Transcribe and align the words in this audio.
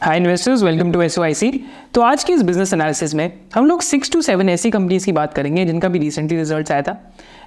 Hi 0.00 0.16
investors 0.16 0.62
welcome 0.62 0.92
to 0.92 1.00
S 1.02 1.42
तो 1.94 2.00
आज 2.00 2.22
के 2.24 2.32
इस 2.32 2.42
बिज़नेस 2.42 2.72
एनालिसिस 2.72 3.14
में 3.14 3.32
हम 3.54 3.66
लोग 3.66 3.82
सिक्स 3.82 4.10
टू 4.10 4.20
सेवन 4.22 4.48
ऐसी 4.48 4.70
कंपनीज़ 4.70 5.06
की 5.06 5.12
बात 5.12 5.34
करेंगे, 5.34 5.64
जिनका 5.64 5.88
भी 5.88 5.98
रिसेंटली 5.98 6.36
रिज़ल्ट 6.38 6.70
आया 6.72 6.82
था। 6.82 6.92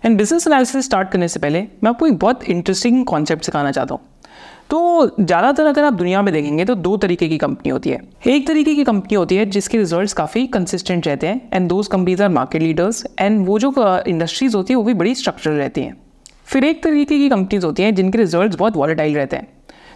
एंड 0.05 0.17
बिज़नेस 0.17 0.45
एनालिसिस 0.47 0.85
स्टार्ट 0.85 1.09
करने 1.11 1.27
से 1.27 1.39
पहले 1.39 1.61
मैं 1.61 1.89
आपको 1.89 2.07
एक 2.07 2.17
बहुत 2.17 2.43
इंटरेस्टिंग 2.43 3.03
कॉन्सेप्ट 3.05 3.43
सिखाना 3.43 3.71
चाहता 3.71 3.93
हूँ। 3.93 4.01
तो 4.69 5.15
ज़्यादातर 5.19 5.65
अगर 5.65 5.83
आप 5.83 5.93
दुनिया 5.93 6.21
में 6.21 6.33
देखेंगे 6.33 6.65
तो 6.65 6.75
दो 6.77 6.95
तरीके 6.97 7.29
की 7.29 7.37
कंपनी 7.37 7.71
होती 7.71 7.89
है। 7.89 7.99
एक 8.27 8.47
तरीके 8.47 8.75
की 8.75 8.83
कंपनी 8.83 9.15
होती 9.15 9.35
है, 9.35 9.45
जिसके 9.47 9.77
रिजल्ट्स 9.77 10.13
काफ़ी 10.13 10.45
कंसिस्टेंट 10.49 11.07
रहते 11.07 11.27
हैं 11.27 11.49
and 11.53 11.67
those 11.69 11.87
companies 11.87 12.23
are 12.23 12.29
market 12.29 12.61
leaders 12.61 13.05
and 13.19 13.45
वो 13.47 13.57
जो 13.59 13.73
इंडस्ट्रीज़ 14.07 14.55
होती 14.57 14.73
है, 14.73 14.77
वो 14.77 14.83
भी 14.83 14.93
बड़ी 14.93 15.15
स्ट्रक्चरल 15.15 15.55
रहती 15.55 15.81
हैं। 15.81 15.97
फिर 16.45 16.65
एक 16.65 16.83
तरीके 16.83 17.17
की 17.17 17.29
कंपनीज़ 17.29 17.65
होती 17.65 17.83
हैं, 17.83 17.95
जिनके 17.95 18.17
रिजल्ट्स 18.17 18.55
बहुत 18.55 18.77
वॉलेटाइल 18.77 19.15
रहते 19.15 19.35
हैं। 19.35 19.47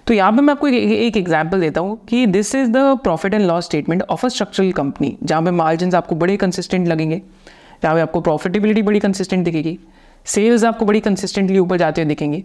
तो 0.08 0.14
यहाँ 0.14 0.32
पे 0.32 0.42
मैं 0.42 0.54
आपको 0.54 0.68
एक 0.68 1.18
एग्ज़ाम्पल 1.18 1.62
देता 1.62 1.82
हूँ 1.82 1.98
कि 2.08 2.26
this 2.26 2.54
is 2.56 2.70
the 2.72 2.78
profit 3.04 3.34
and 3.34 3.46
loss 3.46 3.66
statement 3.66 4.02
of 4.04 4.26
a 4.26 4.30
structural 4.30 4.72
company 4.72 5.18
जहाँ 5.24 5.42
पे 5.44 5.52
मार्जिन 5.52 5.94
आपको 5.96 6.16
बड़े 6.16 6.38
कंसिस्टेंट 6.38 6.88
लगेंगे, 6.88 7.22
जहाँ 7.84 7.94
पे 7.96 8.02
आपको 8.02 8.22
प्रॉफिटेबिलिटी 8.22 8.82
बड़ी 8.82 9.00
कंसिस्टेंट 9.00 9.44
दिखेगी 9.46 9.78
सेल्स 10.26 10.64
आपको 10.64 10.86
बड़ी 10.86 11.00
कंसिस्टेंटली 11.00 11.60
ऊपर 11.60 11.78
जाते 11.78 12.02
हुए 12.02 12.10
दिखेंगे 12.10 12.44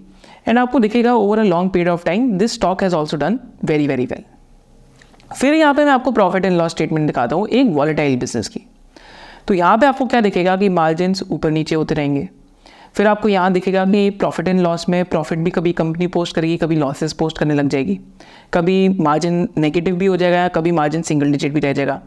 एंड 0.48 0.58
आपको 0.58 0.78
दिखेगा 0.78 1.14
over 1.14 1.38
a 1.38 1.42
long 1.44 1.70
period 1.70 1.88
of 1.88 2.04
time 2.06 2.30
this 2.38 2.54
stock 2.54 2.82
has 2.82 2.94
also 2.94 3.16
done 3.16 3.38
very 3.64 3.86
very 3.86 4.06
well 4.06 4.24
फिर 5.36 5.54
यहाँ 5.54 5.74
पे 5.74 5.84
मैं 5.84 5.92
आपको 5.92 6.10
प्रॉफिट 6.12 6.44
एंड 6.44 6.56
लॉस 6.58 6.70
स्टेटमेंट 6.70 7.06
दिखाता 7.06 7.36
हूँ, 7.36 7.48
एक 7.48 7.66
वॉलेटाइल 7.68 8.18
बिज़नेस 8.18 8.48
की। 8.48 8.60
तो 9.48 9.54
यहाँ 9.54 9.78
पे 9.78 9.86
आपको 9.86 10.06
क्या 10.06 10.20
दिखेगा 10.20 10.56
कि 10.56 10.68
मार्जिन 10.70 11.14
ऊपर 11.30 11.50
नीचे 11.50 11.74
होते 11.74 11.94
रहेंगे। 11.94 12.28
फिर 12.94 13.06
आपको 13.06 13.28
यहाँ 13.28 13.52
दिखेगा 13.52 13.84
कि 13.86 14.08
प्रॉफिट 14.12 14.48
एंड 14.48 14.60
लॉस 14.60 14.88
में 14.88 15.04
प्रॉफिट 15.04 15.38
भी 15.38 15.50
कभी 15.50 15.72
कंपनी 15.72 16.06
पोस्ट 16.08 16.34
करेगी, 16.36 16.56
कभी 16.56 16.76
लॉसेस 16.76 17.12
पोस्ट 17.12 17.38
करने 17.38 17.54
लग 17.54 17.68
जाएगी। 17.68 17.98
कभी 18.54 18.88
मार्जिन 19.00 19.48
नेगेटिव 19.58 19.96
भी 19.96 20.06
हो 20.06 20.16
जाएगा, 20.16 20.46
कभी 20.50 20.72
मार्जिन 20.72 21.02
सिंगल 21.02 21.32
डिजिट 21.32 21.52
भी 21.52 21.60
रह 21.60 21.72
जाएगा। 21.72 22.00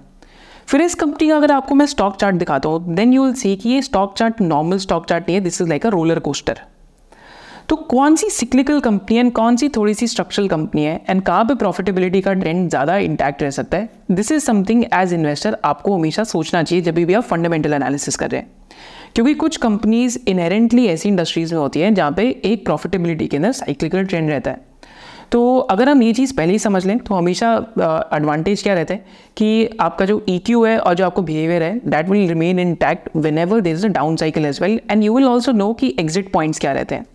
फिर 0.68 0.82
इस 0.82 0.96
कंपनी 0.96 1.28
का 1.30 1.36
अगर 1.38 1.52
आपको 1.52 1.76
मैं 1.76 1.86
स्टॉक 1.86 2.16
चार्ट 2.16 2.36
दिखाता 2.36 2.70
हूँ 2.70 2.96
देन 2.96 3.14
यू 3.14 3.24
विल 3.24 3.34
सी 3.34 3.56
कि 3.56 3.70
ये 3.70 3.82
stock 3.82 4.16
chart 4.18 4.42
normal 4.42 4.78
stock 4.78 5.06
chart 5.10 5.24
नहीं 5.24 5.36
है 5.36 5.44
this 5.44 5.62
is 5.62 5.70
like 5.70 5.86
a 5.86 5.90
roller 5.90 6.20
coaster 6.20 6.60
तो 7.70 7.76
कौन 7.76 8.16
सी 8.16 8.30
सिक्लिकल 8.30 8.80
कंपनी 8.80 9.18
है 9.18 9.30
कौन 9.32 9.56
सी 9.58 9.68
थोड़ी 9.76 9.94
सी 9.94 10.08
स्ट्रक्चरल 10.08 10.48
कंपनी 10.48 10.84
है 10.84 11.00
एंड 11.10 11.22
कहाँ 11.22 11.46
पे 11.46 11.56
प्रॉफिटेबिलिटी 11.56 12.22
का 12.22 12.34
ट्रेंड 12.34 12.70
ज़्यादा 12.70 12.98
इंटैक्ट 12.98 13.42
रह 13.44 13.50
सकता 13.52 13.78
है? 13.78 13.90
This 14.12 14.32
is 14.32 14.44
something 14.44 14.84
as 14.94 15.14
investor 15.14 15.58
आपको 15.66 15.96
हमेशा 15.96 16.24
सोचना 16.24 16.62
चाहिए, 16.64 16.84
जब 16.84 16.96
भी 16.96 17.14
आप 17.14 17.24
फंडामेंटल 17.24 17.74
एनालिसिस 17.74 18.16
कर 18.16 18.30
रहे 18.30 18.42
हैं। 18.42 18.52
क्योंकि 19.16 19.34
कुछ 19.34 19.58
कंपनीज़ 19.58 20.18
इनहेरेंटली 20.28 20.86
ऐसी 20.88 21.10
इंडस्ट्रीज़ 21.10 21.54
में 21.54 21.60
होती 21.62 21.80
हैं 21.80 21.94
जहाँ 21.94 22.12
पे 22.12 22.30
एक 22.46 22.66
प्रॉफिटेबिलिटी 22.66 23.28
के 23.28 23.38
अंदर 23.38 23.52
साइक्लिकल 23.52 24.06
ट्रेंड 24.06 24.30
रहता 24.30 24.52
है। 24.52 24.74
तो 25.32 25.58
अगर 25.58 25.90
हम 25.90 26.02
ये 26.04 26.12
चीज़ 26.14 26.34
पहले 26.38 26.52
ही 26.52 26.60
समझ 26.60 26.86
लें 26.86 26.98
तो 27.00 27.16
हमेशा 27.16 27.54
एडवांटेज 28.16 28.64
क्या 28.64 28.74
रहता 28.74 28.94
है 28.94 29.06
कि 29.38 29.78
आपका 29.80 30.06
जो 30.06 30.24
ई 30.30 30.40
e 30.40 30.68
है 30.68 30.78
और 30.80 30.94
जो 30.94 31.06
आपको 31.06 31.22
बिहेवियर 31.22 31.64
है 31.64 31.80
that 31.86 32.10
will 32.10 32.28
remain 32.30 32.60
intact 32.76 33.10
whenever 33.38 33.62
there 33.62 33.76
is 33.76 33.86
a 33.86 33.90
down 33.90 34.16
cycle 34.16 34.46
as 34.46 34.62
well 34.62 34.80
and 34.92 35.04
you 35.04 35.16
will 35.16 35.26
also 35.26 35.52
know 35.52 35.72
कि 35.74 35.96
एग्जिट 36.00 36.32
पॉइंट्स 36.32 36.60
क्या 36.60 36.72
रहते 36.72 36.96
हैं। 36.96 37.06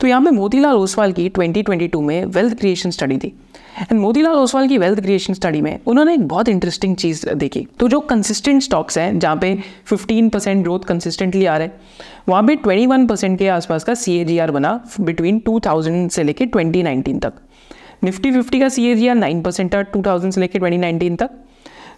तो 0.00 0.06
यहाँ 0.06 0.22
पे 0.24 0.30
मोतीलाल 0.30 0.76
ओसवाल 0.76 1.12
की 1.12 1.28
2022 1.30 2.02
में 2.02 2.24
वेल्थ 2.26 2.58
क्रिएशन 2.58 2.90
स्टडी 2.90 3.18
थी। 3.18 3.32
एंड 3.80 4.00
मोतीलाल 4.00 4.34
ओसवाल 4.34 4.68
की 4.68 4.78
वेल्थ 4.78 5.00
क्रिएशन 5.00 5.34
स्टडी 5.34 5.60
में 5.60 5.78
उन्होंने 5.86 6.14
एक 6.14 6.26
बहुत 6.28 6.48
इंटरेस्टिंग 6.48 6.96
चीज़ 6.96 7.28
देखी। 7.28 7.66
तो 7.78 7.88
जो 7.88 8.00
कंसिस्टेंट 8.00 8.62
स्टॉक्स 8.62 8.98
हैं, 8.98 9.18
जहाँ 9.18 9.36
पे 9.36 9.58
15 9.86 10.28
परसेंट 10.28 10.62
ग्रोथ 10.62 10.80
कंसिस्टेंटली 10.80 11.46
आ 11.46 11.56
रहे 11.56 11.66
हैं, 11.66 11.80
वहाँ 12.28 12.42
पे 12.42 12.56
21 12.56 13.08
परसेंट 13.08 13.38
के 13.38 13.48
आसपास 13.48 13.84
का 13.84 13.94
सीएजीआर 13.94 14.50
बना 14.50 14.84
बिटवीन 15.00 15.38
2000 15.38 16.10
से 16.10 16.22
लेके 16.22 16.46
2019 16.46 17.20
तक। 17.20 17.32
निफ्टी 18.04 18.32
फिफ्टी 18.32 18.60
का 18.60 18.68
C 18.68 18.86
A 18.86 18.94
G 18.94 19.08
R 19.08 19.14
nine 19.14 19.42
percent 19.42 19.74
था 19.74 19.82
टू 19.82 20.02
से 20.30 20.46
ट्वेंटी 20.46 20.78
नाइनटीन 20.78 21.16
तक। 21.16 21.30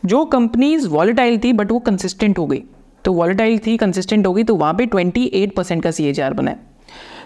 जो 0.04 0.24
कंपनीज़ 0.24 0.88
वॉलेटाइल 0.88 1.38
थी 1.38 1.52
बट 1.52 1.72
वो 1.72 1.78
कंसिस्टेंट 1.78 2.38
हो 2.38 2.46
गई। 2.46 2.62
तो 3.04 3.12
वॉलेटाइल 3.12 3.58
थी 3.58 3.76
कंसिस्टेंट 3.76 4.26
हो 4.26 4.32
गई 4.32 4.44
तो 4.44 4.54
वहाँ 4.54 4.74
पे 4.74 4.86
ट्वेंटी 4.86 5.24
एट 5.34 5.54
परसेंट 5.54 5.82
का 5.82 5.90
सी 5.90 6.12
बना 6.12 6.50
है। 6.50 6.73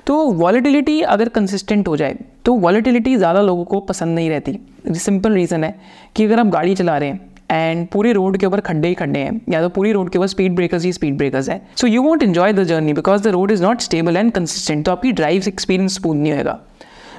तो 0.07 0.19
वॉलेटिलिटी 0.35 1.01
अगर 1.03 1.29
कंसिस्टेंट 1.31 1.89
हो 1.89 1.97
जाए 1.97 2.17
तो 2.45 2.55
वॉलीटिलिटी 2.57 3.17
ज़्यादा 3.17 3.41
लोगों 3.43 3.65
को 3.65 3.81
पसंद 3.83 4.15
नहीं 4.15 4.31
रहती। 4.31 4.59
सिंपल 4.97 5.33
रीज़न 5.33 5.65
है 5.65 5.75
कि 6.17 6.25
अगर 6.25 6.41
आप 6.41 6.47
गाड़ी 6.49 6.75
चला 6.75 6.97
रहे 6.99 7.09
हैं 7.09 7.27
एंड 7.51 7.87
पूरे 7.89 8.13
रोड 8.13 8.37
के 8.37 8.47
ऊपर 8.47 8.61
खड्डे 8.61 8.89
ही 8.89 8.95
खड्डे 8.95 9.19
हैं, 9.19 9.41
या 9.51 9.61
तो 9.63 9.69
पूरी 9.69 9.93
रोड 9.93 10.11
के 10.11 10.19
ऊपर 10.19 10.27
स्पीड 10.27 10.55
ब्रेकर्स 10.57 10.85
ही 10.85 10.93
स्पीड 10.93 11.17
ब्रेकर्स 11.19 11.49
है। 11.49 11.61
So 11.77 11.87
you 11.87 12.03
won't 12.03 12.23
enjoy 12.23 12.53
the 12.53 12.65
journey 12.65 12.93
because 12.93 13.23
the 13.23 13.29
road 13.29 13.51
is 13.51 13.63
not 13.63 13.81
stable 13.81 14.17
and 14.17 14.33
consistent 14.33 14.85
तो 14.87 14.93
आपकी 14.93 15.13
ड्राइव 15.13 15.45
एक्सपीरियंस 15.49 15.95
स्मूथ 15.95 16.15
नहीं 16.15 16.33
होगा 16.33 16.59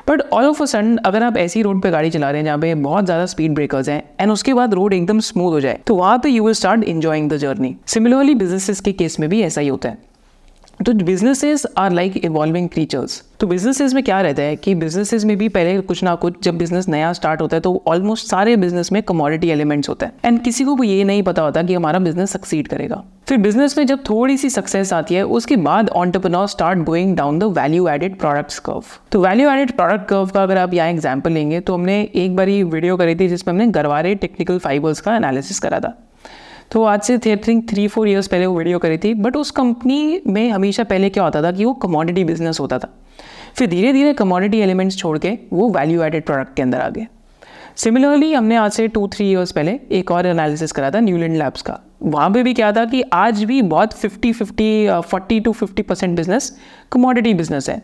but 0.10 0.22
all 0.34 0.46
of 0.46 0.62
a 0.64 0.66
sudden 0.66 0.96
अगर 1.06 1.24
आप 1.24 1.38
ऐसी 1.38 1.62
रोड 1.62 1.82
पे 1.84 1.90
गाड़ी 1.92 2.10
चला 2.10 2.30
रहे 2.30 2.40
हैं 2.40 2.46
जहाँ 2.46 2.58
पे 2.60 2.74
बहुत 2.76 3.06
ज़्यादा 3.06 3.26
स्पीड 3.26 3.54
ब्रेकर्स 3.56 3.90
हैं 3.90 4.02
एंड 4.22 4.32
उसके 4.32 4.54
बाद 4.54 4.74
रोड 4.74 4.94
एकदम 4.94 5.20
स्मूथ 5.22 5.52
हो 5.52 5.60
जाए 5.60 5.80
तो 5.88 5.96
वहाँ 5.96 6.18
पे 6.20 6.30
you 6.30 6.44
will 6.44 6.54
start 6.54 6.84
enjoying 6.86 7.30
the 7.30 7.38
journey 7.38 7.76
similarly 7.88 8.36
businesses 8.36 8.80
के 8.80 8.92
केस 8.94 9.20
में 9.20 9.30
भी 9.30 9.42
ऐसा 9.42 9.62
ही 9.62 9.68
होता 9.68 9.90
है। 9.90 9.98
तो 10.80 10.94
businesses 10.96 11.66
are 11.78 11.92
like 11.92 12.16
evolving 12.18 12.68
creatures 12.70 13.22
तो 13.40 13.48
बिजनेसेस 13.48 13.94
में 13.94 14.04
क्या 14.04 14.20
रहता 14.22 14.42
है 14.42 14.56
कि 14.56 14.76
बिजनेसेस 14.76 15.26
में 15.26 15.36
भी 15.38 15.50
पहले 15.50 15.80
कुछ 15.82 16.04
ना 16.04 16.14
कुछ 16.16 16.36
जब 16.44 16.58
बिज़नेस 16.58 16.88
नया 16.90 17.12
स्टार्ट 17.14 17.42
होता 17.42 17.56
है 17.56 17.62
तो 17.62 17.84
ऑलमोस्ट 17.88 18.28
सारे 18.28 18.56
बिज़नेस 18.58 18.92
में 18.92 19.02
कमोडिटी 19.04 19.50
एलिमेंट्स 19.50 19.90
होते 19.90 20.06
हैं। 20.06 20.14
एंड 20.26 20.42
किसी 20.44 20.64
को 20.64 20.76
भी 20.76 20.90
ये 20.90 21.04
नहीं 21.04 21.24
पता 21.24 21.42
होता 21.42 21.64
कि 21.64 21.74
हमारा 21.74 22.00
बिज़नेस 22.00 22.32
सक्सीड 22.32 22.68
करेगा। 22.68 23.04
फिर 23.28 23.38
बिज़नेस 23.38 23.78
में 23.78 23.86
जब 23.86 24.04
थोड़ी 24.10 24.38
सी 24.38 24.50
सक्सेस 24.50 24.94
आती 24.94 25.16
है, 25.16 25.24
उसके 25.24 25.56
बाद 25.58 25.90
entrepreneur 25.90 26.48
start 26.48 26.84
going 26.86 27.16
down 27.18 27.40
the 27.40 27.54
value 27.58 27.88
added 27.88 28.18
products 28.20 28.60
curve 28.60 28.84
तो 29.12 29.22
वैल्यू 29.22 29.50
एडेड 29.50 29.72
प्रोडक्ट 29.72 30.08
कर्व 30.10 30.26
का 30.28 30.44
अगर 30.44 30.58
आप 30.58 30.74
यहाँ 30.74 30.90
एग्ज़ाम्पल 30.90 31.32
लेंगे 31.32 31.60
तो 31.60 31.74
हमने 31.74 32.02
एक 32.16 32.36
बार 32.36 32.50
वीडियो 32.66 32.98
करी 32.98 33.16
थी 33.16 33.28
जिसमें 33.28 33.54
हमने 33.54 33.68
गरवारे 33.74 34.16
टेक्निकल 34.18 34.60
फाइबर्स 34.60 35.02
का 35.02 35.16
एनालिसिस 35.16 35.60
करा 35.60 35.80
था। 35.80 35.98
तो 36.72 36.84
आज 36.84 37.02
से 37.02 37.18
थे 37.18 37.36
थिंक 37.38 37.70
थ्री 37.70 37.88
फोर 37.88 38.10
ईयर्स 38.10 38.28
पहले 38.28 38.46
वो 38.46 38.58
वीडियो 38.58 38.80
करी 38.80 38.98
थी 38.98 39.14
बट 39.16 39.36
उस 39.36 39.52
कंपनी 39.52 40.22
में 40.28 40.50
हमेशा 40.50 40.84
पहले 40.84 41.10
क्या 41.10 41.24
होता 41.24 41.42
था 41.44 41.52
कि 41.52 41.66
वो 41.66 41.74
कमोडिटी 41.76 42.24
बिज़नेस 42.24 42.60
होता 42.60 42.78
था। 42.80 42.90
फिर 43.58 43.68
धीरे 43.70 43.94
धीरे 43.94 44.14
कमोडिटी 44.14 44.60
एलिमेंट्स 44.60 44.98
छोड़ 44.98 45.18
के 45.18 45.38
वो 45.54 45.70
वैल्यू 45.70 46.04
एडेड 46.04 46.26
प्रोडक्ट 46.26 46.56
के 46.56 46.62
अंदर 46.62 46.82
आ 46.82 46.90
गए। 46.90 47.08
सिमिलरली 47.76 48.32
हमने 48.34 48.56
आज 48.56 48.72
से 48.72 48.88
टू 48.88 49.08
थ्री 49.08 49.30
ईयर्स 49.32 49.52
पहले 49.52 49.80
एक 49.92 50.12
और 50.12 50.26
एनालिसिस 50.26 50.72
करा 50.72 50.92
था 50.92 51.00
न्यूलैंड 51.00 51.38
लैब्स 51.38 51.62
का। 51.62 51.80
वहाँ 52.04 52.30
पे 52.32 52.44
भी 52.44 52.54
क्या 52.54 52.72
था 52.72 52.86
कि 52.86 53.02
आज 53.14 53.44
भी 53.44 53.62
बहुत 53.64 53.94
fifty 53.94 54.34
fifty 54.34 55.02
forty 55.02 55.40
two 55.40 55.52
fifty 55.52 55.82
percent 55.82 56.16
business 56.18 56.56
commodity 56.92 57.34
business 57.34 57.70
है। 57.70 57.82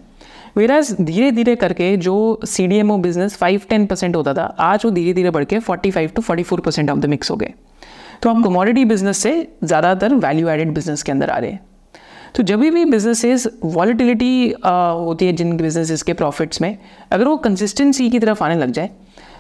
वेराज 0.58 0.96
धीरे 1.02 1.32
धीरे 1.32 1.56
करके 1.56 1.96
जो 1.98 2.40
C 2.46 2.68
D 2.68 2.76
M 2.78 2.92
O 2.92 2.98
business 2.98 3.36
five 3.38 3.62
ten 3.70 3.86
percent 3.86 4.16
होता 4.16 4.34
था, 4.34 4.44
आज 4.60 4.86
वो 4.86 4.92
धीरे 4.92 5.14
धीरे 5.14 5.30
बढ़ 5.30 5.44
के 5.44 5.60
forty 5.60 5.92
five 5.92 6.12
to 6.16 6.22
forty 6.22 6.44
four 6.44 6.60
percent 6.60 6.90
of 6.90 7.00
the 7.00 7.06
mix 7.06 7.32
हो 7.32 7.36
गए। 7.36 7.54
तो 8.22 8.30
हम 8.30 8.44
कमोडिटी 8.44 8.86
बिज़नेस 8.86 9.18
से 9.18 9.32
ज़्यादातर 9.64 10.14
वैल्यू 10.16 10.50
एडेड 10.50 10.74
बिज़नेस 10.74 11.04
के 11.04 11.12
अंदर 11.12 11.30
आ 11.30 11.38
रहे 11.38 11.52
हैं। 11.52 11.64
तो 12.36 12.44
जब 12.44 12.60
भी 12.60 12.86
बिजनेसेस 12.86 13.48
वॉलिटिलिटी 13.66 14.54
होती 14.66 15.26
है 15.26 15.34
जिन 15.34 15.56
बिजनेसेस 15.58 16.02
के 16.04 16.14
प्रॉफिट्स 16.14 16.62
में, 16.62 16.78
अगर 17.12 17.28
वो 17.28 17.36
कंसिस्टेंसी 17.40 18.10
की 18.10 18.20
तरफ़ 18.20 18.44
आने 18.44 18.56
लग 18.56 18.72
जाए 18.72 18.90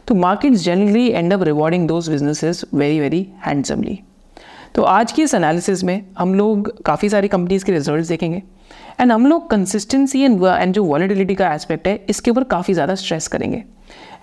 तो 0.07 0.15
markets 0.15 0.63
generally 0.63 1.07
end 1.09 1.33
up 1.33 1.43
rewarding 1.43 1.87
those 1.87 2.09
businesses 2.09 2.63
very 2.73 2.99
very 2.99 3.27
handsomely 3.45 3.99
तो 4.75 4.83
आज 4.83 5.11
की 5.11 5.21
इस 5.23 5.33
एनालिसिस 5.33 5.83
में 5.83 6.01
हम 6.17 6.33
लोग 6.35 6.69
काफ़ी 6.85 7.09
सारी 7.09 7.27
कंपनीज़ 7.27 7.65
के 7.65 7.71
रिजल्ट्स 7.71 8.07
देखेंगे। 8.07 8.41
एंड 8.99 9.11
हम 9.11 9.25
लोग 9.25 9.49
कंसिस्टेंसी 9.49 10.21
एंड 10.21 10.43
एंड 10.45 10.73
जो 10.73 10.83
वॉलिटिलिटी 10.83 11.35
का 11.35 11.53
एस्पेक्ट 11.53 11.87
है, 11.87 11.95
इसके 12.09 12.31
ऊपर 12.31 12.43
काफ़ी 12.45 12.73
ज़्यादा 12.73 12.95
स्ट्रेस 12.95 13.27
करेंगे। 13.27 13.63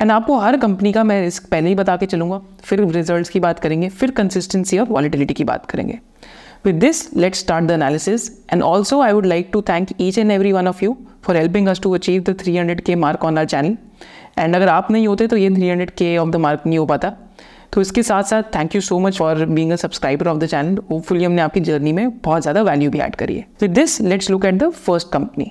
एंड 0.00 0.10
आपको 0.12 0.38
हर 0.38 0.56
कंपनी 0.56 0.92
का 0.92 1.04
मैं 1.04 1.20
रिस्क 1.22 1.46
पहले 1.50 1.68
ही 1.68 1.74
बता 1.74 1.96
के 1.96 2.06
चलूँगा, 2.06 2.40
फिर 2.64 2.84
रिजल्ट्स 2.86 3.30
की 3.30 3.40
बात 3.40 3.58
करेंगे, 3.58 3.88
फिर 3.88 4.10
कंसिस्टेंसी 4.10 4.78
और 4.78 4.88
वॉलिटिलिटी 4.88 5.34
की 5.34 5.44
बात 5.44 5.66
करेंगे। 5.66 5.98
With 6.64 6.74
this 6.76 7.02
let 7.16 7.34
start 7.34 7.64
the 7.64 7.70
analysis 7.70 8.30
and 8.52 8.62
also 8.62 9.00
I 9.02 9.12
would 9.12 9.26
like 9.26 9.50
to 9.52 9.62
thank 9.68 9.88
each 10.00 10.18
and 10.18 10.30
every 10.30 10.52
one 10.52 10.68
of 10.68 10.84
you 10.84 10.96
for 11.24 11.36
helping 11.36 11.68
us 11.68 11.80
to 11.80 11.94
achieve 11.94 12.22
the 12.22 12.38
three 12.40 12.56
hundred 12.56 12.80
K 12.80 12.94
mark 12.96 13.24
on 13.24 13.38
our 13.38 13.46
channel 13.46 13.76
and 14.38 14.56
अगर 14.56 14.68
आप 14.68 14.90
नहीं 14.90 15.06
होते 15.06 15.26
तो 15.26 15.36
ये 15.36 15.50
three 15.50 15.68
hundred 15.68 15.90
K 15.92 16.16
of 16.18 16.30
the 16.30 16.36
mark 16.36 16.62
नहीं 16.66 16.78
हो 16.78 16.86
पाता। 16.86 17.12
तो 17.72 17.80
इसके 17.80 18.02
साथ 18.02 18.22
साथ 18.22 18.42
thank 18.54 18.74
you 18.74 18.80
so 18.80 18.98
much 18.98 19.18
for 19.18 19.44
being 19.46 19.70
a 19.72 19.76
subscriber 19.76 20.28
of 20.28 20.38
the 20.38 20.46
channel 20.46 20.78
hopefully 20.90 21.24
हमने 21.24 21.42
आपकी 21.42 21.60
जर्नी 21.60 21.92
में 21.92 22.18
बहुत 22.18 22.42
ज़्यादा 22.42 22.62
वैल्यू 22.62 22.90
भी 22.90 22.98
ऐड 22.98 23.14
करी 23.14 23.36
है. 23.36 23.46
With 23.60 23.70
this 23.70 24.00
let's 24.00 24.30
look 24.30 24.44
at 24.44 24.54
the 24.54 24.70
first 24.70 25.12
company 25.12 25.50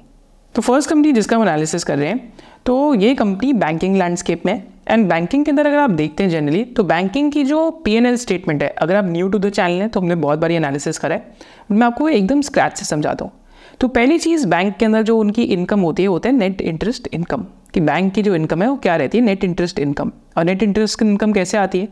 तो 0.56 0.62
फ़र्स्ट 0.62 0.90
कंपनी 0.90 1.12
जिसका 1.12 1.36
हम 1.36 1.44
एनालिसिस 1.44 1.84
कर 1.84 1.98
रहे 1.98 2.07
हैं 2.07 2.34
तो 2.66 2.94
ये 2.95 3.13
कंपनी 3.16 3.54
बैंकिंग 3.56 3.95
लैंडस्केप 3.98 4.45
में 4.45 4.62
एंड 4.88 5.07
बैंकिंग 5.10 5.45
के 5.45 5.51
अंदर 5.51 5.68
अगर 5.68 5.78
आप 5.78 5.90
देखते 5.90 6.24
हैं 6.24 6.30
जनरली 6.30 6.63
तो 6.66 6.84
बैंकिंग 6.84 7.31
की 7.31 7.44
जो 7.44 7.69
पी 7.86 7.94
एन 7.94 8.06
एल 8.06 8.16
स्टेटमेंट 8.16 8.63
है, 8.63 8.69
अगर 8.69 8.95
आप 8.95 9.06
न्यू 9.06 9.28
टू 9.30 9.40
द 9.40 9.50
चैनल 9.50 9.81
हैं 9.81 9.90
तो 9.90 10.00
हमने 10.00 10.16
बहुत 10.18 10.40
बारी 10.40 10.56
एनालिसिस 10.56 10.98
करा 10.98 11.16
है. 11.16 11.36
मैं 11.72 11.86
आपको 11.88 12.10
एकदम 12.10 12.42
स्क्रैच 12.42 12.78
से 12.78 12.86
समझाता 12.86 13.25
हूँ. 13.25 13.31
तो 13.80 13.88
पहली 13.88 14.18
चीज़ 14.19 14.48
बैंक 14.48 14.75
के 14.78 14.86
अंदर 14.86 15.04
जो 15.04 15.18
उनकी 15.18 15.44
इनकम 15.44 15.81
होती 15.81 16.04
है 16.04 16.10
होता 16.10 16.30
है 16.30 16.36
नेट 16.36 16.62
इंटरेस्ट 16.62 17.07
इनकम 17.13 17.45
कि 17.73 17.79
बैंक 17.81 18.13
की 18.13 18.21
जो 18.21 18.35
इनकम 18.35 18.62
है 18.62 18.69
वो 18.69 18.75
क्या 18.75 18.95
रहती 18.95 19.18
है? 19.18 19.23
नेट 19.23 19.44
इंटरेस्ट 19.44 19.79
इनकम 19.79 20.12
और 20.38 20.44
नेट 20.45 20.63
इंटरेस्ट 20.63 21.01
इनकम 21.01 21.33
कैसे 21.33 21.57
आती 21.57 21.79
है? 21.79 21.88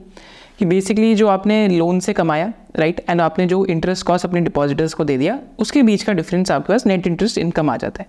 कि 0.60 0.66
बेसिकली 0.66 1.14
जो 1.16 1.28
आपने 1.28 1.68
लोन 1.68 2.00
से 2.00 2.14
कमाया 2.14 2.52
राइट 2.76 3.00
एंड 3.10 3.22
आपने 3.22 3.46
जो 3.46 3.66
इंटरेस्ट 3.66 4.06
कॉस्ट 4.06 4.26
अपने 4.26 4.42
डिपॉजिटर्स 4.42 4.94
को 4.94 5.04
दे 5.04 5.18
दिया, 5.18 5.40
उसके 5.60 5.84
बीच 5.84 6.04
का 6.04 6.14
डिफरेंस 6.14 6.52
आपके 6.52 6.74
पास 6.74 6.86
नेट 6.88 7.08
इंटरेस्ट 7.08 7.38
इनकम 7.38 7.70
आ 7.70 7.78
जाता 7.78 8.02
है। 8.02 8.08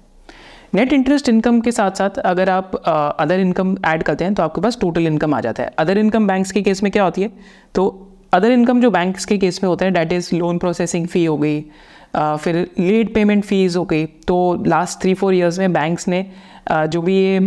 नेट 0.75 0.93
इंटरेस्ट 0.93 1.29
इनकम 1.29 1.61
के 1.61 1.73
साथ 1.73 1.91
साथ 1.91 2.19
अगर 2.19 2.51
आप 2.51 2.75
अदर 2.75 3.41
इनकम 3.41 3.77
ऐड 3.87 4.03
करते 4.03 4.25
हैं 4.25 4.35
तो 4.35 4.43
आपके 4.43 4.61
पास 4.61 4.79
टोटल 4.81 5.07
इनकम 5.07 5.35
आ 5.35 5.41
जाता 5.41 5.63
है। 5.63 5.73
अदर 5.79 5.99
इनकम 5.99 6.27
बैंक्स 6.27 6.53
के 6.53 6.63
केस 6.63 6.83
में 6.83 6.91
क्या 6.93 7.05
होती 7.05 7.23
है? 7.23 7.31
तो 7.75 8.07
अदर 8.33 8.51
इनकम 8.51 8.81
जो 8.81 8.91
बैंक्स 8.91 9.25
के 9.25 9.39
केस 9.39 9.63
में 9.63 9.69
होता 9.69 9.85
है 9.85 9.91
that 9.91 10.13
is 10.13 10.35
loan 10.35 10.59
processing 10.59 11.07
fee 11.07 11.25
हो 11.25 11.37
गई 11.37 11.61
फिर 12.17 12.57
लेट 12.79 13.15
पेमेंट 13.15 13.45
फ़ीस 13.45 13.77
हो 13.77 13.85
गई 13.85 14.05
तो 14.27 14.37
लास्ट 14.67 15.01
थ्री 15.03 15.15
फोर 15.15 15.35
ईयर्स 15.35 15.59
में 15.59 15.73
बैंक्स 15.73 16.09
ने 16.09 16.27
जो 16.69 17.03
भी 17.03 17.17
ये 17.17 17.39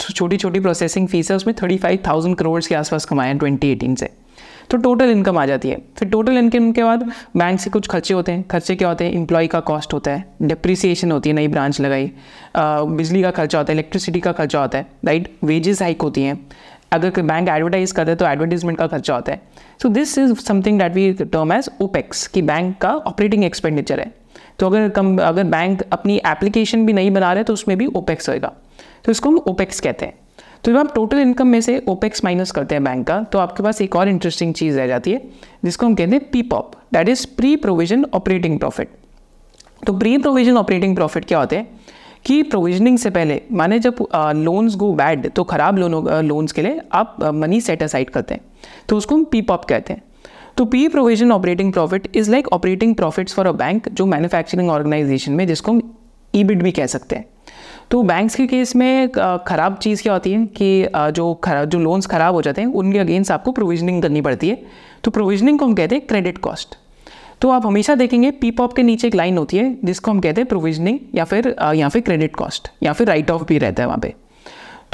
छोटी 0.00 0.36
छोटी 0.36 0.60
प्रोसेसिंग 0.60 1.08
फ़ीस 1.08 1.30
है, 1.30 1.36
उसमें 1.36 1.54
थर्टी 1.62 1.76
फाइव 1.78 1.98
थाउज़ेंड 2.06 2.36
करोड़ 2.36 2.60
के 2.60 2.74
आसपास 2.74 3.04
कमाए 3.04 3.28
हैं 3.28 3.38
ट्वेंटी 3.38 3.70
एटीन 3.72 3.94
से। 3.94 4.10
तो 4.70 4.76
टोटल 4.76 5.10
इनकम 5.10 5.38
आ 5.38 5.44
जाती 5.46 5.68
है। 5.68 5.76
फिर 5.96 6.08
टोटल 6.08 6.38
इनकम 6.38 6.70
के 6.72 6.84
बाद 6.84 7.02
बैंक 7.36 7.60
से 7.60 7.70
कुछ 7.70 7.86
खर्चे 7.88 8.14
होते 8.14 8.32
हैं। 8.32 8.42
खर्चे 8.48 8.74
क्या 8.76 8.88
होते 8.88 9.04
हैं? 9.04 9.12
इम्प्लॉय 9.12 9.46
का 9.46 9.60
कॉस्ट 9.62 9.92
होता 9.94 10.10
है। 10.10 10.24
डिप्रिसिएशन 10.42 11.12
होती 11.12 11.30
है, 11.30 11.34
नई 11.36 11.48
ब्रांच 11.48 11.80
लगाई। 11.80 12.10
बिजली 12.56 13.22
का 13.22 13.30
खर्चा 13.30 13.58
होता 13.58 13.72
है 13.72 13.76
इलेक्ट्रिसिटी 13.76 14.20
का 14.20 14.32
खर्चा 14.32 14.60
होता 14.60 14.78
है 14.78 14.86
राइट 15.04 15.30
वेजेस 15.44 15.82
हाइक 15.82 16.02
होती 16.02 16.22
हैं। 16.22 16.38
अगर 16.92 17.22
बैंक 17.22 17.48
एडवर्टाइज 17.48 17.92
करते 17.92 18.14
तो 18.14 18.26
एडवर्टीजमेंट 18.26 18.78
का 18.78 18.86
खर्चा 18.86 19.14
होता 19.14 19.32
है। 19.32 19.40
So 19.82 19.88
this 19.88 20.18
is 20.18 20.34
something 20.36 20.78
that 20.78 20.94
we 20.94 21.12
term 21.14 21.52
as 21.52 21.70
opex 21.80 22.26
कि 22.26 22.42
बैंक 22.42 22.76
का 22.78 22.94
ऑपरेटिंग 22.96 23.44
एक्सपेंडिचर 23.44 24.00
है। 24.00 24.12
तो 24.58 24.66
अगर 24.66 24.88
कम, 24.88 25.16
अगर 25.18 25.44
बैंक 25.44 25.82
अपनी 25.92 26.16
एप्लीकेशन 26.26 26.86
भी 26.86 26.92
नहीं 26.92 27.10
बना 27.10 27.32
रहे 27.32 27.44
तो 27.44 27.52
उसमें 27.52 27.76
भी 27.78 27.86
ओपेक्स 27.86 28.28
होएगा। 28.28 28.52
तो 29.04 29.12
इसको 29.12 29.30
हम 29.30 29.38
ओपेक्स 29.38 29.80
कहते 29.80 30.06
हैं। 30.06 30.14
तो 30.64 30.72
जब 30.72 30.78
आप 30.78 30.94
टोटल 30.94 31.18
इनकम 31.18 31.46
में 31.46 31.60
से 31.60 31.78
ओपेक्स 31.88 32.24
माइनस 32.24 32.50
करते 32.50 32.74
हैं 32.74 32.84
बैंक 32.84 33.06
का 33.06 33.22
तो 33.22 33.38
आपके 33.38 33.62
पास 33.62 33.80
एक 33.80 33.96
और 33.96 34.08
इंटरेस्टिंग 34.08 34.54
चीज़ 34.54 34.76
रह 34.78 34.86
जाती 34.86 35.12
है, 35.12 35.22
जिसको 35.64 35.86
हम 35.86 35.94
कहते 35.94 36.12
हैं 36.12 36.30
P 36.30 36.42
POP 36.44 36.72
that 36.92 37.08
is 37.08 37.26
pre 37.36 37.54
provision 37.56 38.04
operating 38.14 38.58
profit 38.58 38.88
तो 39.86 39.92
प्री 39.98 40.16
प्रोविज़न 40.18 40.56
ऑपरेटिंग 40.56 40.94
प्रॉफिट 40.96 41.24
क्या 41.24 41.38
होते 41.38 41.56
हैं? 41.56 41.68
कि 42.24 42.42
प्रोविजनिंग 42.42 42.98
से 42.98 43.10
पहले, 43.10 43.40
माने 43.52 43.78
जब 43.78 43.96
लोन्स 44.36 44.76
गो 44.76 44.92
बैड 44.94 45.30
तो 45.30 45.44
ख़राब 45.44 45.78
लोनों 45.78 46.22
लोन्स 46.24 46.52
के 46.52 46.62
लिए 46.62 46.80
आप 46.92 47.16
मनी 47.24 47.60
सेट 47.60 47.82
असाइड 47.82 48.10
करते 48.10 48.34
हैं। 48.34 48.40
तो 48.88 48.96
उसको 48.96 49.14
हम 49.14 49.24
पी 49.24 49.40
पॉप 49.42 49.64
कहते 49.64 49.92
हैं। 49.92 50.02
तो 50.56 50.64
P 50.64 50.86
provision 50.88 51.32
operating 51.32 51.72
profit 51.72 52.08
is 52.16 52.30
like 52.30 52.46
operating 52.52 52.94
profits 52.94 53.34
for 53.34 53.46
a 53.46 53.52
bank 53.54 53.88
जो 53.88 54.06
मैन्युफैक्चरिंग 54.06 54.70
ऑर्गेनाइजेशन 54.70 55.32
में 55.32 55.46
जिसको 55.46 55.72
हम 55.72 55.80
ई 56.34 56.44
भी 56.44 56.72
कह 56.72 56.86
सकते 56.86 57.16
हैं। 57.16 57.24
तो 57.90 58.02
बैंक्स 58.02 58.34
के 58.34 58.46
केस 58.46 58.74
में 58.76 59.08
ख़राब 59.46 59.76
चीज़ 59.82 60.02
क्या 60.02 60.12
होती 60.12 60.32
है 60.32 60.46
कि 60.56 60.88
जो 61.14 61.32
खराब 61.44 61.68
जो 61.68 61.78
लोन्स 61.78 62.06
ख़राब 62.06 62.34
हो 62.34 62.42
जाते 62.42 62.60
हैं, 62.60 62.68
उनके 62.68 62.98
अगेंस्ट 62.98 63.32
आपको 63.32 63.52
प्रोविजनिंग 63.52 64.02
करनी 64.02 64.20
पड़ती 64.20 64.48
है। 64.48 64.62
तो 65.04 65.10
प्रोविजनिंग 65.10 65.58
को 65.58 65.66
हम 65.66 65.74
कहते 65.74 65.94
हैं 65.94 66.06
क्रेडिट 66.06 66.38
कॉस्ट 66.38 66.76
तो 67.40 67.50
आप 67.50 67.66
हमेशा 67.66 67.94
देखेंगे 67.94 68.30
पी 68.32 68.50
पॉप 68.50 68.72
के 68.72 68.82
नीचे 68.82 69.06
एक 69.08 69.14
लाइन 69.14 69.38
होती 69.38 69.56
है 69.56 69.76
जिसको 69.84 70.10
हम 70.10 70.20
कहते 70.20 70.40
हैं 70.40 70.48
प्रोविजनिंग 70.48 70.98
या 71.14 71.24
फिर 71.24 71.54
या 71.74 71.88
फिर 71.88 72.02
क्रेडिट 72.02 72.36
कॉस्ट 72.36 72.68
या 72.82 72.92
फिर 72.92 73.06
राइट 73.06 73.30
ऑफ़ 73.30 73.44
भी 73.44 73.58
रहता 73.58 73.82
है 73.82 73.86
वहाँ 73.86 73.98
पे। 73.98 74.14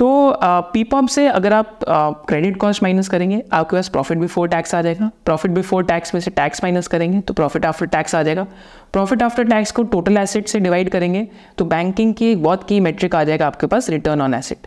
तो 0.02 0.38
पी 0.72 0.82
पॉप 0.84 1.08
से 1.08 1.26
अगर 1.28 1.52
आप 1.52 1.81
क्रेडिट 2.28 2.56
कॉस्ट 2.56 2.82
माइनस 2.82 3.08
करेंगे, 3.08 3.43
आपके 3.52 3.76
पास 3.76 3.88
प्रॉफिट 3.88 4.19
बिफोर 4.19 4.49
टैक्स 4.49 4.75
आ 4.75 4.81
जाएगा। 4.82 5.10
प्रॉफिट 5.25 5.50
बिफोर 5.50 5.84
टैक्स 5.84 6.14
में 6.14 6.20
से 6.20 6.31
टैक्स 6.31 6.62
माइनस 6.64 6.87
करेंगे 6.88 7.20
तो 7.20 7.34
प्रॉफिट 7.34 7.66
आफ्टर 7.66 7.87
टैक्स 7.87 8.14
आ 8.14 8.22
जाएगा। 8.22 8.46
प्रॉफिट 8.93 9.22
आफ्टर 9.22 9.44
टैक्स 9.44 9.72
को 9.72 9.82
टोटल 9.84 10.16
एसेट 10.19 10.49
से 10.49 10.60
डिवाइड 10.60 10.90
करेंगे 10.90 11.26
तो 11.58 11.64
बैंकिंग 11.64 12.14
की 12.14 12.34
बहुत 12.37 12.66
की 12.69 12.81
मेट्रिक 12.81 13.14
आ 13.14 13.22
जाएगा 13.25 13.46
आपके 13.46 13.66
पास 13.66 13.90
return 13.90 14.20
on 14.20 14.34
asset 14.34 14.66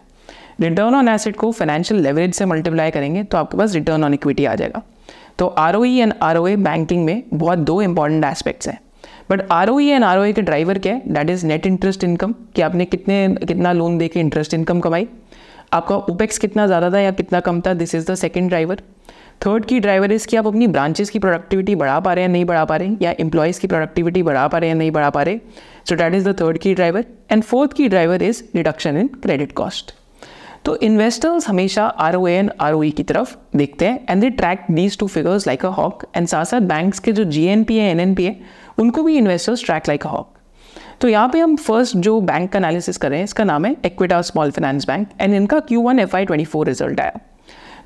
return 0.61 0.95
on 0.95 1.09
asset 1.09 1.35
को 1.35 1.51
फाइनेंशियल 1.51 2.01
लेवरेज 2.01 2.33
से 2.33 2.45
मल्टीप्लाई 2.45 2.91
करेंगे 2.91 3.23
तो 3.23 3.37
आपके 3.37 3.57
पास 3.57 3.73
रिटर्न 3.73 4.03
ऑन 4.03 4.13
इक्विटी 4.13 4.45
आ 4.45 4.55
जाएगा। 4.55 4.81
तो 5.39 5.47
आर 5.47 5.75
एंड 5.77 6.13
आरओए 6.21 6.55
बैंकिंग 6.55 7.05
में 7.05 7.23
बहुत 7.33 7.59
दो 7.59 7.81
इंपॉर्टेंट 7.81 8.25
एस्पेक्ट्स 8.25 8.67
हैं। 8.67 8.79
But 9.29 9.41
R 9.51 9.69
O 9.69 9.79
and 9.79 10.03
R 10.03 10.31
के 10.31 10.41
ड्राइवर 10.41 10.79
क्या 10.79 10.93
है? 10.93 11.01
That 11.07 11.29
is 11.29 11.45
net 11.45 11.65
interest 11.65 12.03
income 12.03 12.33
कि 12.55 12.61
आपने 12.61 12.85
कितने, 12.85 13.27
कितना 13.47 13.71
लोन 13.73 13.97
दे 13.97 14.07
के 14.07 14.19
इंटरेस्ट 14.19 14.53
इनकम 14.53 14.79
कमाई? 14.79 15.07
आपका 15.73 15.95
ओपेक्स 15.95 16.37
कितना 16.37 16.65
ज़्यादा 16.67 16.91
था 16.91 16.99
या 16.99 17.11
कितना 17.11 17.39
कम 17.39 17.61
था? 17.61 17.73
This 17.73 17.95
is 17.95 18.11
the 18.11 18.15
second 18.15 18.49
driver 18.49 18.81
third 19.45 19.65
key 19.65 19.79
driver 19.79 20.11
is 20.11 20.27
कि 20.27 20.37
आप 20.37 20.47
अपनी 20.47 20.67
ब्रांचेस 20.67 21.09
की 21.09 21.19
प्रोडक्टिविटी 21.19 21.75
बढ़ा 21.75 21.99
पा 21.99 22.13
रहे 22.13 22.23
हैं, 22.23 22.31
नहीं 22.31 22.45
बढ़ा 22.45 22.63
पा 22.65 22.75
रहे? 22.75 22.89
या 23.01 23.13
एम्प्लॉयज़ 23.19 23.59
की 23.59 23.67
प्रोडक्टिविटी 23.67 24.23
बढ़ा 24.23 24.47
पा 24.47 24.57
रहे 24.57 24.69
हैं, 24.69 24.75
नहीं 24.75 24.91
बढ़ा 24.91 25.09
पा 25.09 25.23
रहे? 25.23 25.39
So 25.89 25.95
that 25.95 26.13
is 26.13 26.29
the 26.29 26.39
third 26.41 26.57
key 26.57 26.73
driver 26.73 27.05
and 27.31 27.43
fourth 27.43 27.73
key 27.73 27.87
driver 27.89 28.23
is 28.23 28.43
reduction 28.55 28.97
in 28.97 29.07
credit 29.23 29.51
cost 29.51 29.93
तो 30.65 30.75
इन्वेस्टर्स 30.75 31.47
हमेशा 31.49 31.85
R 31.85 32.15
O 32.15 32.27
N 32.27 32.49
R 32.59 32.73
O 32.73 32.81
की 32.97 33.03
तरफ़ 33.03 33.35
देखते 33.57 33.87
हैं 33.87 34.05
and 34.09 34.21
they 34.21 34.29
track 34.29 34.65
these 34.71 34.97
two 34.97 35.07
figures 35.07 35.45
like 35.47 35.65
a 35.65 35.69
hawk 35.69 36.05
and 36.15 36.27
साथ 36.27 36.45
साथ 36.45 36.61
banks 36.71 36.99
के 36.99 37.11
जो 37.11 37.23
जी 37.23 37.43
एन 37.45 37.63
पी 37.63 37.77
है 37.77 37.91
एन 37.91 37.99
एन 37.99 38.15
पी 38.15 38.25
है 38.25 38.39
उनको 38.77 39.03
भी 39.03 39.17
investors 39.17 39.65
track 39.65 39.87
like 39.87 40.05
a 40.05 40.09
hawk 40.09 40.31
तो 41.01 41.07
यहाँ 41.07 41.29
पे 41.29 41.39
हम 41.39 41.55
फ़र्स्ट 41.57 41.97
जो 41.97 42.19
बैंक 42.21 42.51
का 42.51 42.59
एनालिसिस 42.59 42.97
कर 42.97 43.09
रहे 43.09 43.19
हैं 43.19 43.23
इसका 43.25 43.43
नाम 43.43 43.65
है 43.65 43.75
Equitas 43.85 44.21
small 44.21 44.51
finance 44.51 44.87
bank 44.87 45.07
and 45.21 45.33
इनका 45.33 45.59
Q 45.61 45.81
one 45.81 45.99
F 45.99 46.15
I 46.15 46.25
twenty 46.25 46.45
four 46.45 46.67
result 46.67 46.99
आया। 46.99 47.19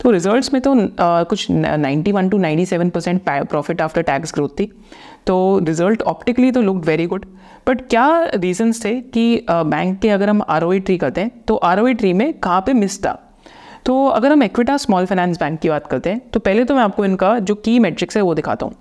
तो 0.01 0.11
रिजल्ट्स 0.11 0.53
में 0.53 0.61
तो 0.61 0.73
आ, 0.73 1.23
कुछ 1.23 1.47
91 1.51 2.29
to 2.31 2.37
97 2.39 2.89
percent 2.91 3.21
profit 3.25 3.81
after 3.81 4.01
tax 4.01 4.33
growth 4.33 4.49
थी। 4.59 4.71
तो 5.27 5.59
रिज़ल्ट 5.63 6.01
ऑप्टिकली 6.03 6.51
तो 6.51 6.61
लुक 6.61 6.85
वेरी 6.85 7.05
गुड 7.05 7.25
बट 7.67 7.81
क्या 7.89 8.07
रीजंस 8.35 8.83
थे 8.85 8.93
कि 9.01 9.45
बैंक 9.49 9.99
के 10.01 10.09
अगर 10.09 10.29
हम 10.29 10.41
आर 10.49 10.63
ओ 10.63 10.71
ट्री 10.79 10.97
करते 10.97 11.21
हैं 11.21 11.31
तो 11.47 11.55
आर 11.55 11.79
ओ 11.79 11.91
ट्री 11.93 12.13
में 12.13 12.31
कहाँ 12.33 12.61
पे 12.65 12.73
मिस 12.73 12.99
था? 12.99 13.17
तो 13.85 14.05
अगर 14.07 14.31
हम 14.31 14.43
एक्विटा 14.43 14.77
स्मॉल 14.77 15.05
फाइनेंस 15.05 15.39
बैंक 15.39 15.59
की 15.59 15.69
बात 15.69 15.87
करते 15.87 16.09
हैं 16.09 16.21
तो 16.29 16.39
पहले 16.39 16.63
तो 16.65 16.75
मैं 16.75 16.83
आपको 16.83 17.05
इनका 17.05 17.37
जो 17.39 17.55
की 17.55 17.77
मेट्रिक्स 17.79 18.17
है 18.17 18.23
वो 18.23 18.33
दिखाता 18.35 18.65
हूँ। 18.65 18.75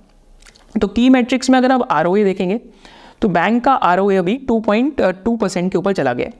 तो 0.78 0.88
की 0.88 1.08
मैट्रिक्स 1.08 1.50
में 1.50 1.58
अगर 1.58 1.72
आप 1.72 1.86
आरओए 1.90 2.24
देखेंगे 2.24 2.60
तो 3.22 3.28
बैंक 3.28 3.64
का 3.64 3.72
आरओए 3.72 4.16
अभी 4.16 4.36
टू 4.48 4.58
पॉइंट 4.60 5.00
टू 5.24 5.36
परसेंट 5.36 5.70
के 5.72 5.78
ऊपर 5.78 5.92
चला 5.92 6.12
गया 6.12 6.30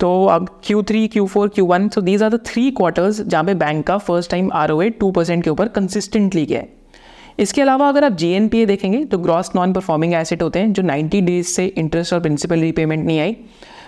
तो 0.00 0.26
अब 0.26 0.48
Q 0.64 0.82
three 0.82 1.06
Q 1.08 1.26
four 1.26 1.48
Q 1.48 1.64
one 1.66 1.88
so 1.88 2.00
these 2.00 2.22
are 2.22 2.30
the 2.30 2.40
three 2.46 2.70
quarters 2.70 3.20
जहाँ 3.20 3.44
पे 3.44 3.54
बैंक 3.54 3.86
का 3.86 3.96
first 3.98 4.30
time 4.30 4.50
R 4.52 4.70
O 4.70 4.80
A 4.82 4.88
two 4.90 5.10
percent 5.10 5.42
के 5.44 5.50
ऊपर 5.50 5.68
कंसिस्टेंटली 5.68 6.44
गया 6.46 6.60
है। 6.60 6.68
इसके 7.38 7.62
अलावा 7.62 7.88
अगर 7.88 8.04
आप 8.04 8.12
जे 8.12 8.66
देखेंगे 8.66 9.04
तो 9.04 9.18
ग्रॉस 9.18 9.50
नॉन 9.56 9.72
परफॉर्मिंग 9.72 10.14
एसेट 10.14 10.42
होते 10.42 10.58
हैं, 10.58 10.72
जो 10.72 10.82
90 10.82 11.20
डेज़ 11.20 11.46
से 11.46 11.66
इंटरेस्ट 11.66 12.12
और 12.12 12.20
प्रिंसिपल 12.20 12.60
रीपेमेंट 12.60 13.04
नहीं 13.06 13.20
आई। 13.20 13.36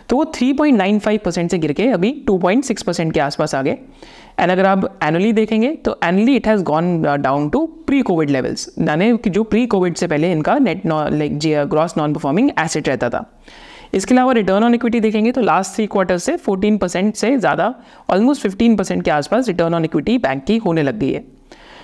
तो 0.08 0.16
वो 0.16 0.24
3.95 0.34 1.18
परसेंट 1.18 1.50
से 1.50 1.58
गिर 1.58 1.72
के 1.72 1.88
अभी 1.90 2.12
2.6 2.30 2.82
परसेंट 2.82 3.12
के 3.14 3.20
आसपास 3.20 3.54
आ 3.54 3.62
गए। 3.62 3.76
एंड 4.40 4.50
अगर 4.50 4.66
आप 4.66 4.98
एनुअली 5.02 5.32
देखेंगे 5.32 5.74
तो 5.76 5.98
annually 6.04 6.36
it 6.36 6.46
has 6.46 6.62
gone 6.64 7.02
down 7.02 7.48
to 7.50 7.66
pre 7.86 8.00
covid 8.02 8.30
levels 8.30 8.68
यानी 8.80 9.16
कि 9.16 9.30
जो 9.30 9.42
प्री 9.44 9.66
कोविड 9.66 9.96
से 9.96 10.06
पहले 10.06 10.32
इनका 10.32 10.58
net 10.60 10.86
like 10.86 11.38
G 11.38 11.54
gross 11.66 11.96
non 11.98 12.14
performing 12.14 12.50
asset 12.60 12.88
रहता 12.88 13.10
था। 13.10 13.24
इसके 13.94 14.14
अलावा 14.14 14.32
रिटर्न 14.32 14.64
ऑन 14.64 14.74
इक्विटी 14.74 15.00
देखेंगे 15.00 15.32
तो 15.32 15.40
लास्ट 15.40 15.74
थ्री 15.74 15.86
क्वार्टर 15.86 16.18
से 16.18 16.36
14 16.38 16.78
परसेंट 16.80 17.14
से 17.14 17.36
ज़्यादा 17.38 17.74
ऑलमोस्ट 18.10 18.46
15 18.46 18.76
परसेंट 18.78 19.02
के 19.04 19.10
आसपास 19.10 19.48
रिटर्न 19.48 19.74
ऑन 19.74 19.84
इक्विटी 19.84 20.16
बैंक 20.18 20.44
की 20.44 20.56
होने 20.56 20.82
लग 20.82 20.98
गई 20.98 21.12
है। 21.12 21.24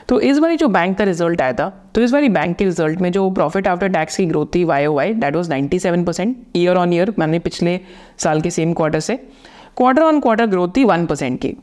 तो 0.08 0.18
इस 0.20 0.38
बारी 0.38 0.56
जो 0.56 0.68
बैंक 0.68 0.96
का 0.98 1.04
रिज़ल्ट 1.04 1.40
आया 1.42 1.52
था 1.52 1.68
तो 1.94 2.00
इस 2.00 2.12
बारी 2.12 2.28
बैंक 2.28 2.56
के 2.56 2.64
रिज़ल्ट 2.64 3.00
में 3.00 3.10
जो 3.12 3.28
प्रॉफिट 3.30 3.66
आफ्टर 3.68 3.88
टैक्स 3.88 4.16
की 4.16 4.26
ग्रोथ 4.26 4.46
थी 4.54 4.64
Y 4.64 4.86
O 4.86 4.94
Y 4.94 5.12
that 5.14 5.36
was 5.36 5.50
ninety 5.50 5.78
seven 5.78 6.04
percent 6.04 6.36
year 6.56 6.76
on 6.76 6.92
year 6.92 7.12
मैंने 7.18 7.38
पिछले 7.38 7.78
साल 8.18 8.40
के 8.40 8.50
सेम 8.50 8.72
क्वार्टर 8.72 9.00
से। 9.00 9.16
क्वार्टर 9.76 10.02
ऑन 10.02 10.20
क्वार्टर 10.20 10.46
ग्रोथ 10.46 10.68
थी 10.76 10.84
वन 10.84 11.06
परसेंट 11.06 11.40
की। 11.40 11.54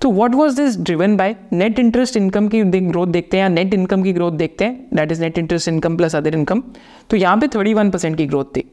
तो 0.00 0.10
what 0.12 0.34
was 0.34 0.56
this 0.56 0.78
driven 0.80 1.16
by 1.16 1.34
net 1.52 1.78
interest 1.78 2.16
income 2.16 2.48
की 2.48 2.62
ग्रोथ 2.62 3.06
देखते 3.08 3.36
हैं 3.36 3.42
या 3.42 3.48
नेट 3.48 3.74
इनकम 3.74 4.02
की 4.02 4.12
ग्रोथ 4.12 4.32
देखते 4.32 4.64
हैं? 4.64 4.86
That 4.94 5.12
is 5.12 5.20
net 5.22 5.38
interest 5.38 5.68
income 5.68 5.96
plus 5.96 6.16
other 6.16 6.34
income 6.34 6.62
तो 7.10 7.16
यहाँ 7.16 7.36
पे 7.36 7.48
थर्टी 7.48 7.74
वन 7.74 7.90
परसेंट 7.90 8.16
की 8.16 8.26
ग्रोथ 8.26 8.56
थी। 8.56 8.70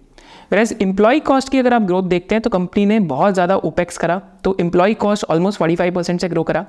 वैसे 0.51 0.75
एम्प्लॉय 0.82 1.20
कॉस्ट 1.22 1.50
की 1.50 1.60
अगर 1.60 1.74
आप 1.74 1.82
ग्रोथ 1.82 2.03
देखते 2.05 2.36
हैं 2.36 2.41
तो 2.41 2.50
कंपनी 2.50 2.86
ने 2.86 3.00
बहुत 3.08 3.34
ज़्यादा 3.34 3.55
ओपेक्स 3.58 3.98
करा। 3.98 4.22
तो 4.44 4.55
employee 4.60 4.94
cost 4.96 5.25
almost 5.29 5.60
forty 5.60 5.75
five 5.75 5.94
percent 5.96 6.22
से 6.22 6.29
ग्रो 6.29 6.44
करा। 6.44 6.65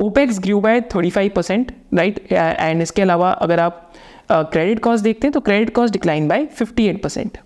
Opex 0.00 0.38
grew 0.40 0.60
by 0.60 0.80
thirty 0.94 1.10
five 1.10 1.30
percent 1.36 1.72
right 1.94 2.32
and 2.32 2.82
इसके 2.82 3.02
अलावा 3.02 3.30
अगर 3.30 3.60
आप 3.60 3.92
क्रेडिट 4.32 4.78
कॉस्ट 4.78 5.04
देखते 5.04 5.26
हैं 5.26 5.32
तो 5.32 5.40
credit 5.40 5.74
cost 5.74 5.92
decline 5.92 6.28
by 6.28 6.46
fifty 6.46 6.86
eight 6.86 7.02
percent 7.02 7.38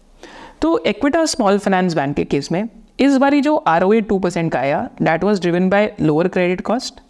तो 0.63 0.77
एक्विटा 0.87 1.25
स्मॉल 1.25 1.59
फाइनेंस 1.59 1.95
बैंक 1.95 2.17
के 2.17 2.25
केस 2.25 2.51
में, 2.53 2.69
इस 3.01 3.17
बारी 3.17 3.41
जो 3.41 3.57
R 3.57 3.83
O 3.83 3.93
A 3.93 4.01
two 4.01 4.19
percent 4.19 4.53
का 4.53 4.59
आया 4.59 4.89
that 5.03 5.25
was 5.25 5.41
driven 5.41 5.69
by 5.71 5.93
lower 6.01 6.29
credit 6.29 6.61
cost 6.61 7.01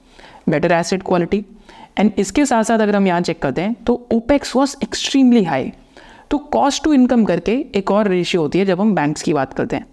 better 0.48 0.72
asset 0.72 1.02
quality 1.02 1.44
and 1.98 2.12
इसके 2.18 2.46
साथ 2.46 2.64
साथ 2.64 2.78
अगर 2.78 2.96
हम 2.96 3.06
यहाँ 3.06 3.20
चेक 3.20 3.42
करते 3.42 3.60
हैं 3.60 3.74
तो 3.86 4.06
ओपेक्स 4.12 4.56
वॉज़ 4.56 4.76
एक्सट्रीमली 4.82 5.44
हाई 5.44 5.72
तो 6.30 6.38
कॉस्ट 6.38 6.84
टू 6.84 6.92
इनकम 6.92 7.24
करके 7.24 7.52
एक 7.74 7.90
और 7.90 8.08
रेशियो 8.08 8.42
होती 8.42 8.58
है 8.58 8.64
जब 8.64 8.80
हम 8.80 8.94
बैंक्स 8.94 9.22
की 9.22 9.32
बात 9.32 9.52
करते 9.52 9.76
हैं। 9.76 9.86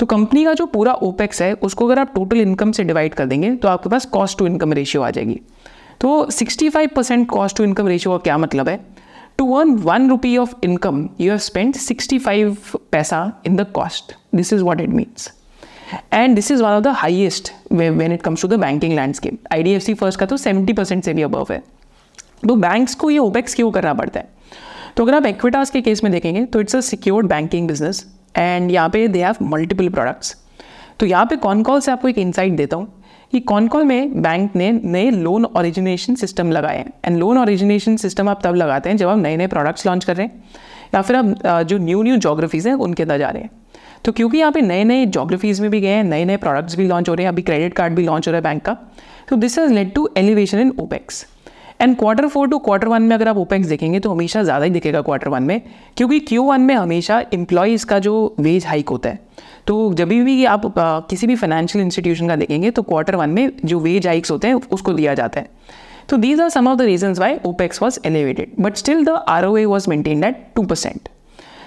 तो 0.00 0.06
कंपनी 0.06 0.44
का 0.44 0.52
जो 0.54 0.66
पूरा 0.66 0.92
ओपेक्स 0.94 1.42
है, 1.42 1.52
उसको 1.54 1.86
अगर 1.86 1.98
आप 1.98 2.12
टोटल 2.14 2.40
इनकम 2.40 2.70
से 2.72 2.84
डिवाइड 2.84 3.14
कर 3.14 3.26
देंगे 3.26 3.54
तो 3.54 3.68
आपके 3.68 3.88
पास 3.88 4.04
कॉस्ट 4.04 4.38
टू 4.38 4.46
इनकम 4.46 4.72
रेशियो 4.72 5.02
आ 5.02 5.10
जाएगी। 5.10 5.40
तो 6.00 6.28
65 6.30 6.92
percent 6.94 7.28
cost 7.28 7.56
to 7.56 7.64
income 7.64 7.88
ratio 7.88 8.12
का 8.12 8.18
क्या 8.18 8.36
मतलब 8.38 8.68
है? 8.68 8.78
To 9.38 9.52
earn 9.54 9.70
one 9.78 10.08
rupee 10.10 10.36
of 10.36 10.54
income 10.64 11.08
you 11.20 11.30
have 11.30 11.38
spend 11.38 11.74
65 11.76 12.56
paisa 12.92 13.20
in 13.46 13.56
the 13.56 13.66
cost 13.74 14.14
this 14.34 14.52
is 14.52 14.62
what 14.62 14.80
it 14.80 14.88
means 14.90 15.30
and 16.12 16.34
this 16.34 16.50
is 16.50 16.62
one 16.62 16.70
of 16.70 16.84
the 16.84 16.94
highest 16.96 17.52
when 17.72 18.12
it 18.12 18.22
comes 18.22 18.42
to 18.42 18.48
the 18.48 18.58
banking 18.60 18.94
landscape 18.94 19.52
I 19.52 19.62
D 19.62 19.72
F 19.72 19.82
C 19.82 19.94
first 19.94 20.20
का 20.20 20.26
तो 20.26 20.36
seventy 20.36 20.72
percent 20.72 21.04
से 21.04 21.14
भी 21.14 21.22
above 21.22 21.46
है। 21.50 21.62
तो 22.48 22.56
banks 22.56 22.94
को 22.94 23.10
ये 23.10 23.18
opex 23.18 23.54
क्यों 23.54 23.70
करना 23.70 23.94
पड़ता 23.94 24.20
है? 24.20 24.28
तो 24.96 25.04
अगर 25.04 25.14
आप 25.14 25.26
एक्विटास 25.26 25.70
के 25.70 25.80
केस 25.80 26.04
में 26.04 26.12
देखेंगे 26.12 26.44
तो 26.44 26.60
it's 26.60 26.76
a 26.76 26.80
secured 26.82 27.26
banking 27.26 27.68
business 27.68 28.04
and 28.34 28.70
यहाँ 28.70 28.88
पे 28.88 29.06
दे 29.08 29.22
हैव 29.22 29.36
मल्टीपल 29.42 29.88
प्रोडक्ट्स 29.88 30.36
तो 31.00 31.06
यहाँ 31.06 31.26
पे 31.26 31.36
कॉन 31.36 31.62
कॉल 31.62 31.80
से 31.80 31.92
आपको 31.92 32.08
एक 32.08 32.18
इंसाइट 32.18 32.56
देता 32.56 32.76
हूँ 32.76 32.92
कि 33.32 33.40
कॉन 33.40 33.68
कॉल 33.68 33.84
में 33.84 34.22
बैंक 34.22 34.56
ने 34.56 34.70
नए 34.72 35.10
लोन 35.10 35.44
ओरिजिनेशन 35.46 36.14
सिस्टम 36.14 36.50
लगाए 36.50 36.78
हैं। 36.78 36.92
एंड 37.04 37.18
लोन 37.18 37.38
ओरिजिनेशन 37.38 37.96
सिस्टम 37.96 38.28
आप 38.28 38.40
तब 38.44 38.54
लगाते 38.54 38.90
हैं 38.90 38.96
जब 38.96 39.08
आप 39.08 39.18
नए 39.18 39.36
नए 39.36 39.46
प्रोडक्ट्स 39.46 39.86
लॉन्च 39.86 40.04
कर 40.04 40.16
रहे 40.16 40.26
हैं। 40.26 40.42
या 40.94 41.02
फिर 41.02 41.16
आप 41.16 41.62
जो 41.62 41.78
न्यू 41.78 42.02
न्यू 42.02 42.16
जोग्राफीज़ 42.16 42.68
हैं, 42.68 42.74
उनके 42.76 43.02
अंदर 43.02 43.18
जा 43.18 43.28
रहे 43.28 43.42
हैं। 43.42 43.50
तो 44.04 44.12
क्योंकि 44.12 44.38
यहाँ 44.38 44.52
पे 44.52 44.60
नए 44.60 44.84
नए 44.84 45.06
जोग्राफीज़ 45.08 45.62
में 45.62 45.70
भी 45.70 45.80
गए 45.80 45.88
हैं 45.88 46.04
नए 46.04 46.24
नए 46.24 46.36
प्रोडक्ट्स 46.36 46.76
भी 46.76 46.86
लॉन्च 46.88 47.08
हो 47.08 47.14
रहे 47.14 47.24
हैं, 47.24 47.32
अभी 47.32 47.42
क्रेडिट 47.42 47.74
कार्ड 47.74 47.94
भी 47.94 48.04
लॉन्च 48.04 48.28
हो 48.28 48.32
रहा 48.32 48.38
है 48.38 48.42
बैंक 48.42 48.62
का। 48.62 48.76
तो 49.28 49.36
this 49.36 49.58
has 49.58 49.72
led 49.72 49.92
to 49.94 50.08
elevation 50.16 50.60
in 50.60 50.72
opex 50.80 51.26
and 51.80 51.96
quarter 51.96 52.26
four 52.26 52.48
to 52.48 52.58
quarter 52.58 52.88
one 52.88 53.02
में 53.02 53.14
अगर 53.16 53.28
आप 53.28 53.36
ओपेक्स 53.36 53.66
देखेंगे 53.66 54.00
तो 54.00 54.10
हमेशा 54.10 54.42
ज़्यादा 54.42 54.64
ही 54.64 54.70
दिखेगा 54.70 55.00
क्वार्टर 55.00 55.28
वन 55.28 55.42
में 55.42 55.60
क्योंकि 55.96 56.18
क्यू 56.20 56.42
वन 56.42 56.60
में 56.60 56.74
हमेशा 56.74 57.22
इम्प्लॉयज़ 57.32 57.86
का 57.86 57.98
जो 57.98 58.34
वेज 58.40 58.66
हाइक 58.66 58.88
होता 58.88 59.08
है। 59.08 59.18
तो 59.66 59.92
जब 59.94 60.08
भी 60.08 60.44
आप 60.44 60.78
आ, 60.78 61.00
किसी 61.00 61.26
भी 61.26 61.36
फाइनेंशियल 61.36 61.84
इंस्टीट्यूशन 61.84 62.28
का 62.28 62.36
देखेंगे 62.36 62.70
तो 62.70 62.82
क्वार्टर 62.82 63.16
वन 63.16 63.30
में 63.30 63.50
जो 63.64 63.78
वेज 63.80 64.06
हाइक्स 64.06 64.30
होते 64.30 64.48
हैं 64.48 64.54
उसको 64.72 64.92
दिया 64.92 65.14
जाता 65.14 65.40
है। 65.40 65.48
तो 66.08 66.16
these 66.16 66.40
are 66.40 66.48
some 66.48 66.68
of 66.68 66.78
the 66.78 66.82
reasons 66.82 67.18
why 67.18 67.38
opex 67.46 67.82
was 67.82 67.98
elevated 68.06 68.52
but 68.60 68.76
still 68.76 69.04
the 69.04 69.22
R 69.28 69.44
O 69.44 69.56
A 69.56 69.64
was 69.64 69.88
maintain 69.90 70.24
at 70.24 70.44
two 70.56 70.62
percent 70.62 71.08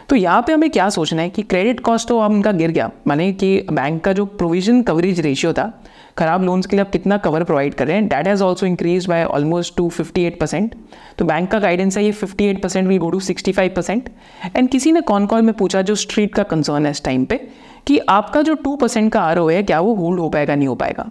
तो 0.09 0.15
यहाँ 0.15 0.41
पे 0.47 0.53
हमें 0.53 0.69
क्या 0.69 0.89
सोचना 0.89 1.21
है 1.21 1.29
कि 1.29 1.41
क्रेडिट 1.43 1.79
कॉस्ट 1.79 2.07
तो 2.07 2.19
अब 2.19 2.31
उनका 2.31 2.51
गिर 2.51 2.71
गया। 2.71 2.89
माने 3.07 3.31
कि 3.33 3.55
बैंक 3.71 4.03
का 4.03 4.13
जो 4.13 4.25
प्रोविज़न 4.25 4.81
कवरेज 4.81 5.19
रेशियो 5.19 5.53
था, 5.53 5.71
खराब 6.17 6.43
लोन्स 6.43 6.65
के 6.65 6.75
लिए 6.75 6.85
आप 6.85 6.91
कितना 6.91 7.17
कवर 7.17 7.43
प्रोवाइड 7.43 7.73
कर 7.73 7.87
रहे 7.87 7.95
हैं 7.95 8.07
that 8.07 8.27
has 8.27 8.43
also 8.43 8.65
increase 8.65 9.05
by 9.05 9.23
almost 9.25 9.75
to 9.77 9.87
fifty 9.89 10.23
eight 10.23 10.39
percent 10.39 10.75
तो 11.17 11.25
बैंक 11.25 11.49
का 11.51 11.59
गाइडेंस 11.59 11.97
है 11.97 12.03
ये 12.05 12.11
fifty 12.11 12.45
eight 12.45 12.61
percent 12.63 12.87
will 12.87 12.97
go 12.99 13.09
to 13.09 13.19
sixty 13.19 13.51
five 13.51 13.73
percent 13.75 14.09
and 14.55 14.69
किसी 14.69 14.91
ने 14.91 15.01
कॉन 15.01 15.25
कॉल 15.25 15.41
में 15.41 15.53
पूछा 15.53 15.81
जो 15.81 15.95
स्ट्रीट 15.95 16.33
का 16.35 16.43
कंसर्न 16.43 16.85
है 16.85 16.91
इस 16.91 17.03
टाइम 17.03 17.25
पे, 17.25 17.39
कि 17.87 17.97
आपका 17.99 18.41
जो 18.41 18.53
टू 18.53 18.75
परसेंट 18.75 19.11
का 19.13 19.21
आर 19.21 19.39
है, 19.41 19.63
क्या 19.63 19.79
वो 19.79 19.93
होल्ड 19.95 20.19
हो 20.19 20.29
पाएगा, 20.29 20.55
नहीं 20.55 20.67
हो 20.67 20.75
पाएगा? 20.75 21.09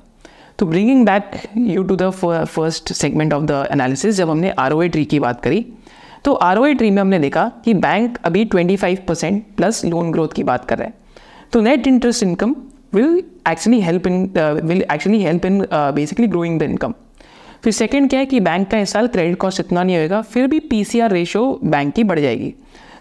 तो 0.58 0.66
bringing 0.66 1.04
back 1.06 1.30
you 1.56 1.82
to 1.82 1.96
the 1.96 2.10
first 2.10 2.92
segment 2.92 3.32
of 3.32 3.44
the 3.44 3.66
analysis 3.72 4.14
जब 4.14 4.30
हमने 4.30 4.50
आर 4.50 4.88
ट्री 4.88 5.04
की 5.04 5.20
बात 5.20 5.40
करी 5.40 5.66
तो 6.24 6.32
आर 6.34 6.72
ट्री 6.74 6.90
में 6.90 7.00
हमने 7.00 7.18
देखा 7.18 7.50
कि 7.64 7.74
बैंक 7.74 8.18
अभी 8.24 8.44
25 8.46 8.98
परसेंट 9.08 9.44
प्लस 9.56 9.84
लोन 9.84 10.10
ग्रोथ 10.12 10.28
की 10.28 10.42
बात 10.42 10.64
कर 10.64 10.78
रहे 10.78 10.88
हैं। 10.88 10.94
तो 11.52 11.60
net 11.60 11.86
interest 11.86 12.22
income 12.22 12.54
will 12.94 13.22
actually 13.48 13.80
help 13.80 14.06
in 14.06 14.22
will 14.64 14.82
actually 14.92 15.22
help 15.22 15.46
in 15.46 15.66
basically 15.72 16.26
growing 16.26 16.58
the 16.60 16.62
income 16.62 16.94
फिर 17.64 17.72
सेकेंड 17.72 18.08
क्या 18.10 18.20
है 18.20 18.26
कि 18.26 18.40
बैंक 18.40 18.68
का 18.70 18.78
इस 18.78 18.92
साल 18.92 19.06
क्रेडिट 19.06 19.36
कॉस्ट 19.38 19.60
इतना 19.60 19.82
नहीं 19.82 19.96
होगा 19.98 20.20
फिर 20.22 20.46
भी 20.46 20.58
P 20.60 20.84
C 20.84 21.00
R 21.00 21.10
ratio 21.10 21.42
bank 21.64 21.92
की 21.94 22.04
बढ़ 22.04 22.18
जाएगी। 22.20 22.54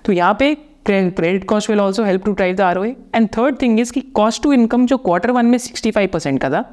तो 0.05 0.13
यहाँ 0.13 0.35
पे 0.39 0.53
credit 0.85 1.43
cost 1.43 1.69
will 1.69 1.79
also 1.79 2.03
help 2.03 2.25
to 2.25 2.31
drive 2.33 2.55
the 2.55 2.61
R 2.61 2.77
O 2.77 2.83
and 2.83 3.27
third 3.37 3.61
thing 3.61 3.79
is 3.79 3.91
कि 3.93 4.01
कॉस्ट 4.15 4.43
टू 4.43 4.53
इनकम 4.53 4.85
जो 4.85 4.97
क्वार्टर 4.97 5.31
वन 5.31 5.45
में 5.45 5.57
सिक्सटी 5.57 5.91
फाइव 5.91 6.09
परसेंट 6.13 6.39
का 6.41 6.49
था 6.49 6.63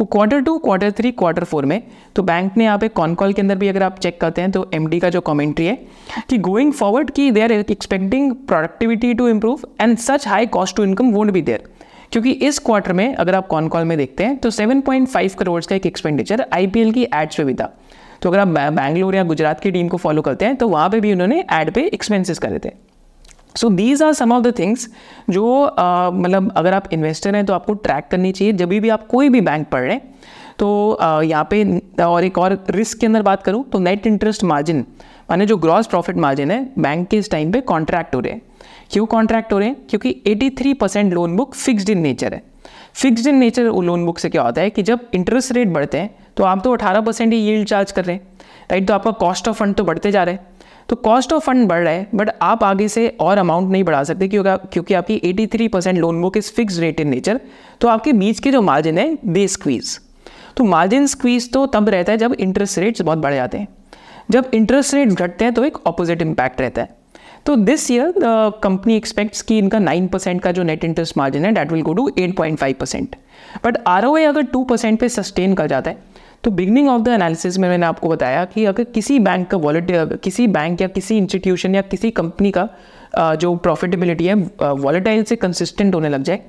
वो 0.00 0.04
quarter 0.04 0.40
two 0.40 0.56
quarter 0.58 0.90
three 0.90 1.10
quarter 1.12 1.44
four 1.44 1.64
में 1.66 1.82
तो 2.16 2.22
बैंक 2.22 2.56
ने 2.56 2.64
यहाँ 2.64 2.78
पे 2.78 2.88
कॉन 2.88 3.14
कॉल 3.14 3.32
के 3.32 3.42
अंदर 3.42 3.54
भी 3.54 3.68
अगर 3.68 3.82
आप 3.82 3.98
चेक 3.98 4.20
करते 4.20 4.40
हैं 4.40 4.50
तो 4.50 4.68
एमडी 4.74 4.98
का 5.00 5.08
जो 5.10 5.20
कॉमेंट्री 5.20 5.66
है, 5.66 5.74
कि 6.28 6.38
गोइंग 6.38 6.72
फॉरवर्ड 6.72 7.10
की 7.10 7.30
they 7.30 7.42
are 7.42 7.52
expecting 7.52 8.34
productivity 8.48 9.12
to 9.14 9.28
improve 9.28 9.60
and 9.80 9.96
such 9.98 10.26
high 10.28 10.46
cost 10.48 10.76
to 10.76 10.84
income 10.84 11.10
won't 11.12 11.30
be 11.30 11.42
there 11.42 11.68
क्योंकि 12.12 12.30
इस 12.30 12.58
क्वार्टर 12.58 12.92
में 12.92 13.14
अगर 13.14 13.34
आप 13.34 13.46
कॉन 13.46 13.68
कॉल 13.68 13.84
में 13.84 13.96
देखते 13.98 14.24
हैं 14.24 14.36
तो 14.36 14.50
7.5 14.50 15.34
करोड़ 15.34 15.62
का 15.64 15.74
एक 15.74 15.86
एक्सपेंडिचर 15.86 16.44
आईपीएल 16.52 16.92
की 16.92 17.06
एड्स 17.14 17.36
पे 17.36 17.44
भी 17.44 17.54
था। 17.54 17.72
तो 18.22 18.28
अगर 18.28 18.38
आप 18.38 18.48
बैंगलोर 18.48 19.14
या 19.14 19.22
गुजरात 19.24 19.60
की 19.60 19.70
टीम 19.70 19.88
को 19.88 19.96
फॉलो 19.96 20.22
करते 20.22 20.44
हैं 20.44 20.56
तो 20.56 20.68
वहाँ 20.68 20.88
पे 20.90 21.00
भी 21.00 21.12
उन्होंने 21.12 21.44
एड 21.52 21.70
पे 21.70 21.84
एक्सपेंसेस 21.86 22.38
करे 22.38 22.58
थे 22.64 22.72
so 23.54 23.68
these 23.70 24.02
are 24.02 24.12
some 24.12 24.32
of 24.32 24.42
the 24.42 24.52
things 24.58 24.88
जो 25.30 25.64
मतलब 25.64 26.52
अगर 26.56 26.74
आप 26.74 26.92
इन्वेस्टर 26.92 27.36
हैं 27.36 27.44
तो 27.46 27.52
आपको 27.52 27.74
ट्रैक 27.76 28.08
करनी 28.10 28.32
चाहिए। 28.32 28.52
जब 28.52 28.68
भी 28.70 28.88
आप 28.88 29.06
कोई 29.06 29.28
भी 29.28 29.40
बैंक 29.40 29.66
पढ़ 29.68 29.82
रहे 29.82 29.92
हैं 29.92 30.14
तो 30.58 30.98
यहाँ 31.22 31.46
पे, 31.50 31.80
और 32.02 32.24
एक 32.24 32.38
और 32.38 32.64
रिस्क 32.70 32.98
के 32.98 33.06
अंदर 33.06 33.22
बात 33.22 33.42
करूँ 33.42 33.64
तो 33.64 33.78
नेट 33.78 34.06
इंटरेस्ट 34.06 34.44
मार्जिन 34.44 34.84
माने 35.30 35.46
जो 35.46 35.56
ग्रॉस 35.56 35.86
प्रॉफिट 35.86 36.16
मार्जिन 36.16 36.50
है 36.50 36.62
बैंक 36.78 37.08
के 37.08 37.16
इस 37.18 37.30
टाइम 37.30 37.52
पे 37.52 37.60
कॉन्ट्रैक्ट 37.62 38.14
हो 38.14 38.20
रहे 38.20 38.32
हैं। 38.32 38.42
क्यों 38.90 39.06
कॉन्ट्रैक्ट 39.06 39.52
हो 39.52 39.58
रहे 39.58 39.68
हैं? 39.68 39.76
क्योंकि 39.90 40.10
83 40.26 40.72
percent 40.74 41.12
loan 41.14 41.36
book 41.36 41.54
fixed 41.54 41.90
in 41.90 41.98
nature 41.98 42.34
है। 42.34 42.42
Fixed 42.94 43.26
in 43.26 43.34
nature 43.34 43.64
loan 43.82 44.04
book 44.06 44.18
से 44.18 44.28
क्या 44.28 44.42
होता 44.42 44.60
है 44.60 44.70
कि 44.70 44.82
जब 44.82 45.00
इंटरेस्ट 45.14 45.52
रेट 45.52 45.68
बढ़ते 45.68 45.98
हैं 45.98 46.10
तो 46.36 46.44
आप 46.44 46.62
तो 46.64 46.72
18 46.72 47.04
परसेंट 47.06 47.32
ही 47.32 47.38
यील्ड 47.38 47.68
चार्ज 47.68 47.92
कर 47.92 48.04
रहे 48.04 48.16
हैं 48.16 48.26
राइट 48.70 48.86
तो 48.88 48.94
आपका 48.94 49.10
कॉस्ट 49.20 49.48
ऑफ़ 49.48 49.56
फंड 49.56 49.74
तो 49.74 49.84
बढ़ते 49.84 50.10
जा 50.10 50.22
रहे 50.24 50.34
हैं। 50.34 50.46
तो 50.88 50.96
कॉस्ट 50.96 51.32
ऑफ़ 51.32 51.44
फंड 51.44 51.68
बढ़ 51.68 51.82
रहा 51.84 51.92
है 51.92 52.08
बट 52.14 52.30
आप 52.42 52.64
आगे 52.64 52.88
से 52.88 53.08
और 53.20 53.38
अमाउंट 53.38 53.70
नहीं 53.72 53.84
बढ़ा 53.84 54.02
सकते 54.04 54.28
क्योंकि 54.28 54.68
क्योंकि 54.72 54.94
आपकी 54.94 55.20
83 55.24 55.68
percent 55.68 55.98
loan 55.98 56.20
book 56.22 56.36
is 56.36 56.50
fix 56.52 56.78
rate 56.78 57.00
in 57.00 57.08
nature 57.08 57.40
तो 57.80 57.88
आपके 57.88 58.12
बीच 58.12 58.40
के 58.40 58.50
जो 58.50 58.62
मार्जिन 58.62 58.98
है 58.98 59.18
दे 59.26 59.46
स्क्वीज 59.48 59.98
तो 60.56 60.64
मार्जिन 60.64 61.06
स्क्वीज 61.06 61.52
तो 61.52 61.66
तब 61.66 61.88
रहता 61.88 62.12
है 62.12 62.18
जब 62.18 62.32
इंटरेस्ट 62.32 62.78
रेट्स 62.78 63.02
बहुत 63.02 63.18
बढ़ 63.18 63.34
जाते 63.34 63.58
हैं। 63.58 63.68
जब 64.30 64.50
इंटरेस्ट 64.54 64.94
रेट्स 64.94 65.14
घटते 65.14 65.44
हैं 65.44 65.54
तो 65.54 65.64
एक 65.64 65.76
ऑपोजिट 65.86 66.22
इम्पैक्ट 66.22 66.60
रहता 66.60 66.82
है। 66.82 66.96
तो 67.46 67.54
दिस 67.56 67.90
ईयर 67.90 68.12
कंपनी 68.62 68.96
एक्सपेक्ट्स 68.96 69.42
कि 69.42 69.58
इनका 69.58 69.78
9 69.78 70.08
परसेंट 70.08 70.40
का 70.42 70.52
जो 70.52 70.62
नेट 70.62 70.84
इंटरेस्ट 70.84 71.16
मार्जिन 71.18 71.44
है 71.44 71.52
that 71.52 71.72
will 71.72 71.82
go 71.82 71.92
to 71.92 72.08
8.5 72.18 72.74
percent 72.74 73.16
but 73.64 73.78
are 73.86 74.04
अगर 74.04 74.42
2 74.56 74.64
परसेंट 74.68 75.00
पे 75.00 75.08
सस्टेन 75.08 75.54
कर 75.54 75.66
जाता 75.66 75.90
है 75.90 75.96
तो 76.44 76.50
बिगनिंग 76.50 76.88
ऑफ़ 76.88 77.02
द 77.02 77.08
एनालिसिस 77.08 77.58
में 77.58 77.68
मैंने 77.68 77.86
आपको 77.86 78.08
बताया 78.08 78.44
कि 78.44 78.64
अगर 78.64 78.84
किसी 78.84 79.18
बैंक 79.18 79.48
का 79.50 79.56
वॉलेट 79.56 80.20
किसी 80.22 80.46
बैंक 80.48 80.80
या 80.80 80.88
किसी 80.88 81.16
इंस्टीट्यूशन 81.18 81.74
या 81.74 81.82
किसी 81.84 82.10
कंपनी 82.10 82.52
का 82.56 82.68
जो 83.34 83.54
प्रॉफिटेबिलिटी 83.56 84.26
है 84.26 84.34
वॉलेटाइल 84.60 85.22
से 85.24 85.36
कंसिस्टेंट 85.36 85.94
होने 85.94 86.08
लग 86.08 86.22
जाए 86.22 86.40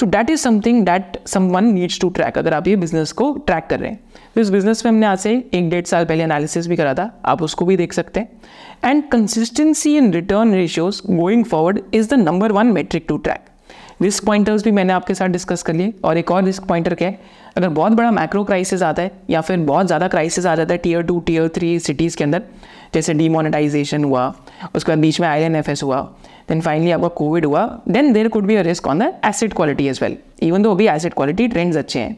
so 0.00 0.06
that 0.06 0.30
is 0.30 0.40
something 0.40 0.84
that 0.86 1.18
someone 1.50 1.64
needs 1.64 2.00
to 2.00 2.08
track 2.08 2.38
अगर 2.38 2.54
आप 2.54 2.68
ये 2.68 2.76
बिज़नेस 2.76 3.12
को 3.12 3.32
ट्रैक 3.46 3.66
कर 3.70 3.80
रहे 3.80 3.90
हैं। 3.90 4.00
तो 4.34 4.40
इस 4.40 4.50
बिज़नेस 4.50 4.84
में 4.84 4.90
हमने 4.92 5.06
आज 5.06 5.18
से 5.18 5.32
एक 5.54 5.68
डेढ़ 5.70 5.84
साल 5.84 6.04
पहले 6.04 6.24
एनालिसिस 6.24 6.66
भी 6.66 6.76
करा 6.76 6.94
था, 6.94 7.10
आप 7.24 7.42
उसको 7.42 7.64
भी 7.64 7.76
देख 7.76 7.92
सकते 7.92 8.20
हैं। 8.20 8.28
And 8.84 9.02
consistency 9.10 9.96
in 9.96 10.12
return 10.12 10.54
ratios 10.54 11.00
going 11.06 11.44
forward 11.44 11.80
is 11.94 12.08
the 12.10 12.18
number 12.18 12.52
one 12.52 12.66
metric 12.72 13.04
to 13.08 13.16
track 13.18 13.40
risk 14.02 14.24
pointers 14.24 14.64
भी 14.64 14.70
मैंने 14.70 14.92
आपके 14.92 15.14
साथ 15.14 15.28
डिस्कस 15.28 15.62
कर 15.62 15.74
लिए, 15.74 15.92
और 16.04 16.18
एक 16.18 16.30
और 16.30 16.44
रिस्क 16.44 16.64
पॉइंटर 16.64 16.94
क्या 16.94 17.08
है 17.08 17.44
अगर 17.56 17.68
बहुत 17.68 17.92
बड़ा 17.92 18.10
मैक्रो 18.10 18.44
क्राइसिस 18.44 18.82
आता 18.82 19.02
है, 19.02 19.10
या 19.30 19.40
फिर 19.40 19.58
बहुत 19.58 19.86
ज़्यादा 19.86 20.08
क्राइसिस 20.08 20.46
आ 20.46 20.54
जाता 20.54 20.74
है 20.74 20.78
tier 20.78 21.02
two 21.02 21.18
tier 21.20 21.48
three 21.48 21.78
cities 21.80 22.16
के 22.16 22.24
अंदर, 22.24 22.42
जैसे 22.94 23.14
डीमोनेटाइजेशन 23.14 24.04
हुआ, 24.04 24.32
उसके 24.74 24.92
बाद 24.92 24.98
बीच 24.98 25.20
में 25.20 25.28
आई 25.28 25.42
एन 25.42 25.56
एफ़ 25.56 25.70
एस 25.70 25.82
हुआ 25.82 26.00
देन 26.48 26.60
फाइनली 26.60 26.90
आपका 26.90 27.08
कोविड 27.16 27.44
हुआ 27.44 27.64
then 27.88 28.12
there 28.12 28.28
could 28.28 28.44
be 28.46 28.56
a 28.56 28.60
risk 28.62 28.86
on 28.86 28.98
the 28.98 29.12
asset 29.26 29.54
quality 29.54 29.88
as 29.88 29.98
well 30.02 30.16
even 30.42 30.62
though 30.62 30.70
अभी 30.70 30.86
एसिड 30.88 31.14
क्वालिटी 31.14 31.48
ट्रेंड्स 31.48 31.76
अच्छे 31.76 32.00
हैं 32.00 32.16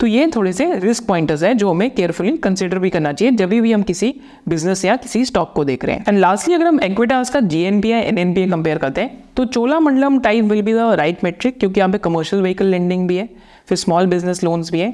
तो 0.00 0.06
ये 0.06 0.26
थोड़े 0.36 0.52
से 0.52 0.72
रिस्क 0.80 1.04
पॉइंटर्स 1.06 1.42
हैं 1.42 1.56
जो 1.58 1.70
हमें 1.70 1.90
केयरफुली 1.90 2.36
कंसिडर 2.36 2.78
भी 2.78 2.90
करना 2.90 3.12
चाहिए, 3.12 3.34
जब 3.34 3.48
भी 3.50 3.72
हम 3.72 3.82
किसी 3.82 4.14
बिज़नेस 4.48 4.84
या 4.84 4.96
किसी 4.96 5.24
स्टॉक 5.24 5.52
को 5.52 5.64
देख 5.64 5.84
रहे 5.84 5.96
हैं. 5.96 6.04
एंड 6.08 6.18
लास्टली 6.18 6.54
अगर 6.54 6.66
हम 6.66 6.80
एक्विटास 6.80 7.30
का 7.30 7.40
जी 7.42 7.62
एन 7.62 7.80
पी 7.80 7.90
या 7.90 7.98
एन 7.98 8.18
एन 8.18 8.34
पी 8.34 8.46
कंपेयर 8.50 8.78
करते 8.78 9.00
हैं 9.00 9.24
तो 9.38 9.44
Cholamandalam 9.80 10.18
type 10.20 10.44
will 10.44 10.60
be 10.62 10.72
the 10.74 10.94
right 10.98 11.22
metric 11.24 11.58
क्योंकि 11.58 11.80
यहाँ 11.80 11.90
पे 11.92 11.98
कमर्शियल 11.98 12.40
व्हीकल 12.42 12.66
लेंडिंग 12.66 13.06
भी 13.08 13.16
है, 13.16 13.28
फिर 13.68 13.78
स्मॉल 13.78 14.06
बिज़नेस 14.06 14.42
लोन्स 14.44 14.70
भी 14.72 14.80
है 14.80 14.88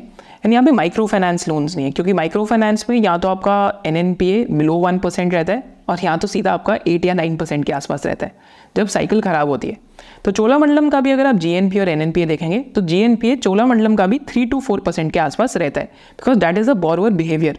एंड 0.45 0.53
यहाँ 0.53 0.65
पे 0.65 0.71
माइक्रो 0.71 1.07
फाइनेंस 1.07 1.49
लोन्स 1.49 1.77
नहीं 1.77 1.87
है, 1.87 1.93
क्योंकि 1.93 2.13
माइक्रो 2.13 2.45
फाइनेंस 2.45 2.85
में 2.91 2.97
या 2.97 3.17
तो 3.19 3.29
आपका 3.29 3.83
N 3.87 3.97
N 3.97 4.13
P 4.15 4.29
A 4.31 4.45
below 4.51 4.75
one 4.79 4.99
percent 4.99 5.35
रहता 5.35 5.53
है 5.53 5.63
और 5.89 6.01
यहाँ 6.03 6.19
तो 6.19 6.29
सीधा 6.29 6.53
आपका 6.53 6.79
एट 6.89 7.05
या 7.05 7.15
नाइन 7.15 7.37
परसेंट 7.37 7.65
के 7.65 7.73
आसपास 7.73 8.07
रहता 8.07 8.27
है, 8.27 8.35
जब 8.77 8.87
साइकिल 8.89 9.21
खराब 9.21 9.49
होती 9.49 9.69
है। 9.69 9.77
तो 10.25 10.31
चोलामंडलम 10.31 10.91
का 10.91 11.01
भी 11.01 11.11
अगर 11.11 11.27
आप 11.27 11.37
जी 11.37 11.51
एन 11.53 11.71
पी 11.71 11.79
और 11.79 11.89
एन 11.89 12.03
एन 12.03 12.13
पी 12.13 12.23
ए 12.23 12.27
देखेंगे 12.27 12.59
तो 12.75 12.81
जी 12.83 12.99
एन 12.99 13.17
पी 13.17 13.31
ए 13.31 13.37
चोला 13.37 13.67
मंडलम 13.67 13.97
का 13.97 14.07
भी 14.07 14.19
थ्री 14.29 14.45
टू 14.47 14.61
फोर 14.61 14.81
परसेंट 14.81 15.13
के 15.13 15.19
आसपास 15.21 15.57
रहता 15.57 15.81
है 15.81 15.87
because 16.13 16.39
that 16.39 16.59
is 16.59 16.71
a 16.71 16.75
borrower 16.85 17.11
behaviour 17.13 17.59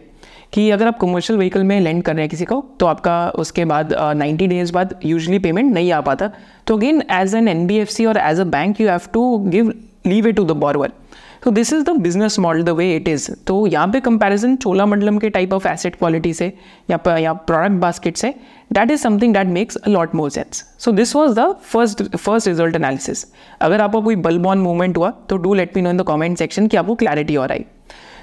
कि 0.52 0.70
अगर 0.70 0.86
आप 0.86 0.98
कमर्शियल 1.00 1.38
व्हीकल 1.38 1.64
में 1.64 1.78
लैंड 1.80 2.02
कर 2.02 2.14
रहे 2.14 2.22
हैं 2.22 2.30
किसी 2.30 2.44
को 2.44 2.64
तो 2.80 2.86
आपका 2.86 3.28
उसके 3.38 3.64
बाद 3.64 3.94
नाइन्टी 4.16 4.46
डेज़ 4.46 4.72
बाद 4.72 4.94
यूजली 5.04 5.38
पेमेंट 5.38 5.72
नहीं 5.74 5.92
आ 5.92 6.00
पाता। 6.00 6.30
तो 6.66 6.76
again 6.76 7.02
as 7.12 7.34
N 7.34 7.48
N 7.48 7.66
B 7.66 7.76
F 7.78 7.90
C 7.90 8.06
और 8.06 8.18
as 8.18 8.40
a 8.40 8.44
bank 8.52 8.80
you 8.80 8.88
have 8.88 9.08
to 9.12 9.36
give 9.48 9.72
leave 10.06 10.26
it 10.28 10.36
to 10.36 10.44
the 10.44 10.56
borrower 10.56 10.92
तो 11.42 11.50
this 11.50 11.72
is 11.72 11.82
the 11.84 11.90
business 12.00 12.38
model 12.38 12.62
the 12.62 12.68
way 12.68 12.94
it 12.96 13.08
is 13.08 13.30
तो 13.46 13.66
यहाँ 13.66 13.88
पे 13.88 14.00
कंपैरिजन 14.00 14.56
चोलामंडलम 14.56 15.18
के 15.18 15.28
टाइप 15.30 15.52
ऑफ़ 15.52 15.68
एसेट 15.68 15.96
क्वालिटी 15.96 16.32
से, 16.34 16.52
या 16.90 17.16
या 17.18 17.32
product 17.32 17.80
basket 17.80 18.16
से 18.16 18.34
that 18.72 18.90
is 18.90 19.02
something 19.02 19.34
that 19.34 19.46
makes 19.48 19.76
a 19.76 19.88
lot 19.88 20.14
more 20.14 20.30
sense 20.30 20.64
so 20.78 20.92
this 20.92 21.14
was 21.16 21.40
the 21.40 21.50
first 21.62 22.02
first 22.16 22.48
result 22.48 22.76
analysis 22.76 23.26
अगर 23.60 23.80
आपको 23.80 24.02
कोई 24.02 24.16
बल्बॉन 24.26 24.58
मूवमेंट 24.58 24.96
हुआ 24.96 25.10
तो 25.28 25.36
do 25.36 25.54
let 25.54 25.76
me 25.76 25.82
know 25.82 25.90
in 25.90 25.96
the 25.96 26.02
comment 26.04 26.38
section 26.38 26.66
कि 26.66 26.76
आपको 26.76 26.94
क्लैरिटी 26.94 27.36
और 27.36 27.52
आई 27.52 27.64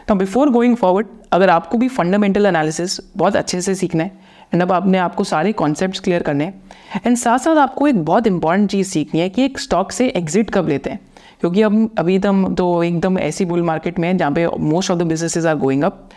तो 0.08 0.16
बिफोर 0.16 0.50
गोइंग 0.50 0.76
फॉरवर्ड 0.76 1.08
अगर 1.32 1.50
आपको 1.50 1.78
भी 1.78 1.88
फंडामेंटल 1.88 2.46
एनालिसिस 2.46 3.00
बहुत 3.18 3.36
अच्छे 3.36 3.62
से 3.62 3.76
सीखना 3.76 4.04
है 4.04 4.12
एंड 4.54 4.62
अब 4.62 4.72
आपने 4.72 4.98
आपको 4.98 5.24
सारे 5.24 5.52
कॉन्सेप्ट 5.52 6.00
क्लियर 6.04 6.24
करने 6.24 6.44
हैं 6.44 7.02
एंड 7.06 7.18
साथ 7.18 7.40
साथ 7.40 7.56
आपको 7.56 7.88
एक 7.88 8.04
बहुत 8.06 8.28
इंपॉर्टेंट 8.28 8.70
चीज़ 8.72 8.88
सीखनी 8.88 9.22
है 9.22 9.30
कि 9.30 9.46
एक 9.46 9.60
स्टॉक 9.60 9.92
से 9.92 10.08
एग्जिट 10.08 10.50
कब 10.50 10.68
लेते 10.70 10.90
हैं। 10.90 11.00
क्योंकि 11.40 11.62
अब, 11.62 11.90
अभी 11.98 12.20
तम 12.20 12.54
तो 12.56 12.84
एकदम 12.84 13.18
ऐसी 13.20 13.46
बुल 13.46 13.62
मार्केट 13.62 14.00
में 14.00 14.08
है 14.08 14.18
जहाँ 14.18 14.32
पे 14.32 14.48
most 14.60 14.92
of 14.92 15.00
the 15.00 15.04
businesses 15.04 15.46
are 15.46 15.56
going 15.56 15.84
up 15.84 16.10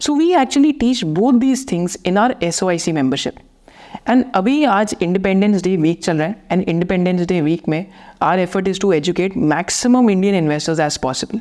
so 0.00 0.14
we 0.14 0.32
actually 0.32 0.72
teach 0.72 1.04
both 1.04 1.32
these 1.32 1.70
things 1.72 1.98
in 2.06 2.18
our 2.18 2.34
S 2.42 2.62
O 2.62 2.68
I 2.68 2.78
C 2.78 2.92
membership 2.92 3.34
and 4.08 4.24
अभी 4.34 4.64
आज 4.64 4.94
इंडिपेंडेंस 5.02 5.62
डे 5.62 5.76
वीक 5.76 6.02
चल 6.04 6.16
रहा 6.16 6.26
है 6.28 6.42
एंड 6.50 6.62
इंडिपेंडेंस 6.62 7.26
डे 7.28 7.40
वीक 7.40 7.68
में 7.68 7.84
our 8.22 8.38
effort 8.38 8.68
is 8.68 8.80
to 8.80 8.92
educate 8.92 9.36
maximum 9.36 10.10
Indian 10.10 10.34
investors 10.34 10.80
as 10.80 10.96
possible 10.96 11.40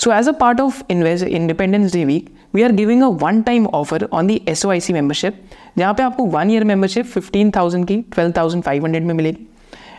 so 0.00 0.12
as 0.12 0.28
a 0.28 0.32
part 0.40 0.60
of 0.60 0.82
invest 0.90 1.26
independence 1.26 1.92
day 1.92 2.04
week 2.04 2.28
we 2.54 2.62
are 2.62 2.72
giving 2.72 3.02
a 3.02 3.06
one 3.22 3.40
time 3.42 3.66
offer 3.66 4.08
on 4.12 4.26
the 4.26 4.40
S 4.48 4.64
O 4.66 4.70
I 4.70 4.80
C 4.80 4.92
membership 4.92 5.42
जहाँ 5.78 5.94
पे 5.94 6.02
आपको 6.02 6.24
one 6.36 6.50
year 6.50 6.64
membership 6.64 7.06
fifteen 7.06 7.50
thousand 7.56 7.86
की 7.86 8.00
twelve 8.14 8.32
thousand 8.36 8.62
five 8.64 8.84
hundred 8.84 9.04
में 9.06 9.14
मिलेगी 9.14 9.46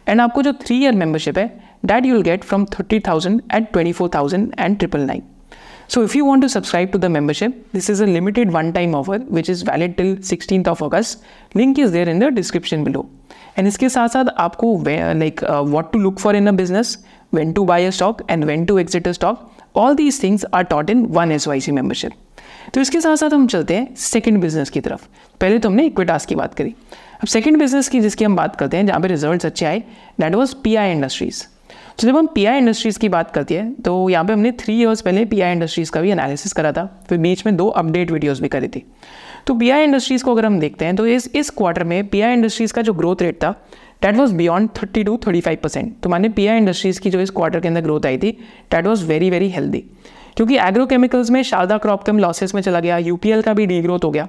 and 0.07 0.21
आपको 0.21 0.41
जो 0.41 0.53
three 0.63 0.77
year 0.83 0.95
membership 0.95 1.37
है 1.37 1.45
that 1.85 2.05
you 2.05 2.13
will 2.13 2.23
get 2.23 2.43
from 2.43 2.65
thirty 2.79 2.99
thousand 3.07 3.41
at 3.55 3.71
twenty 3.73 3.91
four 3.91 4.09
thousand 4.15 4.53
and 4.59 4.77
triple 4.77 5.05
nine 5.05 5.23
So 5.93 6.01
if 6.03 6.13
you 6.15 6.23
want 6.23 6.41
to 6.43 6.47
subscribe 6.47 6.93
to 6.93 6.97
the 6.97 7.07
membership, 7.09 7.55
this 7.73 7.89
is 7.89 7.99
a 7.99 8.05
limited 8.07 8.51
one-time 8.53 8.93
offer 8.95 9.17
which 9.37 9.49
is 9.49 9.61
valid 9.61 9.97
till 9.97 10.15
16th 10.15 10.69
of 10.73 10.81
August. 10.81 11.25
Link 11.53 11.77
is 11.77 11.91
there 11.91 12.07
in 12.07 12.19
the 12.19 12.29
description 12.31 12.85
below. 12.85 13.01
And 13.57 13.67
इसके 13.67 13.89
साथ 13.89 14.07
साथ 14.09 14.29
आपको 14.39 15.19
like 15.19 15.43
uh, 15.43 15.61
what 15.63 15.91
to 15.91 15.99
look 15.99 16.17
for 16.17 16.33
in 16.33 16.47
a 16.47 16.53
business, 16.53 16.99
when 17.31 17.53
to 17.53 17.65
buy 17.65 17.79
a 17.79 17.91
stock 17.91 18.21
and 18.29 18.45
when 18.45 18.65
to 18.67 18.79
exit 18.79 19.05
a 19.07 19.13
stock, 19.75 20.23
things 20.23 20.45
are 20.53 20.63
taught 20.63 20.89
in 20.89 21.05
one 21.05 21.31
S 21.31 21.47
Y 21.47 21.59
C 21.61 21.71
membership 21.71 22.11
तो 22.73 22.81
इसके 22.81 23.01
साथ 23.01 23.15
साथ 23.15 23.33
हम 23.33 23.47
चलते 23.47 23.75
हैं 23.75 23.95
सेकेंड 23.95 24.41
बिज़नेस 24.41 24.69
की 24.69 24.79
तरफ़। 24.79 25.07
पहले 25.41 25.59
तो 25.59 25.69
हमने 25.69 25.85
इक्विटास 25.85 26.25
की 26.25 26.35
बात 26.35 26.53
करी। 26.53 26.75
अब 27.13 27.27
सेकेंड 27.27 27.57
बिज़नेस 27.59 27.89
की 27.89 27.99
जिसकी 27.99 28.25
हम 28.25 28.35
बात 28.35 28.55
करते 28.55 28.77
हैं 28.77 28.85
जहाँ 28.85 28.99
पे 29.01 29.07
रिज़ल्ट 29.07 29.45
अच्छे 29.45 29.65
आए 29.65 29.79
that 30.19 30.35
was 30.35 30.55
P 30.63 30.75
I 30.75 30.91
industries 30.91 31.43
तो 31.99 32.07
जब 32.07 32.17
हम 32.17 32.27
पी 32.27 32.45
आई 32.45 32.57
इंडस्ट्रीज़ 32.57 32.99
की 32.99 33.09
बात 33.09 33.31
करते 33.31 33.57
हैं 33.57 33.73
तो 33.75 34.09
यहाँ 34.09 34.25
पे 34.25 34.33
हमने 34.33 34.51
थ्री 34.59 34.79
ईयर्स 34.79 35.01
पहले 35.01 35.25
पी 35.25 35.41
आई 35.41 35.51
इंडस्ट्रीज़ 35.51 35.91
का 35.91 36.01
भी 36.01 36.11
एनालिसिस 36.11 36.53
करा 36.53 36.71
था। 36.71 36.85
फिर 37.09 37.17
बीच 37.17 37.45
में 37.45 37.55
दो 37.57 37.67
अपडेट 37.67 38.11
वीडियोज़ 38.11 38.41
भी 38.41 38.47
करी 38.47 38.67
थी। 38.67 38.83
तो 39.47 39.53
पी 39.55 39.69
आई 39.69 39.83
इंडस्ट्रीज़ 39.83 40.23
को 40.23 40.31
अगर 40.31 40.45
हम 40.45 40.59
देखते 40.59 40.85
हैं 40.85 40.95
तो 40.95 41.05
इस 41.07 41.29
इस 41.35 41.49
क्वार्टर 41.49 41.83
में 41.83 42.07
पी 42.07 42.21
आई 42.21 42.33
इंडस्ट्रीज़ 42.33 42.73
का 42.73 42.81
जो 42.81 42.93
ग्रोथ 42.93 43.21
रेट 43.21 43.35
था 43.43 43.51
that 44.01 44.15
was 44.15 44.33
beyond 44.35 44.69
thirty 44.77 45.03
two 45.03 45.17
thirty 45.27 45.41
five 45.41 45.57
percent 45.63 45.93
तो 46.03 46.09
माने 46.09 46.29
पी 46.29 46.47
आई 46.47 46.57
इंडस्ट्रीज़ 46.57 46.99
की 47.01 47.09
जो 47.09 47.19
इस 47.21 47.29
क्वार्टर 47.31 47.59
के 47.59 47.67
अंदर 47.67 47.81
ग्रोथ 47.81 48.05
आई 48.05 48.17
थी 48.17 48.31
that 48.71 48.87
was 48.87 49.05
very 49.05 49.29
very 49.29 49.49
healthy 49.49 49.83
क्योंकि 50.37 50.57
एग्रो 50.59 50.85
केमिकल्स 50.85 51.29
में 51.31 51.41
शारदा 51.43 51.77
क्रॉप 51.77 52.03
कम 52.03 52.19
लॉसेस 52.19 52.55
में 52.55 52.61
चला 52.61 52.79
गया 52.79 52.97
यूपीएल 52.97 53.41
का 53.41 53.53
भी 53.53 53.65
डी 53.65 53.81
ग्रोथ 53.81 54.03
हो 54.03 54.11
गया. 54.11 54.27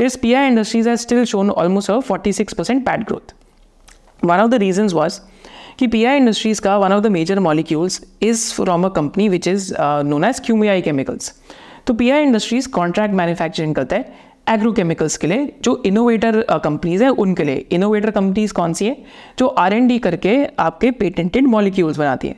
इस 0.00 0.16
P 0.16 0.32
I 0.34 0.46
industries 0.46 0.88
has 0.88 1.00
still 1.00 1.24
shown 1.24 1.50
almost 1.50 1.90
a 1.90 1.98
forty 2.00 2.32
six 2.32 2.54
percent 2.54 2.84
PAT 2.86 3.04
growth 3.04 3.34
one 4.24 4.40
of 4.40 4.50
the 4.50 4.54
reason 4.54 4.88
was 4.94 5.20
कि 5.78 5.86
पी 5.86 6.04
आई 6.04 6.16
इंडस्ट्रीज़ 6.16 6.60
का 6.62 6.76
one 6.78 6.92
of 6.92 7.02
the 7.02 7.06
major 7.12 7.40
molecules 7.40 8.00
is 8.22 8.52
from 8.54 8.84
a 8.84 8.88
company 8.96 9.28
which 9.28 9.48
is 9.48 9.72
known 10.06 10.24
as 10.24 10.40
Kumiai 10.68 10.82
chemicals 10.82 11.32
तो 11.86 11.94
P 11.94 12.10
I 12.10 12.22
industries 12.22 12.68
contract 12.70 13.14
manufacturing 13.14 13.74
करता 13.74 13.96
है 13.96 14.32
agro 14.46 14.72
chemicals 14.72 15.16
के 15.16 15.26
लिए 15.26 15.52
जो 15.62 15.82
innovator 15.86 16.40
companies 16.54 17.02
uh, 17.02 17.08
हैं 17.08 17.16
उनके 17.16 17.44
लिए। 17.44 17.66
इनोवेटर 17.72 18.10
कंपनीज़ 18.10 18.52
कौन 18.52 18.72
सी 18.72 18.86
है? 18.86 18.96
जो 19.38 19.46
आर 19.46 19.74
एन 19.74 19.86
डी 19.88 19.98
करके 19.98 20.36
आपके 20.58 20.90
पेटेंटेड 20.90 21.46
मॉलिक्यूल्स 21.46 21.98
बनाती 21.98 22.28
हैं। 22.28 22.36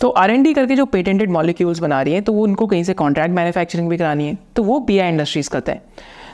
तो 0.00 0.08
आर 0.10 0.30
एन 0.30 0.42
डी 0.42 0.52
करके 0.54 0.76
जो 0.76 0.86
पेटेंटेड 0.86 1.30
मॉलिक्यूल्स 1.30 1.78
बना 1.78 2.00
रही 2.02 2.14
हैं 2.14 2.22
तो 2.22 2.32
वो 2.32 2.44
उनको 2.44 2.66
कहीं 2.66 2.84
से 2.84 2.94
कॉन्ट्रैक्ट 2.94 3.34
मैन्युफैक्चरिंग 3.34 3.88
भी 3.88 3.96
करानी 3.96 4.26
है। 4.26 4.38
तो 4.56 4.62
वो 4.62 4.78
पी 4.80 4.98
आई 4.98 5.08
इंडस्ट्रीज़ 5.08 5.50
करता 5.50 5.72
है। 5.72 5.82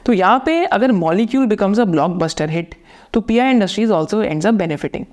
तो 0.06 0.12
यहाँ 0.12 0.42
पे 0.46 0.64
अगर 0.64 0.92
molecule 0.92 1.46
becomes 1.46 1.78
a 1.80 1.84
blockbuster 2.18 2.50
hit 2.50 2.74
तो 3.12 3.20
P 3.20 3.38
I 3.38 3.50
industries 3.50 3.92
also 3.92 4.22
ends 4.22 4.46
up 4.46 4.54
benefiting 4.54 5.04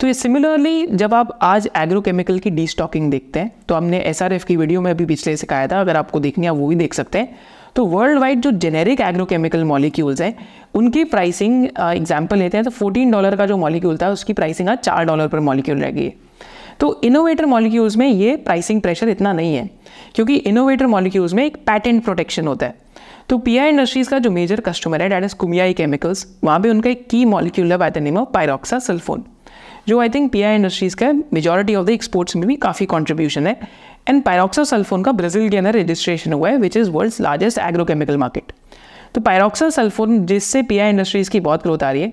तो 0.00 0.06
ये 0.06 0.14
सिमिलरली 0.14 0.86
जब 0.86 1.14
आप 1.14 1.38
आज 1.42 1.68
एग्रोकेमिकल 1.76 2.38
की 2.38 2.50
डी 2.50 2.66
स्टॉकिंग 2.66 3.10
देखते 3.10 3.40
हैं 3.40 3.50
तो 3.68 3.74
हमने 3.74 4.00
एस 4.00 4.22
आर 4.22 4.32
एफ़ 4.32 4.44
की 4.46 4.56
वीडियो 4.56 4.80
में 4.80 4.90
अभी 4.90 5.04
पिछले 5.06 5.36
सिखाया 5.36 5.66
था 5.66 5.80
अगर 5.80 5.96
आपको 5.96 6.20
देखनी 6.20 6.46
है 6.46 6.52
वो 6.52 6.68
भी 6.68 6.76
देख 6.76 6.94
सकते 6.94 7.18
हैं। 7.18 7.36
तो 7.76 7.84
वर्ल्ड 7.86 8.18
वाइड 8.18 8.40
जो 8.40 8.50
जेनेरिक 8.52 9.00
एग्रोकेमिकल 9.00 9.64
मॉलिक्यूल्स 9.64 10.20
हैं, 10.20 10.34
उनकी 10.74 11.04
प्राइसिंग 11.04 11.64
एग्ज़ाम्पल 11.64 12.38
लेते 12.38 12.56
हैं 12.56 12.64
तो 12.64 12.70
फोर्टीन 12.70 13.10
डॉलर 13.10 13.36
का 13.36 13.46
जो 13.46 13.56
मॉलिक्यूल 13.56 13.96
था, 13.96 14.10
उसकी 14.10 14.32
प्राइसिंग 14.32 14.68
आज 14.68 14.78
चार 14.78 15.04
डॉलर 15.04 15.28
पर 15.28 15.40
मॉलिक्यूल 15.40 15.78
रह 15.78 15.90
गई 15.90 16.04
है। 16.04 16.14
तो 16.80 17.00
इनोवेटर 17.04 17.46
मॉलिक्यूल्स 17.46 17.96
में 17.96 18.06
ये 18.08 18.36
प्राइसिंग 18.38 18.80
प्रेशर 18.82 19.08
इतना 19.08 19.32
नहीं 19.32 19.54
है, 19.56 19.68
क्योंकि 20.14 20.36
इनोवेटर 20.36 20.86
मॉलिक्यूल्स 20.86 21.34
में 21.34 21.44
एक 21.44 21.56
पैटेंट 21.66 22.02
प्रोटेक्शन 22.04 22.46
होता 22.46 22.66
है। 22.66 22.82
तो 23.28 23.38
पी 23.38 23.56
आई 23.58 23.68
इंडस्ट्रीज़ 23.68 24.10
का 24.10 24.18
जो 24.18 24.30
मेजर 24.30 24.60
कस्टमर 24.60 25.02
है 25.02 25.08
डैट 25.08 25.24
इज़ 25.24 25.34
कुमियाई 25.34 25.72
केमिकल्स 25.74 26.26
वहाँ 26.44 26.58
पे 26.60 26.70
उनका 26.70 26.90
एक 26.90 27.06
की 27.10 27.24
मॉलिक्यूल 27.24 27.72
है 27.72 27.78
by 27.78 27.90
the 27.90 27.98
name 27.98 28.18
of 28.18 28.28
pyroxasulfone 28.78 29.24
जो 29.88 30.00
I 30.00 30.08
think 30.08 30.30
P 30.32 30.42
I 30.42 30.54
industries 30.54 30.96
का 30.96 31.12
मेजॉरिटी 31.32 31.74
ऑफ़ 31.74 31.86
द 31.86 31.90
एक्सपोर्ट्स 31.90 32.36
में 32.36 32.46
भी 32.48 32.56
काफ़ी 32.56 32.86
कॉन्ट्रीब्यूशन 32.86 33.46
है। 33.46 33.56
एंड 34.06 34.22
पायरोक्सा 34.22 34.64
सल्फोन 34.64 35.02
का 35.02 35.12
ब्राज़ील 35.12 35.48
के 35.50 35.56
अंदर 35.56 35.74
रजिस्ट्रेशन 35.74 36.32
हुआ 36.32 36.48
है 36.50 36.56
which 36.58 36.76
is 36.76 36.90
world's 36.90 37.20
largest 37.20 37.58
agrochemical 37.58 38.16
market 38.16 38.52
तो 39.14 39.20
पायरोक्सा 39.20 39.68
सल्फोन 39.70 40.24
जिससे 40.26 40.62
पी 40.62 40.78
आई 40.78 40.90
इंडस्ट्रीज़ 40.90 41.30
की 41.30 41.40
बहुत 41.40 41.62
ग्रोथ 41.62 41.82
आ 41.82 41.90
रही 41.90 42.02
है। 42.02 42.12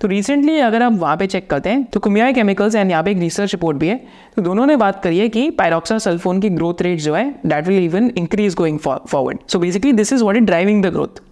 तो 0.00 0.08
रिसेंटली 0.08 0.58
अगर 0.60 0.82
आप 0.82 0.92
वहाँ 0.92 1.16
पे 1.16 1.26
चेक 1.26 1.48
करते 1.50 1.70
हैं 1.70 1.84
तो 1.84 2.00
कुमियाई 2.00 2.32
केमिकल्स 2.32 2.74
एंड 2.74 2.90
यहाँ 2.90 3.02
पे 3.02 3.10
एक 3.10 3.18
रिसर्च 3.18 3.52
रिपोर्ट 3.54 3.76
भी 3.78 3.88
है। 3.88 3.96
तो 4.36 4.42
दोनों 4.42 4.66
ने 4.66 4.76
बात 4.76 5.02
करी 5.02 5.18
है 5.18 5.28
कि 5.28 5.48
पायरोक्सा 5.58 5.98
सल्फोन 5.98 6.40
की 6.40 6.48
ग्रोथ 6.50 6.82
रेट 6.82 7.00
जो 7.00 7.14
है 7.14 7.24
that 7.46 7.68
will 7.68 7.84
even 7.84 8.10
increase 8.16 8.54
going 8.54 8.78
forward 8.78 9.38
so 9.48 9.58
basically 9.58 9.92
this 9.92 10.12
is 10.12 10.24
what 10.24 10.36
is 10.36 10.44
driving 10.44 10.84
the 10.84 10.92
growth 10.92 11.22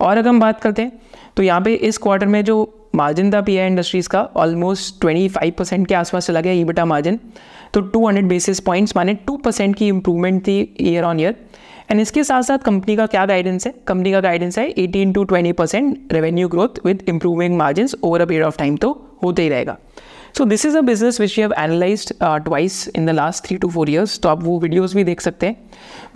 और 0.00 0.16
अगर 0.16 0.28
हम 0.28 0.40
बात 0.40 0.60
करते 0.60 0.82
हैं 0.82 0.92
तो 1.36 1.42
यहाँ 1.42 1.60
पे 1.60 1.74
इस 1.74 1.98
क्वार्टर 1.98 2.26
में 2.26 2.42
जो 2.44 2.62
मार्जिन 2.94 3.32
था 3.32 3.40
पीआई 3.40 3.66
इंडस्ट्रीज़ 3.66 4.08
का 4.08 4.22
ऑलमोस्ट 4.36 5.00
ट्वेंटी 5.00 5.28
फाइव 5.28 5.52
परसेंट 5.58 5.86
के 5.88 5.94
आसपास 5.94 6.26
चला 6.26 6.40
गया 6.40 6.52
ई 6.52 6.64
बेटा 6.64 6.84
मार्जिन 6.84 7.18
तो 7.74 7.80
टू 7.80 8.06
हंड्रेड 8.06 8.28
बेसिस 8.28 8.60
पॉइंट्स 8.60 8.96
माने 8.96 9.14
टू 9.26 9.36
परसेंट 9.36 9.76
की 9.76 9.88
इंप्रूवमेंट 9.88 10.42
थी 10.46 10.58
ईयर 10.80 11.04
ऑन 11.04 11.20
ईयर 11.20 11.36
एंड 11.90 12.00
इसके 12.00 12.24
साथ 12.24 12.42
साथ 12.42 12.58
कंपनी 12.58 12.96
का 12.96 13.06
क्या 13.06 13.24
गाइडेंस 13.26 13.66
है? 13.66 13.74
कंपनी 13.86 14.12
का 14.12 14.20
गाइडेंस 14.20 14.58
है 14.58 14.68
eighteen 14.68 15.12
to 15.12 15.24
twenty 15.24 15.52
percent 15.52 16.12
revenue 16.12 16.48
growth 16.48 16.84
with 16.86 17.04
improving 17.08 17.56
margin 17.58 17.88
over 18.02 18.20
a 18.20 18.24
period 18.24 18.44
of 18.44 18.58
time 18.58 18.76
तो 18.76 18.90
होते 19.22 19.42
ही 19.42 19.48
रहेगा। 19.48 19.76
So 20.38 20.44
this 20.44 20.64
is 20.66 20.76
a 20.78 20.80
business 20.80 21.20
which 21.20 21.38
you 21.38 21.44
have 21.44 21.52
analyse 21.58 22.06
twice 22.22 22.88
in 22.96 23.06
the 23.06 23.10
last 23.10 23.44
three 23.44 23.56
to 23.56 23.68
four 23.70 23.90
years 23.90 24.18
तो 24.20 24.28
आप 24.28 24.42
वो 24.42 24.58
videos 24.60 24.94
भी 24.96 25.04
देख 25.04 25.20
सकते 25.20 25.46
हैं। 25.46 25.56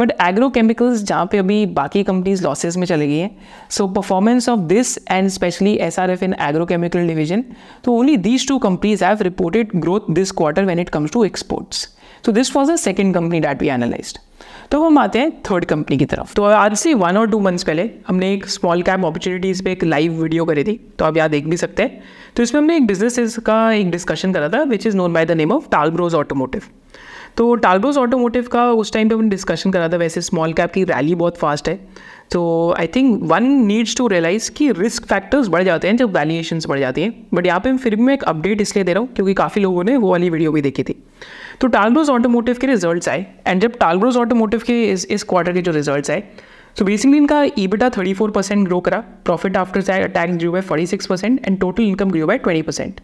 बट 0.00 0.12
एग्रो 0.22 0.48
केमिकल्स 0.50 1.03
जहाँ 1.03 1.27
पे 1.33 1.38
अभी 1.38 1.64
बाकी 1.74 2.03
कंपनीज़ 2.05 2.42
लॉसेज 2.44 2.77
में 2.77 2.87
चली 2.87 3.07
गई 3.07 3.18
हैं। 3.18 3.31
सो 3.70 3.87
performance 3.88 4.48
of 4.48 4.61
this 4.68 4.96
and 5.11 5.29
specially 5.31 5.74
S 5.83 5.98
R 5.98 6.11
F 6.11 6.24
in 6.24 6.35
agro 6.40 6.66
chemical 6.66 7.07
division 7.07 7.44
तो 7.85 7.94
only 7.94 8.16
these 8.18 8.48
two 8.48 8.59
companies 8.59 9.05
have 9.05 9.22
reported 9.22 9.70
growth 9.77 10.11
this 10.11 10.31
quarter 10.33 10.64
when 10.64 10.81
it 10.81 10.88
comes 10.88 11.12
to 11.12 11.24
exports 11.24 11.88
तो 12.25 12.33
this 12.33 12.55
was 12.57 12.71
a 12.73 12.77
second 12.77 13.15
company 13.15 13.41
that 13.41 13.63
we 13.63 13.69
analysed 13.69 14.19
तो 14.71 14.81
हम 14.83 14.99
आते 14.99 15.19
हैं 15.19 15.31
third 15.43 15.65
company 15.65 15.97
की 15.97 16.05
तरफ़। 16.05 16.35
तो 16.35 16.43
आज 16.45 16.75
से 16.77 16.93
वन 16.95 17.17
और 17.17 17.31
टू 17.31 17.41
मंथ्स 17.41 17.63
पहले 17.63 17.89
हमने 18.09 18.33
एक 18.35 18.47
स्मॉल 18.49 18.83
कैप 18.83 19.01
अपॉर्चुनिटीज़ 19.01 19.63
पे 19.63 19.73
एक 19.73 19.85
लाइव 19.85 20.13
वीडियो 20.23 20.45
करी 20.45 20.65
थी। 20.65 20.79
तो 20.99 21.05
आप 21.05 21.17
यहाँ 21.17 21.29
देख 21.31 21.47
भी 21.47 21.57
सकते 21.57 21.83
हैं। 21.83 22.03
तो 22.37 22.43
इसमें 22.43 22.61
हमने 22.61 22.77
एक 22.77 22.87
बिज़नेस 22.87 23.39
का 23.47 23.73
एक 23.73 23.91
डिस्कशन 23.91 24.33
करा 24.33 24.49
था 24.49 24.63
which 24.63 24.87
is 24.87 24.97
known 24.97 25.13
by 25.13 25.27
the 25.27 25.33
name 25.33 25.53
of 25.53 25.69
Talbros 25.73 26.15
automotive 26.15 26.63
तो 27.37 27.55
टालब्रोज 27.57 27.97
ऑटोमोटिव 27.99 28.49
का 28.49 28.65
उस 28.73 28.93
टाइम 28.93 29.09
पे 29.09 29.15
हमने 29.15 29.29
डिस्कशन 29.29 29.71
करा 29.71 29.89
था, 29.89 29.97
वैसे 29.97 30.21
स्मॉल 30.21 30.53
कैप 30.53 30.73
की 30.73 30.85
रैली 30.85 31.15
बहुत 31.15 31.39
फास्ट 31.39 31.69
है। 31.69 31.79
तो 32.33 32.75
I 32.79 32.87
think 32.87 33.23
one 33.31 33.45
needs 33.67 33.97
to 33.97 34.07
realise 34.09 34.51
कि 34.51 34.71
रिस्क 34.73 35.07
फैक्टर्स 35.07 35.49
बढ़ 35.49 35.63
जाते 35.63 35.89
हैं 35.89 35.97
जब 35.97 36.17
वैल्यूएशन 36.17 36.61
बढ़ 36.69 36.79
जाती 36.79 37.03
हैं। 37.03 37.15
बट 37.35 37.47
यहाँ 37.47 37.61
पे 37.61 37.77
फिर 37.77 37.97
भी 37.97 38.03
मैं 38.03 38.15
एक 38.15 38.23
अपडेट 38.25 38.61
इसलिए 38.61 38.85
दे 38.85 38.93
रहा 38.93 39.01
हूँ, 39.01 39.13
क्योंकि 39.15 39.35
काफ़ी 39.35 39.63
लोगों 39.63 39.85
ने 39.85 39.97
वो 39.97 40.11
वाली 40.11 40.31
वीडियो 40.31 40.53
भी 40.53 40.63
देखी 40.63 40.83
थी। 40.83 41.03
तो 41.61 41.67
टालब्रोज 41.67 42.11
ऑटोमोटिव 42.11 42.59
के 42.61 42.67
रिजल्ट्स 42.67 43.09
आए। 43.09 43.27
एंड 43.47 43.61
जब 43.62 43.77
टालब्रोज 43.79 44.17
ऑटोमोटिव 44.17 44.62
के 44.67 44.83
इस 44.93 45.07
इस 45.07 45.23
क्वार्टर 45.23 45.53
के 45.53 45.62
जो 45.62 45.73
रिजल्ट्स 45.73 46.11
आए 46.11 46.23
तो 46.79 46.85
बेसिकली 46.85 47.17
इनका 47.17 47.43
ईबिटा 47.43 47.67
बेटा 47.67 47.88
थर्टी 47.90 48.14
फोर 48.14 48.31
परसेंट 48.31 48.67
ग्रो 48.67 48.81
करा। 48.81 48.99
Profit 49.25 49.57
after 49.57 50.07
tax 50.07 50.37
grow 50.37 50.53
by 50.53 50.61
forty 50.61 50.87
six 50.87 51.07
percent 51.07 51.47
and 51.47 51.59
total 51.61 51.83
income 51.83 52.11
grow 52.11 52.27
by 52.27 52.38
twenty 52.38 52.62
percent 52.62 53.01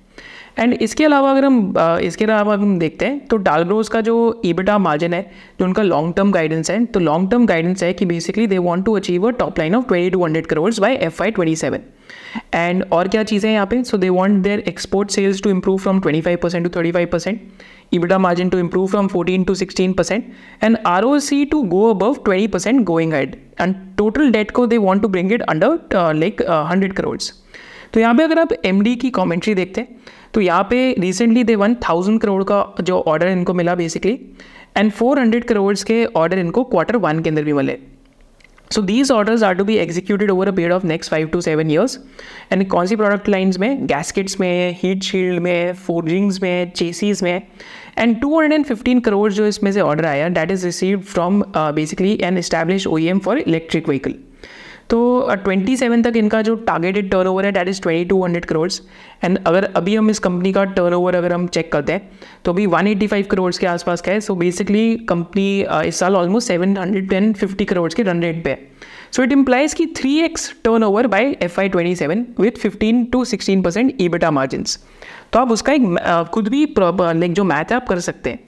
and 0.59 0.73
इसके 0.73 1.05
अलावा 1.05 1.31
अगर 1.31 1.45
हम 1.45 1.75
इसके 2.03 2.25
अलावा 2.25 2.55
हम 2.55 2.79
देखते 2.79 3.07
हैं 3.07 3.27
तो 3.27 3.37
डालब्रोज 3.37 3.89
का 3.89 4.01
जो 4.01 4.43
ईबिटा 4.45 4.79
मार्जिन 4.79 5.15
है 5.15 5.23
जो 5.61 5.65
उनका 5.65 5.83
लॉन्ग 5.83 6.15
टर्म 6.15 6.33
गाइडेंस 6.33 6.71
है 6.71 6.85
तो 6.85 7.01
लॉन्ग 7.01 7.31
टर्म 7.31 7.47
गाइडेंस 7.47 7.83
है 7.83 7.93
कि 7.93 8.07
basically 8.07 8.47
they 8.47 8.59
want 8.59 8.85
to 8.85 8.97
achieve 8.97 9.27
a 9.29 9.31
top 9.31 9.59
line 9.59 9.75
of 9.75 9.87
twenty 9.89 10.11
two 10.11 10.25
hundred 10.25 10.47
crore 10.47 10.73
by 10.81 10.95
F 10.95 11.23
Y 11.23 11.31
twenty 11.31 11.57
seven 11.57 11.81
end 12.55 12.85
और 12.93 13.09
क्या 13.09 13.23
चीज़ें 13.23 13.49
हैं 13.51 13.55
यहाँ 13.55 13.67
पे? 13.67 13.83
So 13.85 13.99
they 13.99 14.09
want 14.09 14.43
their 14.43 14.59
export 14.59 15.11
sales 15.11 15.43
to 15.43 15.51
improve 15.51 15.79
from 15.79 16.01
twenty 16.01 16.21
five 16.21 16.39
percent 16.43 16.65
to 16.65 16.79
thirty 16.79 16.93
five 16.93 17.09
percent 17.13 17.41
EBITDA 17.93 18.19
margin 18.21 18.51
to 18.51 18.59
improve 18.59 18.91
from 18.91 19.09
14 19.09 19.45
to 19.47 19.55
16% 19.55 20.33
and 20.61 20.79
ROC 20.85 21.31
to 21.51 21.65
go 21.67 21.91
above 21.91 22.23
20% 22.23 22.85
going 22.85 23.13
ahead. 23.13 23.37
And 23.59 23.75
total 23.99 24.31
debt 24.31 24.53
को 24.53 24.67
they 24.69 24.79
want 24.79 25.03
to 25.03 25.09
bring 25.09 25.31
it 25.31 25.43
under 25.49 25.71
uh, 25.95 26.13
like 26.15 26.41
uh, 26.41 26.63
100 26.65 26.95
crores. 26.95 27.33
तो 27.93 28.01
यहाँ 28.01 28.15
पे 28.15 28.23
अगर 28.23 28.39
आप 28.39 28.53
MD 28.65 28.95
की 28.97 29.11
commentary 29.11 29.55
देखते 29.55 29.81
हैं 29.81 29.97
तो 30.35 30.41
यहाँ 30.41 30.63
पे 30.71 30.93
recently 30.99 31.45
they 31.45 31.57
one 31.57 31.75
thousand 31.89 32.21
crore 32.21 32.43
का 32.51 32.65
जो 32.81 33.01
ऑर्डर 33.01 33.29
इनको 33.29 33.55
मिला 33.55 33.75
basically 33.75 34.19
and 34.77 34.91
four 34.93 35.19
hundred 35.21 35.45
crore 35.45 35.75
के 35.87 36.05
ऑर्डर 36.17 36.39
इनको 36.39 36.65
क्वार्टर 36.65 36.97
वन 36.97 37.21
के 37.21 37.31
अंदर 37.31 37.45
भी 37.45 37.53
मिले। 37.53 37.79
So 38.71 38.83
these 38.83 39.11
orders 39.11 39.43
are 39.43 39.55
to 39.55 39.65
be 39.65 39.77
executed 39.77 40.31
over 40.31 40.49
a 40.49 40.53
period 40.53 40.73
of 40.73 40.87
next 40.87 41.11
five 41.11 41.29
to 41.29 41.41
seven 41.41 41.71
years 41.71 41.99
and 42.53 42.67
कौन 42.71 42.87
सी 42.87 42.97
प्रोडक्ट 42.97 43.29
लाइन्स 43.29 43.59
में? 43.59 43.87
गैसकेट्स 43.87 44.39
में 44.41 44.77
हीट 44.83 45.03
शील्ड 45.03 45.41
में 45.43 45.73
फोर्जिंग्स 45.87 46.41
में 46.43 46.71
चेसीज 46.71 47.23
में 47.23 47.43
and 47.99 48.21
two 48.21 48.35
hundred 48.35 48.53
and 48.53 48.65
fifteen 48.65 49.01
crore 49.01 49.33
जो 49.33 49.47
इसमें 49.47 49.73
से 49.73 49.81
ऑर्डर 49.81 50.07
आया 50.07 50.29
that 50.29 50.51
is 50.51 50.65
receive 50.67 51.01
from 51.09 51.43
basically 51.57 52.19
an 52.23 52.39
establish 52.39 52.87
O 52.87 52.99
E 52.99 53.07
M 53.07 53.19
for 53.19 53.39
electric 53.39 53.89
vehicle 53.89 54.15
तो 54.91 55.35
ट्वेंटी 55.45 55.77
सेवन 55.77 56.03
तक 56.03 56.17
इनका 56.17 56.41
जो 56.43 56.55
टारगेटेड 56.69 57.11
टर्न 57.11 57.27
ओवर 57.27 57.47
है 57.47 57.53
that 57.53 57.69
is 57.69 57.81
twenty 57.83 58.05
two 58.05 58.23
hundred 58.23 58.45
crores 58.45 58.81
and 59.25 59.39
अगर 59.47 59.65
अभी 59.77 59.95
हम 59.97 60.11
इस 60.11 60.19
कंपनी 60.19 60.53
का 60.53 60.65
टर्न 60.79 60.95
ओवर 60.95 61.15
अगर 61.15 61.33
हम 61.33 61.47
चेक 61.49 61.71
करते 61.73 61.93
हैं 61.93 62.11
तो 62.45 62.53
अभी 62.53 62.67
वन 62.67 62.87
एट्टी 62.87 63.07
फाइव 63.07 63.27
करोड्स 63.31 63.59
के 63.59 63.67
आसपास 63.67 64.01
का 64.01 64.13
है. 64.13 64.21
सो 64.21 64.35
बेसिकली 64.35 64.97
कंपनी 65.09 65.65
इस 65.89 65.99
साल 65.99 66.17
almost 66.17 66.49
seven 66.49 66.77
hundred 66.77 67.09
ten 67.11 67.33
fifty 67.33 67.65
crores 67.65 67.95
के 67.95 68.03
रन 68.03 68.23
रेट 68.23 68.45
पे 68.45 68.51
है. 68.51 68.69
सो 69.13 69.23
इट 69.23 69.33
इम्प्लाइज 69.33 69.75
की 69.75 69.87
three 69.97 70.19
X 70.21 70.53
turnover 70.85 71.07
by 71.07 71.37
F 71.43 71.61
Y 71.61 71.69
twenty 71.69 71.95
seven 71.97 72.27
with 72.41 72.59
fifteen 72.59 73.05
to 73.13 73.25
sixteen 73.25 73.63
percent 73.63 73.95
EBITDA 74.09 74.31
margins 74.31 74.79
तो 75.33 75.39
आप 75.39 75.51
उसका 75.51 75.73
एक 75.73 76.29
खुद 76.33 76.49
भी 76.49 76.65
लाइक 76.81 77.33
जो 77.33 77.45
मैथ 77.45 77.65
है, 77.65 77.77
आप 77.77 77.87
कर 77.89 77.99
सकते 78.01 78.31
हैं. 78.31 78.39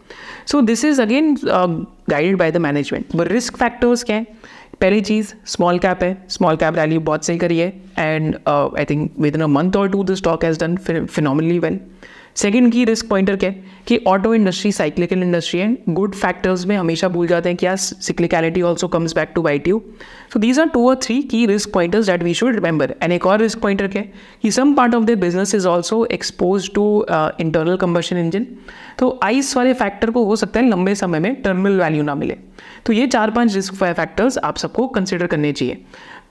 So 0.46 0.60
this 0.60 0.84
is 0.84 1.02
again 1.02 1.36
guided 1.44 2.36
by 2.38 2.50
the 2.52 2.56
management 2.58 3.20
risk 3.28 3.56
factors 3.56 4.02
क्या 4.04 4.16
है? 4.16 4.26
पहली 4.82 5.00
चीज़ 5.00 5.32
स्मॉल 5.46 5.78
कैप 5.78 6.02
है। 6.02 6.16
स्मॉल 6.28 6.56
कैप 6.56 6.76
रैली 6.76 6.98
बहुत 7.00 7.24
सही 7.24 7.38
करी 7.38 7.58
है। 7.58 7.68
And 7.98 8.36
I 8.48 8.84
think 8.84 9.12
within 9.36 9.42
a 9.42 9.46
month 9.48 9.76
और 9.76 9.88
two 9.90 10.02
the 10.04 10.14
stock 10.14 10.44
has 10.44 10.58
done 10.60 10.76
phenomenally 11.06 11.58
well 11.58 11.78
second 12.36 12.70
की 12.72 12.84
रिस्क 12.84 13.08
पॉइंटर 13.08 13.36
क्या 13.36 13.50
है? 13.50 13.64
कि 13.86 13.98
auto 14.06 14.32
industry 14.34 14.70
cyclical 14.72 15.22
industry 15.22 15.60
and 15.60 15.76
good 15.88 16.14
factors 16.14 16.64
में 16.66 16.76
हमेशा 16.76 17.08
भूल 17.08 17.26
जाते 17.26 17.48
हैं 17.48 17.56
कि 17.58 17.66
यार 17.66 17.76
cyclicality 17.76 18.62
also 18.62 18.88
comes 18.88 19.14
back 19.14 19.32
to 19.34 19.42
bite 19.42 19.68
you 19.68 19.82
so 20.32 20.40
these 20.40 20.58
are 20.60 20.68
two 20.68 20.88
और 20.88 20.94
थ्री 21.02 21.20
की 21.22 21.44
risk 21.46 21.72
pointers 21.72 22.06
that 22.06 22.22
we 22.22 22.34
should 22.34 22.54
remember 22.54 22.94
and 23.02 23.12
एक 23.12 23.26
और 23.26 23.38
रिस्क 23.40 23.58
पॉइंटर 23.60 23.86
क्या 23.86 24.02
है? 24.02 24.12
कि 24.42 24.50
some 24.50 24.74
part 24.74 24.94
of 24.94 25.04
the 25.04 25.18
business 25.20 25.54
is 25.54 25.66
also 25.68 26.04
expose 26.12 26.70
to 26.74 26.84
internal 27.10 27.76
combustion 27.76 28.16
engine 28.16 28.46
तो 28.98 29.18
ICE 29.22 29.56
वाले 29.56 29.72
factor 29.74 30.10
को 30.10 30.24
हो 30.24 30.36
सकता 30.36 30.60
है 30.60 30.68
लंबे 30.68 30.94
समय 30.94 31.18
में 31.18 31.34
टर्मिनल 31.42 31.80
वैल्यू 31.80 32.02
ना 32.02 32.14
मिले। 32.14 32.36
तो 32.86 32.92
ये 32.92 33.06
चार 33.06 33.30
पाँच 33.30 33.54
रिस्क 33.54 33.74
फैक्टर्स 33.74 34.38
आप 34.38 34.56
सबको 34.56 34.86
कंसिडर 34.88 35.26
करने 35.26 35.52
चाहिए। 35.52 35.84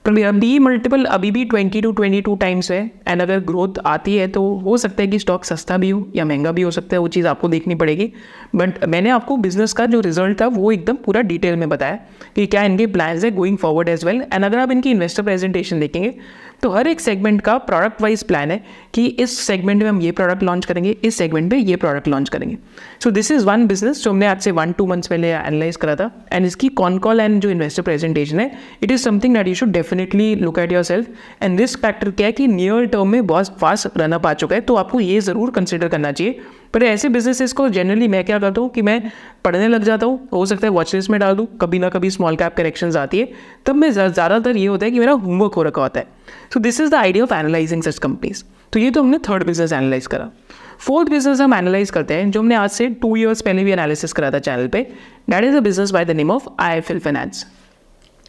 बी 0.04 0.58
मल्टीपल 0.58 1.04
अभी 1.04 1.30
भी 1.30 1.44
twenty 1.44 1.80
two 1.80 1.90
twenty 1.92 2.20
two 2.20 2.34
times 2.36 2.70
है 2.70 2.80
एंड 3.08 3.22
अगर 3.22 3.40
ग्रोथ 3.40 3.78
आती 3.86 4.16
है 4.16 4.26
तो 4.28 4.42
हो 4.58 4.76
सकता 4.76 5.02
है 5.02 5.08
कि 5.08 5.18
स्टॉक 5.18 5.44
सस्ता 5.44 5.76
भी 5.76 5.90
हो 5.90 6.06
या 6.16 6.24
महँगा 6.24 6.52
भी 6.52 6.62
हो 6.62 6.70
सकता 6.70 6.96
है, 6.96 7.00
वो 7.00 7.08
चीज़ 7.08 7.26
आपको 7.26 7.48
देखनी 7.48 7.74
पड़ेगी। 7.74 8.12
बट 8.56 8.84
मैंने 8.84 9.10
आपको 9.10 9.36
बिज़नेस 9.36 9.72
का 9.72 9.86
जो 9.86 10.00
रिज़ल्ट 10.00 10.40
था, 10.40 10.46
वो 10.46 10.72
एकदम 10.72 10.96
पूरा 11.04 11.20
डिटेल 11.22 11.56
में 11.56 11.68
बताया 11.68 11.98
कि 12.36 12.46
क्या 12.46 12.62
इनके 12.62 12.86
प्लान्स 12.86 13.24
है 13.24 13.30
going 13.30 13.58
forward 13.58 13.88
as 13.88 14.04
well 14.04 14.22
and 14.32 14.44
अगर 14.44 14.58
आप 14.58 14.70
इनकी 14.70 14.90
इन्वेस्टर 14.90 15.22
प्रेजेंटेशन 15.22 15.80
देखेंगे 15.80 16.14
तो 16.62 16.70
हर 16.70 16.86
एक 16.86 17.00
सेगमेंट 17.00 17.40
का 17.40 17.56
प्रोडक्ट 17.60 18.02
वाइज 18.02 18.22
प्लान 18.22 18.50
है 18.50 18.60
कि 18.94 19.06
इस 19.06 19.38
सेगमेंट 19.38 19.82
में 19.82 19.88
हम 19.88 20.00
ये 20.00 20.10
प्रोडक्ट 20.12 20.42
लॉन्च 20.42 20.64
करेंगे, 20.64 20.90
इस 21.04 21.16
सेगमेंट 21.18 21.52
में 21.52 21.58
ये 21.58 21.76
प्रोडक्ट 21.76 22.08
लॉन्च 22.08 22.28
करेंगे। 22.28 22.56
So 23.02 23.10
this 23.10 23.30
is 23.30 23.44
one 23.46 23.66
business 23.66 24.02
जो 24.04 24.10
हमने 24.10 24.26
आज 24.26 24.40
से 24.40 24.50
वन 24.50 24.72
टू 24.72 24.86
मंथ्स 24.86 25.08
पहले 25.08 25.30
एनालाइज 25.30 25.76
करा 25.76 25.96
था। 25.96 26.10
एंड 26.32 26.46
इसकी 26.46 26.68
कॉन 26.70 26.98
कॉल 26.98 27.20
एंड 27.20 27.40
जो 27.40 27.50
इन्वेस्टर 27.50 27.82
प्रेजेंटेशन 27.82 28.40
है 28.40 28.50
it 28.82 28.90
is 28.90 29.02
something 29.02 29.34
that 29.34 29.48
you 29.48 29.54
should 29.54 29.72
definitely 29.72 30.34
look 30.36 30.58
at 30.58 30.72
yourself 30.82 31.42
and 31.42 31.60
risk 31.60 31.80
factor 31.80 32.10
क्या 32.10 32.26
है 32.26 32.32
कि 32.32 32.46
नियर 32.48 32.86
टर्म 32.86 33.08
में 33.08 33.26
बहुत 33.26 33.58
फास्ट 33.58 33.98
रनअप 33.98 34.26
आ 34.26 34.32
चुका 34.34 34.54
है 34.54 34.60
तो 34.60 34.74
आपको 34.76 35.00
ये 35.00 35.20
ज़रूर 35.20 35.50
कंसिडर 35.50 35.88
करना 35.88 36.12
चाहिए। 36.12 36.40
पर 36.74 36.82
ऐसे 36.82 37.08
बिजनेसेस 37.08 37.52
को 37.52 37.68
जनरली 37.68 38.06
मैं 38.08 38.24
क्या 38.24 38.38
करता 38.38 38.60
हूँ 38.60 38.68
कि 38.70 38.82
मैं 38.82 39.00
पढ़ने 39.44 39.66
लग 39.68 39.82
जाता 39.84 40.06
हूँ, 40.06 40.28
हो 40.32 40.44
सकता 40.46 40.66
है 40.66 40.70
वॉचलिस्ट 40.72 41.10
में 41.10 41.18
डाल 41.20 41.34
दूँ, 41.36 41.46
कभी 41.60 41.78
ना 41.78 41.88
कभी 41.88 42.10
स्मॉल 42.10 42.36
कैप 42.36 42.54
करेक्शन 42.56 42.96
आती 42.96 43.18
है, 43.18 43.28
तब 43.66 43.74
मैं 43.74 43.90
ज़्यादातर 43.90 44.56
ये 44.56 44.66
होता 44.66 44.86
है 44.86 44.90
कि 44.92 44.98
मेरा 44.98 45.12
होमवर्क 45.14 45.54
हो 45.54 45.62
रखा 45.62 45.82
होता 45.82 46.00
है। 46.00 46.20
So 46.54 46.60
this 46.60 46.80
is 46.80 46.90
the 46.90 46.94
idea 46.94 47.24
of 47.24 47.34
analysing 47.34 47.82
such 47.82 47.98
companies 47.98 48.42
तो 48.72 48.78
ये 48.78 48.90
तो 48.90 49.02
हमने 49.02 49.18
थर्ड 49.18 49.44
बिज़नेस 49.44 49.72
एनालाइज 49.72 50.06
करा। 50.06 50.30
फोर्थ 50.78 51.08
बिज़नेस 51.10 51.40
हम 51.40 51.54
एनालाइज 51.54 51.90
करते 51.90 52.14
हैं, 52.14 52.30
जो 52.30 52.40
हमने 52.40 52.54
आज 52.54 52.70
से 52.70 52.86
टू 53.02 53.16
ईयर्स 53.16 53.40
पहले 53.42 53.64
भी 53.64 53.72
एनालिसिस 53.72 54.12
करा 54.12 54.30
था 54.30 54.38
चैनल 54.40 54.68
पे 54.68 54.82
that 55.30 55.44
is 55.44 55.56
a 55.56 55.60
business 55.60 55.90
by 55.90 56.04
the 56.04 56.10
name 56.10 56.30
of 56.30 56.48
I 56.60 56.78
F 56.78 56.92
L 56.92 56.98
finance 56.98 57.44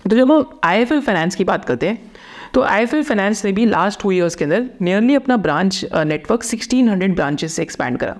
तो 0.04 0.16
जब 0.16 0.32
हम 0.32 0.60
आई 0.64 0.82
एफ़ 0.82 0.94
एल 0.94 1.02
फाइनेंस 1.02 1.36
की 1.36 1.44
बात 1.44 1.66
करते 1.66 1.88
हैं 1.88 2.12
तो 2.54 2.62
आई 2.62 2.84
एफ़ 2.84 2.96
एल 2.96 3.04
फाइनेंस 3.04 3.46
ने 3.46 3.52
भी 3.52 3.66
लास्ट 3.66 4.02
टू 4.02 4.12
ईयर्स 4.12 4.36
के 4.36 4.44
अंदर 4.44 4.70
नियरली 4.82 5.16
अपना 5.16 5.38
branch 5.38 5.86
network 5.96 6.44
sixteen 6.44 6.90
hundred 6.90 7.16
branches 7.16 7.54
से 7.54 7.62
एक्सपैंड 7.62 7.98
करा। 7.98 8.16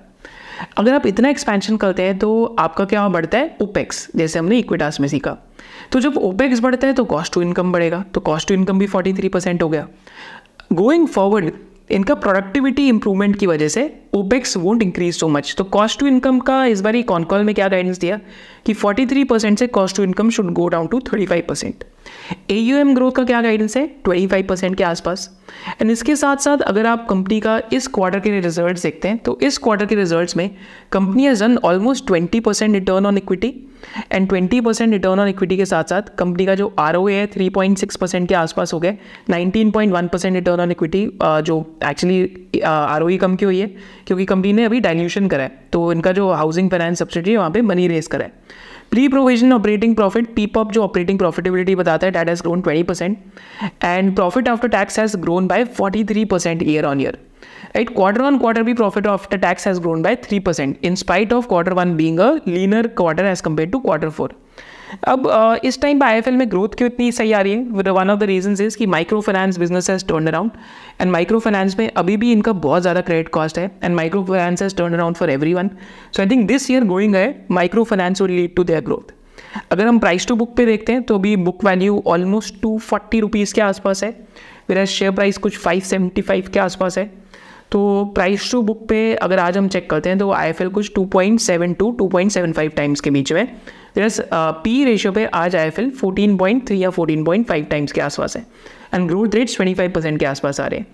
अगर 0.78 0.94
आप 0.94 1.06
इतना 1.06 1.28
एक्सपेंशन 1.28 1.76
करते 1.76 2.02
हैं 2.02 2.18
तो 2.18 2.44
आपका 2.58 2.84
क्या 2.84 3.08
बढ़ता 3.08 3.38
है? 3.38 3.56
ओपेक्स 3.60 4.08
जैसे 4.16 4.38
हमने 4.38 4.58
इक्विटास 4.58 5.00
में 5.00 5.08
सीखा। 5.08 5.36
तो 5.94 6.00
जब 6.00 6.16
ओपेक्स 6.16 6.60
बढ़ता 6.60 6.86
है 6.86 6.92
तो 6.92 7.04
कॉस्ट 7.04 7.32
टू 7.34 7.42
इनकम 7.42 7.72
बढ़ेगा 7.72 8.04
तो 8.14 8.20
कॉस्ट 8.20 8.48
टू 8.48 8.54
इनकम 8.54 8.78
भी 8.78 8.86
फोर्टी 8.86 9.12
थ्री 9.12 9.28
परसेंट 9.28 9.62
हो 9.62 9.68
गया। 9.68 9.86
गोइंग 10.72 11.06
फॉरवर्ड 11.06 11.50
इनका 11.90 12.14
प्रोडक्टिविटी 12.14 12.88
इंप्रूवमेंट 12.88 13.36
की 13.36 13.46
वजह 13.46 13.68
से 13.68 13.82
opex 14.14 14.56
won't 14.56 14.82
increase 14.82 15.14
so 15.16 15.28
much 15.28 15.54
तो 15.58 15.64
कॉस्ट 15.64 16.00
टू 16.00 16.06
इनकम 16.06 16.38
का 16.38 16.64
इस 16.64 16.80
बार 16.80 17.00
कॉन्कॉल 17.02 17.42
में 17.42 17.54
क्या 17.54 17.68
गाइडेंस 17.68 17.98
दिया? 17.98 18.18
कि 18.66 18.74
43 18.74 19.24
परसेंट 19.24 19.58
से 19.58 19.66
cost 19.66 19.96
to 19.96 20.02
income 20.02 20.30
should 20.30 20.52
go 20.52 20.68
down 20.68 20.86
to 20.86 21.00
35 21.00 21.42
percent 21.48 21.84
a 22.50 22.84
growth 22.84 23.12
का 23.12 23.24
क्या 23.24 23.42
गाइडेंस 23.42 23.76
है? 23.76 23.88
25 24.08 24.46
परसेंट 24.48 24.76
के 24.76 24.84
आसपास। 24.84 25.28
एंड 25.80 25.90
इसके 25.90 26.16
साथ 26.16 26.36
साथ 26.36 26.58
अगर 26.58 26.86
आप 26.86 27.06
कंपनी 27.08 27.40
का 27.40 27.60
इस 27.72 27.86
क्वार्टर 27.88 28.20
के 28.20 28.40
रिज़ल्ट 28.40 28.82
देखते 28.82 29.08
हैं 29.08 29.18
तो 29.18 29.38
इस 29.42 29.58
क्वार्टर 29.58 29.86
के 29.86 29.94
रिज़ल्ट 29.94 30.36
में 30.36 30.50
company 30.92 31.24
has 31.24 31.44
done 31.44 31.56
almost 31.56 32.10
20 32.10 32.40
percent 32.40 32.74
return 32.74 33.06
on 33.06 33.18
equity 33.18 33.54
and 34.12 34.28
20 34.28 34.64
percent 34.64 34.92
return 34.92 35.20
on 35.20 35.28
equity 35.28 35.56
के 35.56 35.64
साथ 35.66 35.84
साथ 35.84 36.14
कंपनी 36.18 36.46
का 36.46 36.54
जो 36.54 36.72
आर 36.78 36.96
है 36.98 37.26
3.6 37.28 37.96
परसेंट 37.96 38.28
के 38.28 38.34
आसपास 38.34 38.72
हो 38.74 38.80
गए 38.80 38.96
19.1 39.30 40.08
परसेंट 40.12 40.34
रिटर्न 40.34 40.60
ऑन 40.60 40.70
इक्विटी 40.70 41.06
जो 41.22 41.58
एक्चुअली 41.84 42.60
आर 42.66 43.02
ओ 43.02 43.08
कम 43.20 43.36
की 43.36 43.44
हुई 43.44 43.60
है? 43.60 43.66
क्योंकि 44.06 44.24
कंपनी 44.24 44.52
ने 44.52 44.64
अभी 44.64 44.80
डाइल्यूशन 44.80 45.28
करा 45.28 45.42
है। 45.42 45.52
तो 45.72 45.90
इनका 45.92 46.12
जो 46.12 46.30
हाउसिंग 46.32 46.70
फाइनेंस 46.70 46.98
सब्सिडी 46.98 47.36
वहाँ 47.36 47.50
पे 47.50 47.62
मनी 47.62 47.88
रेस 47.88 48.06
करा 48.06 48.24
है। 48.24 48.32
Pre 48.90 49.06
provision 49.08 49.52
operating 49.52 49.94
profit 49.96 50.34
P 50.34 50.46
POP 50.46 50.72
जो 50.72 50.82
ऑपरेटिंग 50.82 51.18
प्रॉफिटेबिलिटी 51.18 51.74
बताता 51.74 52.06
है 52.06 52.12
that 52.12 52.28
has 52.28 52.42
grown 52.42 52.60
twenty 52.60 52.82
percent 52.82 53.18
and 53.84 54.14
profit 54.16 54.48
after 54.48 54.68
tax 54.68 54.98
has 54.98 55.16
grown 55.16 55.46
by 55.46 55.64
forty 55.78 56.04
three 56.04 56.24
percent 56.24 56.62
year 56.62 56.84
on 56.84 57.00
year 57.00 57.18
right? 57.74 57.94
Quarter 57.94 58.22
on 58.22 58.38
quarter 58.38 58.62
भी 58.64 58.74
profit 58.80 59.06
after 59.12 59.38
tax 59.44 59.68
has 59.68 59.82
grown 59.84 60.02
by 60.02 60.14
3% 60.28 60.88
in 60.90 60.96
spite 61.02 61.32
of 61.32 61.48
quarter 61.48 61.74
one 61.74 61.96
being 61.96 62.18
a 62.18 62.30
leaner 62.46 62.82
quarter 63.02 63.28
as 63.34 63.44
compared 63.48 63.72
to 63.76 63.80
quarter 63.86 64.10
four. 64.10 64.28
अब 65.08 65.24
uh, 65.26 65.64
इस 65.64 65.80
time 65.82 66.00
पे 66.00 66.06
आई 66.06 66.30
में 66.30 66.50
growth 66.50 66.74
क्यों 66.78 66.88
इतनी 66.90 67.10
सही 67.12 67.32
आ 67.32 67.40
रही 67.40 67.52
है? 67.52 67.92
One 67.92 68.10
of 68.10 68.18
the 68.18 68.22
reason 68.22 68.52
is 68.64 68.76
कि 68.78 68.86
micro 68.86 69.20
finance 69.20 69.58
business 69.58 69.90
has 69.90 70.04
turn 70.08 70.26
around 70.26 70.50
and 71.00 71.10
micro 71.10 71.38
finance 71.38 71.78
में 71.78 71.90
अभी 71.96 72.16
भी 72.16 72.30
इनका 72.32 72.52
बहुत 72.66 72.82
ज़्यादा 72.82 73.00
क्रेडिट 73.00 73.28
कॉस्ट 73.36 73.58
है. 73.58 73.64
And 73.84 73.94
micro 73.96 74.22
finance 74.24 74.62
has 74.62 74.76
turn 74.76 74.94
around 74.94 75.16
for 75.16 75.30
everyone 75.54 75.70
so 76.16 76.22
I 76.22 76.28
think 76.30 76.46
this 76.48 76.70
year 76.70 76.84
going 76.84 77.16
है 77.16 77.46
micro 77.50 77.84
finance 77.84 78.22
will 78.22 78.30
lead 78.30 78.54
to 78.56 78.64
their 78.64 78.80
growth 78.84 79.12
अगर 79.72 79.86
हम 79.86 79.98
प्राइस 79.98 80.26
टू 80.26 80.36
बुक 80.36 80.54
पे 80.56 80.66
देखते 80.66 80.92
हैं 80.92 81.02
तो 81.02 81.14
अभी 81.14 81.34
book 81.48 81.64
value 81.64 82.02
almost 82.06 82.60
two 82.62 82.76
forty 82.78 83.20
rupees 83.20 83.54
के 83.54 83.60
आसपास 83.60 84.04
है. 84.04 84.10
मेरा 84.70 84.84
शेयर 84.84 85.10
प्राइस 85.12 85.38
कुछ 85.38 85.58
फाइव 85.58 85.80
सेवेंटी 85.90 86.22
फाइव 86.22 86.50
के 86.54 86.60
आसपास 86.60 86.98
है. 86.98 87.10
तो 87.74 87.80
प्राइस 88.14 88.50
टू 88.50 88.60
बुक 88.62 88.86
पे 88.88 88.98
अगर 89.14 89.38
आज 89.38 89.56
हम 89.58 89.68
चेक 89.68 89.88
करते 89.90 90.08
हैं 90.08 90.18
तो 90.18 90.30
आई 90.32 90.52
कुछ 90.52 90.90
two 90.94 91.04
point 91.04 91.40
seven 91.40 91.72
to 91.74 91.90
two 91.92 92.06
point 92.08 92.30
seven 92.30 92.52
five 92.52 92.70
times 92.76 93.00
के 93.00 93.10
बीच 93.10 93.32
में 93.32 93.46
प्लस 93.94 94.20
पी 94.32 94.84
रेशियो 94.84 95.12
पे 95.12 95.24
आज 95.34 95.56
आई 95.56 95.66
एफ़ 95.66 95.80
एल 95.80 95.90
या 96.72 96.90
फोर्टीन 96.90 97.24
पॉइंट 97.24 97.46
फाइव 97.48 97.64
टाइम्स 97.70 97.92
के 97.92 98.00
आसपास 98.00 98.36
है। 98.36 98.44
And 98.94 99.08
growth 99.08 99.34
rates 99.34 99.56
twenty 99.56 99.74
five 99.74 99.90
percent 99.92 100.18
के 100.20 100.26
आसपास 100.26 100.60
आ 100.60 100.66
रहे 100.66 100.80
हैं। 100.80 100.86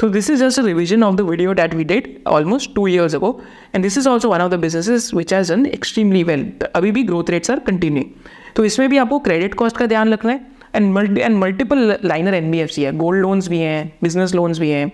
So 0.00 0.08
this 0.08 0.30
is 0.30 0.44
just 0.44 0.60
a 0.60 0.64
revision 0.66 1.02
of 1.04 1.16
the 1.16 1.20
video 1.28 1.52
that 1.52 1.74
we 1.74 1.84
did 1.84 2.08
almost 2.26 2.74
two 2.74 2.86
years 2.88 3.14
ago 3.14 3.30
and 3.74 3.82
this 3.84 3.98
is 3.98 4.08
also 4.08 4.30
one 4.30 4.40
of 4.40 4.52
the 4.52 4.58
businesses 4.60 5.10
which 5.14 5.34
has 5.34 5.52
done 5.52 5.66
extremely 5.66 6.22
well 6.24 6.50
अभी 6.74 6.92
भी 6.92 7.02
growth 7.02 7.30
rates 7.30 7.50
are 7.50 7.58
continuing 7.66 8.10
तो 8.56 8.64
इसमें 8.64 8.88
भी 8.90 8.98
आपको 8.98 9.18
credit 9.18 9.54
cost 9.54 9.76
का 9.76 9.86
ध्यान 9.86 10.12
रखना 10.12 10.32
है। 10.32 10.46
And 10.74 10.92
multi 10.92 11.20
and 11.20 11.36
multiple 11.38 11.96
liner 12.04 12.34
N 12.34 12.50
B 12.50 12.58
F 12.58 12.70
C 12.70 12.82
है। 12.82 12.96
गोल्ड 12.96 13.20
लोन्स 13.22 13.48
भी 13.48 13.58
हैं 13.58 13.92
बिज़नेस 14.02 14.34
लोन्स 14.34 14.58
भी 14.58 14.70
हैं। 14.70 14.90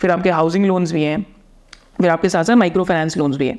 फिर 0.00 0.10
आपके 0.10 0.30
हाउसिंग 0.30 0.66
लोन्स 0.66 0.92
भी 0.92 1.02
हैं, 1.02 1.24
फिर 2.00 2.10
आपके 2.10 2.28
साथ 2.28 2.44
साथ 2.44 2.54
माइक्रो 2.56 2.84
फाइनेंस 2.84 3.16
लोन्स 3.16 3.36
भी 3.36 3.46
हैं। 3.48 3.58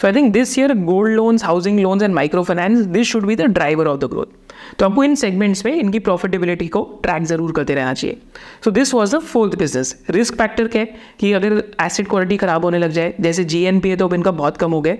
So 0.00 0.06
I 0.06 0.14
think 0.14 0.32
this 0.32 0.58
year 0.58 0.74
gold 0.84 1.14
loans 1.16 1.44
housing 1.44 1.80
loans 1.80 2.02
and 2.02 2.14
micro 2.14 2.42
finance 2.42 2.84
this 2.86 3.06
should 3.08 3.26
be 3.26 3.36
the 3.36 3.50
driver 3.52 3.86
of 3.86 3.98
the 4.00 4.10
growth 4.10 4.39
तो 4.78 4.86
आपको 4.86 5.04
इन 5.04 5.14
सेगमेंट्स 5.14 5.64
में 5.66 5.72
इनकी 5.72 5.98
प्रॉफिटेबिलिटी 6.00 6.68
को 6.68 6.82
ट्रैक 7.02 7.22
ज़रूर 7.24 7.52
करते 7.52 7.74
रहना 7.74 7.94
चाहिए। 7.94 8.18
So 8.64 8.70
this 8.70 8.94
was 8.94 9.16
the 9.16 9.18
fourth 9.20 9.58
business 9.58 9.94
risk 10.10 10.34
factor 10.34 10.68
क्या 10.68 10.82
है? 10.82 10.94
कि 11.20 11.32
अगर 11.32 11.62
एसिड 11.82 12.08
क्वालिटी 12.08 12.36
खराब 12.36 12.64
होने 12.64 12.78
लग 12.78 12.90
जाए, 12.90 13.14
जैसे 13.20 13.44
जी 13.44 13.62
एन 13.64 13.80
पी 13.80 13.90
ए 13.90 13.96
तो 13.96 14.08
अब 14.08 14.14
इनका 14.14 14.30
बहुत 14.32 14.56
कम 14.56 14.72
हो 14.72 14.80
गया 14.80 14.96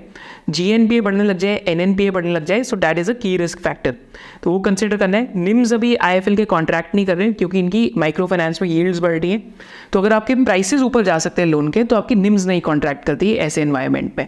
जी 0.50 0.68
एन 0.70 0.86
पी 0.88 0.96
ए 0.96 1.00
बढ़ने 1.00 1.24
लग 1.24 1.38
जाए 1.38 1.56
एन 1.68 1.80
एन 1.80 1.94
पी 1.94 2.04
ए 2.04 2.10
बढ़ने 2.10 2.32
लग 2.32 2.44
जाए 2.44 2.62
so 2.64 2.76
that 2.78 2.98
is 2.98 3.10
a 3.10 3.14
key 3.16 3.36
risk 3.36 3.58
factor 3.60 3.94
तो 4.42 4.50
वो 4.50 4.58
कंसिडर 4.60 4.96
करना 4.96 5.16
है। 5.16 5.38
निम्स 5.38 5.72
अभी 5.72 5.94
आई 5.96 6.16
एफ़ 6.16 6.28
एल 6.30 6.36
के 6.36 6.44
कॉन्ट्रैक्ट 6.46 6.94
नहीं 6.94 7.06
कर 7.06 7.16
रहे 7.16 7.26
हैं, 7.26 7.34
क्योंकि 7.34 7.58
इनकी 7.58 7.90
माइक्रो 7.96 8.26
फाइनेंस 8.26 8.62
में 8.62 8.68
यील्ड्स 8.68 8.98
बढ़ 8.98 9.18
रही 9.18 9.30
है। 9.32 9.42
तो 9.92 9.98
अगर 9.98 10.12
आपके 10.12 10.34
प्राइसेस 10.44 10.82
ऊपर 10.82 11.04
जा 11.04 11.18
सकते 11.18 11.42
हैं 11.42 11.48
लोन 11.48 11.70
के 11.70 11.84
तो 11.84 11.96
आपकी 11.96 12.14
निम्स 12.14 12.46
नहीं 12.46 12.60
कॉन्ट्रैक्ट 12.60 13.04
करती 13.04 13.30
है 13.30 13.36
ऐसे 13.46 13.62
एनवायरमेंट 13.62 14.12
में। 14.18 14.26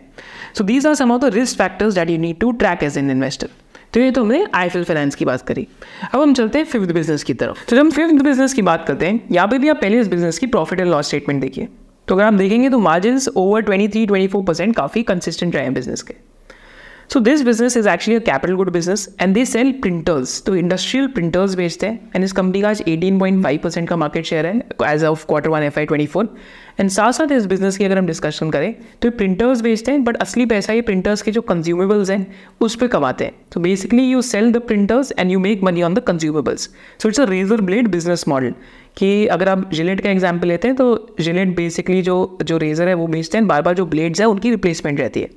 So 0.59 0.65
these 0.65 0.87
are 0.87 0.95
some 0.95 1.13
of 1.13 1.21
the 1.23 1.35
risk 1.35 1.59
factors 1.59 1.95
that 1.95 2.11
you 2.11 2.19
need 2.19 2.39
to 2.41 2.53
track 2.55 2.83
as 2.83 2.99
an 2.99 3.11
investor 3.11 3.49
तो 3.95 4.01
ये 4.01 4.11
तो 4.11 4.23
हमने 4.23 4.47
आईफिल 4.55 4.85
फाइनेंस 4.85 5.15
की 5.15 5.25
बात 5.25 5.43
करी। 5.43 5.67
अब 6.05 6.21
हम 6.21 6.33
चलते 6.35 6.59
हैं 6.59 6.65
फिफ्थ 6.65 6.93
बिज़नेस 6.93 7.25
की 7.25 7.35
तरफ़। 7.35 7.65
तो 7.69 7.77
जब 7.77 7.81
हम 7.81 7.91
फिफ्थ 7.91 8.23
बिज़नेस 8.25 8.55
की 8.55 8.63
बात 8.63 8.87
करते 8.89 9.07
हैं, 9.07 9.21
यहाँ 9.33 9.49
पर 9.49 9.59
भी 9.59 9.69
आप 9.69 9.81
पहले 9.81 10.01
इस 10.01 10.09
बिज़नेस 10.09 10.39
की 10.39 10.47
प्रॉफिट 10.47 10.81
एंड 10.81 10.91
लॉस 10.91 11.07
स्टेटमेंट 11.07 11.41
देखिए। 11.41 11.69
तो 12.09 12.15
अगर 12.15 12.25
आप 12.25 12.35
देखेंगे 12.35 12.71
तो 12.71 12.79
margin 12.79 13.21
over 13.37 13.61
twenty 13.61 13.89
three 13.89 14.07
twenty 14.07 14.29
four 14.29 14.45
percent 14.45 14.75
काफ़ी 14.77 15.03
कंसिस्टेंट 15.03 15.55
रहे 15.55 15.65
हैं 15.65 15.75
बिज़नेस 15.75 16.03
के। 16.03 16.15
So 17.13 17.21
this 17.21 17.43
business 17.43 17.77
is 17.77 17.89
actually 17.89 18.17
a 18.17 18.25
capital 18.25 18.55
good 18.57 18.69
business 18.73 19.09
and 19.21 19.35
they 19.35 19.45
sell 19.45 19.73
printers 19.81 20.43
तो 20.43 20.55
इंडस्ट्रियल 20.57 21.07
प्रिंटर्स 21.07 21.55
बेचते 21.55 21.87
हैं 21.87 22.11
एंड 22.15 22.25
इस 22.25 22.33
कंपनी 22.33 22.61
का 22.63 22.69
आज 22.69 22.81
18.5 22.83 23.59
परसेंट 23.63 23.89
का 23.89 23.97
मार्केट 23.97 24.25
शेयर 24.25 24.47
है 24.47 24.55
as 24.85 25.05
of 25.05 25.27
quarter 25.27 25.51
one 25.51 25.63
F 25.63 25.79
Y 25.79 25.87
twenty 25.87 26.07
four 26.07 26.29
and 26.81 26.91
साथ 26.91 27.13
साथ 27.13 27.33
इस 27.33 27.47
बिज़नेस 27.47 27.77
की 27.77 27.85
अगर 27.85 27.99
हम 27.99 28.07
डिस्कशन 28.07 28.51
करें 28.51 28.73
तो 28.73 29.09
ये 29.09 29.11
प्रिंटर्स 29.17 29.61
बेचते 29.61 29.93
हैं 29.93 30.05
बट 30.05 30.17
असली 30.17 30.47
पैसा 30.47 30.73
ये 30.73 30.83
प्रिंटर्स 30.83 31.23
के 31.23 31.31
जो 31.31 31.41
कंज्यूमेबल्स 31.43 32.11
हैं 32.11 32.27
उस 32.61 32.77
पर 32.77 32.87
कमाते 32.87 33.25
हैं 33.25 33.35
तो 33.53 33.61
basically 33.61 34.05
you 34.05 34.23
sell 34.23 34.51
the 34.53 34.63
printers 34.67 35.13
and 35.19 35.31
you 35.31 35.41
make 35.41 35.65
money 35.65 35.83
on 35.83 35.95
the 35.95 36.05
consumables 36.07 36.69
so 37.03 37.09
it's 37.09 37.21
a 37.21 37.25
razor 37.25 37.61
blade 37.63 37.89
business 37.89 38.25
model 38.29 38.55
कि 38.97 39.15
अगर 39.29 39.49
आप 39.49 39.71
जिलेट 39.73 40.01
का 40.01 40.11
एग्ज़ाम्पल 40.11 40.49
लेते 40.49 40.69
हैं 40.69 40.77
तो 40.77 41.15
जिलेट 41.21 41.55
बेसिकली 41.57 42.01
जो 42.03 42.17
जो 42.43 42.59
रेजर 42.59 42.89
है 42.89 42.95
वो 42.95 43.07
बेचते 43.09 43.39
हैं 43.39 43.47
बार 43.49 43.63
बार 43.63 43.75
जो 43.75 43.87
ब्लेड्स 43.89 44.21
हैं 44.21 44.27
उनकी 44.29 44.51
रिप्लेसमेंट 44.51 45.01
रहती 45.01 45.21
है 45.21 45.31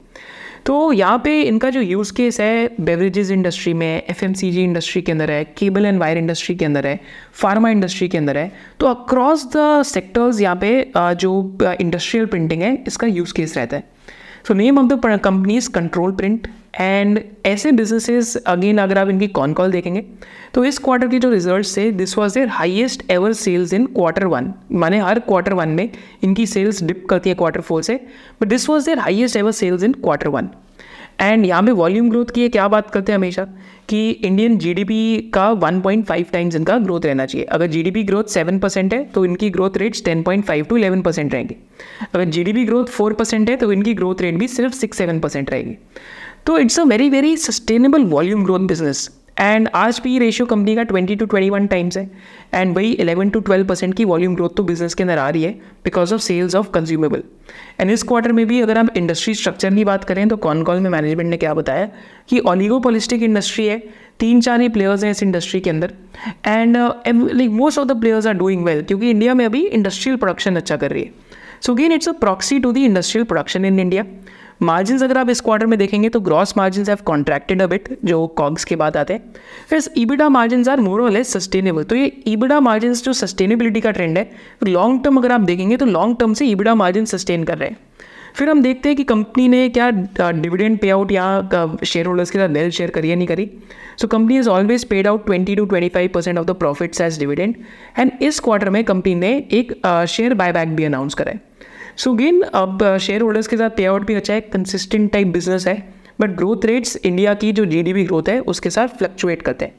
तो 0.66 0.92
यहाँ 0.94 1.18
पे 1.24 1.42
इनका 1.42 1.70
जो 1.70 1.82
यूज़ 1.82 2.12
केस 2.14 2.40
है 2.42 2.76
बेवरेजेस 2.82 3.30
इंडस्ट्री 3.32 3.74
में 3.74 4.04
एफएमसीजी 4.10 4.64
इंडस्ट्री 4.64 5.02
के 5.02 5.12
अंदर 5.12 5.32
है 5.32 5.44
केबल 5.58 5.86
एंड 5.86 6.00
वायर 6.00 6.18
इंडस्ट्री 6.18 6.56
के 6.56 6.66
अंदर 6.66 6.88
है 6.88 7.00
फार्मा 7.34 7.70
इंडस्ट्री 7.70 8.08
के 8.08 8.18
अंदर 8.18 8.38
है 8.38 8.52
तो 8.80 8.88
अक्रॉस 8.88 9.46
द 9.56 9.82
सेक्टर्स 9.86 10.42
यहाँ 10.42 10.56
पे 10.62 10.92
जो 10.98 11.58
इंडस्ट्रियल 11.82 12.26
प्रिंटिंग 12.26 12.62
है, 12.62 12.84
इसका 12.88 13.08
यूज़ 13.08 13.34
केस 13.34 13.58
रहता 13.58 13.78
है। 13.78 13.95
So 14.48 14.54
name 14.54 14.80
of 14.80 14.86
the 14.86 15.20
companies 15.24 15.70
control 15.70 16.12
print 16.12 16.48
and 16.80 17.20
ऐसे 17.46 17.72
बिजनेसेस 17.72 18.36
अगेन 18.38 18.78
अगर 18.78 18.98
आप 18.98 19.10
इनकी 19.10 19.28
कॉन 19.28 19.54
कॉल 19.54 19.72
देखेंगे 19.72 20.04
तो 20.54 20.66
इस 20.66 20.78
क्वार्टर 20.78 21.08
के 21.08 21.20
जो 21.20 21.30
रिज़ल्ट 21.30 21.78
थे 21.78 21.92
this 21.92 22.18
was 22.18 22.34
their 22.34 22.48
highest 22.48 23.12
ever 23.12 23.34
sales 23.34 23.74
in 23.74 23.86
quarter 23.86 24.26
one 24.26 24.54
माने 24.72 25.00
हर 25.00 25.20
क्वार्टर 25.20 25.54
वन 25.54 25.70
में 25.70 25.90
इनकी 26.24 26.46
सेल्स 26.46 26.84
डिप 26.84 27.06
करती 27.10 27.30
है 27.30 27.36
क्वार्टर 27.36 27.62
फोर 27.62 27.82
से 27.84 27.96
but 28.42 28.48
this 28.48 28.70
was 28.70 28.86
their 28.86 29.00
highest 29.00 29.36
ever 29.36 29.52
sales 29.52 29.84
in 29.84 29.94
quarter 29.94 30.28
one 30.28 30.50
and 31.22 31.46
यहाँ 31.46 31.64
पे 31.64 31.72
वॉल्यूम 31.72 32.10
ग्रोथ 32.10 32.26
की 32.26 32.42
है, 32.42 32.50
क्या 32.50 32.68
बात 32.68 32.90
करते 32.92 33.12
हैं 33.12 33.18
हमेशा? 33.18 33.48
कि 33.90 34.10
इंडियन 34.10 34.58
जीडीपी 34.58 35.32
का 35.34 35.50
1.5 35.62 36.32
टाइम्स 36.32 36.56
इनका 36.56 36.78
ग्रोथ 36.78 37.06
रहना 37.06 37.26
चाहिए। 37.26 37.46
अगर 37.48 37.68
जीडीपी 37.68 38.04
ग्रोथ 38.04 38.24
7 38.30 38.62
परसेंट 38.62 38.94
है 38.94 39.04
तो 39.06 39.26
इनकी 39.26 39.50
ग्रोथ 39.50 39.78
रेट्स 39.78 40.04
10.5 40.04 40.68
टू 40.70 40.78
11 40.78 41.04
परसेंट 41.04 41.34
रहेंगे। 41.34 41.56
अगर 42.14 42.26
जीडीपी 42.28 42.66
ग्रोथ 42.66 42.86
4 42.92 43.14
परसेंट 43.14 43.50
है 43.50 43.56
तो 43.56 43.72
इनकी 43.72 43.94
ग्रोथ 43.94 44.22
रेट 44.22 44.36
भी 44.36 44.48
सिर्फ़ 44.48 44.76
6-7 44.76 45.22
परसेंट 45.22 45.52
रहेगी। 45.52 45.78
तो 46.46 46.58
it's 46.58 46.80
a 46.80 46.84
very 46.84 47.10
very 47.10 47.36
sustainable 47.38 48.06
volume 48.06 48.44
growth 48.44 48.68
business 48.68 49.10
and 49.40 49.68
आज 49.76 50.00
भी 50.04 50.18
रेशियो 50.20 50.46
कंपनी 50.46 50.76
का 50.76 50.84
20 50.84 51.16
टू 51.20 51.26
21 51.26 51.68
टाइम्स 51.70 51.98
है। 51.98 52.10
एंड 52.54 52.76
वही 52.76 52.96
11 52.96 53.32
टू 53.34 53.40
12 53.42 53.68
परसेंट 53.70 53.94
की 53.96 54.06
वॉल्यूम 54.06 54.36
ग्रोथ 54.36 54.50
तो 54.58 54.64
बिज़नेस 54.64 54.94
के 54.94 55.04
अंदर 55.04 55.18
आ 55.18 55.30
रही 55.30 55.44
है 55.44 55.52
because 55.84 56.14
of 56.14 56.22
sales 56.22 56.56
of 56.56 56.70
consumable 56.70 57.24
and 57.80 57.92
इस 57.92 58.04
क्वार्टर 58.04 58.32
में 58.32 58.46
भी 58.48 58.62
अगर 58.62 58.78
हम 58.78 58.90
इंडस्ट्री 58.98 59.34
स्ट्रक्चर 59.34 59.76
की 59.76 59.84
बात 59.86 60.04
करें 60.04 60.28
तो 60.28 60.38
कॉन 60.38 60.64
कॉल 60.64 60.80
में 60.80 60.90
मैनेजमेंट 60.90 61.30
ने 61.30 61.38
क्या 61.38 61.54
बताया? 61.54 61.90
कि 62.30 62.40
ऑलिगोपोलिस्टिक 62.40 63.24
इंडस्ट्री 63.24 63.66
है, 63.66 63.78
तीन 64.20 64.42
चार 64.42 64.62
ही 64.62 64.70
प्लेयर्स 64.70 65.04
हैं 65.04 65.12
इस 65.12 65.24
इंडस्ट्री 65.24 65.60
के 65.60 65.70
अंदर। 65.70 65.94
And 66.48 66.78
like 66.78 67.50
most 67.52 67.80
of 67.80 67.88
the 67.88 68.00
players 68.02 68.28
are 68.28 68.34
doing 68.34 68.64
well 68.66 68.82
क्योंकि 68.82 69.10
इंडिया 69.10 69.34
में 69.34 69.46
अभी 69.46 69.66
इंडस्ट्रियल 69.68 70.18
प्रोडक्शन 70.18 70.56
अच्छा 70.56 70.76
कर 70.76 70.92
रही 70.92 71.04
है। 71.04 71.12
So 71.62 71.74
gain 71.76 71.92
it's 71.92 72.10
a 72.10 72.12
proxy 72.12 72.60
to 72.60 72.72
the 72.72 72.78
industrial 72.78 73.26
production 73.26 73.66
in 73.66 73.80
India 73.80 74.06
margin 74.62 75.00
अगर 75.00 75.18
आप 75.18 75.30
इस 75.30 75.42
क्वार्टर 75.42 75.66
में 75.66 75.78
देखेंगे 75.80 76.10
तो 76.10 76.20
gross 76.20 76.54
margin 76.58 76.86
have 76.88 76.98
contracted 77.06 77.62
a 77.62 77.68
bit 77.68 77.90
जो 78.06 78.26
कॉग्स 78.38 78.66
के 78.66 78.76
बाद 78.76 78.98
आते 78.98 79.14
हैं। 79.14 79.34
फिर 79.70 79.84
ईबिडा 79.98 80.30
मार्जिन 80.30 80.68
आर 80.70 80.82
मोर 80.82 81.02
और 81.02 81.12
लेस 81.12 81.34
सस्टेनेबल 81.34 81.84
तो 81.84 81.96
ये 81.96 82.12
ईबिडा 82.28 82.60
मार्जिन 82.60 82.94
जो 82.96 83.14
सस्टेनेबिलिटी 83.14 83.82
का 83.82 83.92
ट्रेंड 83.92 84.18
है 84.18 84.30
लॉन्ग 84.64 85.04
टर्म 85.04 85.18
अगर 85.18 85.32
आप 85.32 85.42
देखेंगे 85.42 85.78
तो 85.78 85.86
लॉन्ग 85.86 86.18
टर्म 86.20 86.34
से 86.34 86.46
ईबिडा 86.46 86.76
मार्जिन 86.76 87.06
सस्टेन 87.06 87.44
कर 87.44 87.58
रहे 87.58 87.70
हैं। 87.70 87.78
फिर 88.36 88.50
हम 88.50 88.62
देखते 88.62 88.90
हैं 88.90 88.96
कि 88.98 89.04
कंपनी 89.04 89.48
ने 89.48 89.68
क्या 89.70 89.90
डिविडेंड 90.32 90.78
पे 90.80 90.90
आउट 90.90 91.12
या 91.12 91.78
शेयर 91.86 92.06
होल्डर्स 92.06 92.32
के 92.32 92.40
साथ 92.40 92.50
वेल 92.50 92.70
शेयर 92.70 92.90
करी 92.90 93.12
या 93.12 93.16
नहीं 93.16 93.28
करी। 93.28 93.50
So 93.98 94.08
company 94.08 94.38
is 94.38 94.50
always 94.50 94.84
paid 94.86 95.08
out 95.08 95.26
twenty 95.26 95.56
two 95.56 95.66
twenty 95.66 95.90
five 95.90 96.10
percent 96.14 96.38
of 96.38 96.46
the 96.46 96.56
profits 96.56 97.02
as 97.02 97.20
dividend 97.20 97.56
and 98.00 98.12
इस 98.22 98.40
क्वार्टर 98.40 98.70
में 98.70 98.84
कंपनी 98.84 99.16
ने 99.16 99.36
एक 99.52 99.74
शेयर 100.08 100.34
बायबैक 100.34 100.76
भी 100.76 100.84
अनाउंस 100.84 101.14
करा 101.14 101.32
है। 101.32 101.40
सो 101.98 102.14
गेन 102.14 102.42
अब 102.42 102.98
शेयर 103.02 103.22
होल्डर्स 103.22 103.48
के 103.48 103.58
साथ 103.58 103.70
पे 103.70 103.86
आउट 103.86 104.06
भी 104.08 104.14
अच्छा 104.14 104.34
है 104.34 104.42
कंसिस्टेंट 104.44 105.12
टाइप 105.12 105.28
बिज़नेस 105.28 105.68
है 105.68 105.76
बट 106.22 106.36
ग्रोथ 106.38 106.66
रेट्स 106.66 106.96
इंडिया 106.98 107.34
की 107.34 107.52
जो 107.52 107.66
जी 107.66 107.84
ग्रोथ 107.96 108.30
है, 108.30 108.40
उसके 108.40 108.70
साथ 108.70 108.88
फ्लक्चुएट 108.98 109.42
करते 109.42 109.66
हैं। 109.66 109.74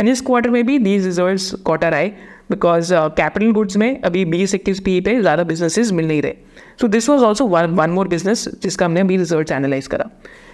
एंड 0.00 0.08
इस 0.08 0.20
क्वार्टर 0.20 0.50
में 0.50 0.64
भी 0.66 0.78
दीज 0.78 1.04
रिज़ल्ट 1.06 1.64
क्वार्टर 1.64 1.94
आए 1.94 2.12
बिकॉज़ 2.50 2.92
कैपिटल 2.92 3.50
गुड्स 3.52 3.76
में 3.76 4.00
अभी 4.00 4.24
बीस 4.24 4.54
इक्कीस 4.54 4.80
पी 4.80 5.00
पे 5.00 5.20
ज़्यादा 5.20 5.42
बिजनेसेस 5.44 5.92
मिल 5.92 6.08
नहीं 6.08 6.22
रहे। 6.22 6.34
So 6.80 6.88
this 6.88 7.08
was 7.08 7.22
also 7.24 7.46
one 7.46 7.90
more 7.90 8.08
business 8.08 8.48
जिसका 8.62 8.86
हमने 8.86 9.00
अभी 9.00 9.16
रिज़ल्ट 9.16 9.50
एनालाइज 9.52 9.86
करा। 9.86 10.10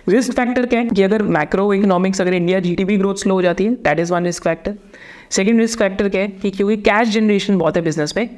रिस्क 0.08 0.32
फैक्टर 0.32 0.66
क्या 0.66 0.80
है? 0.80 0.88
कि 0.88 1.02
अगर 1.02 1.22
मैक्रो 1.22 1.72
इकोनॉमिक्स 1.74 2.20
अगर 2.20 2.34
इंडिया 2.34 2.60
जी 2.60 2.74
ग्रोथ 2.74 3.14
स्लो 3.16 3.34
हो 3.34 3.42
जाती 3.42 3.64
है 3.64 3.74
that 3.74 3.98
is 4.00 4.12
one 4.12 4.24
risk 4.24 4.44
factor 4.44 4.74
second 5.30 5.60
risk 5.60 5.78
factor 5.78 6.08
क्या 6.08 6.20
है? 6.20 6.28
कि 6.28 6.50
क्योंकि 6.50 6.76
कैश 6.82 7.08
जनरेशन 7.08 7.58
बहुत 7.58 7.76
है 7.76 7.82
बिज़नेस 7.82 8.16
में 8.16 8.28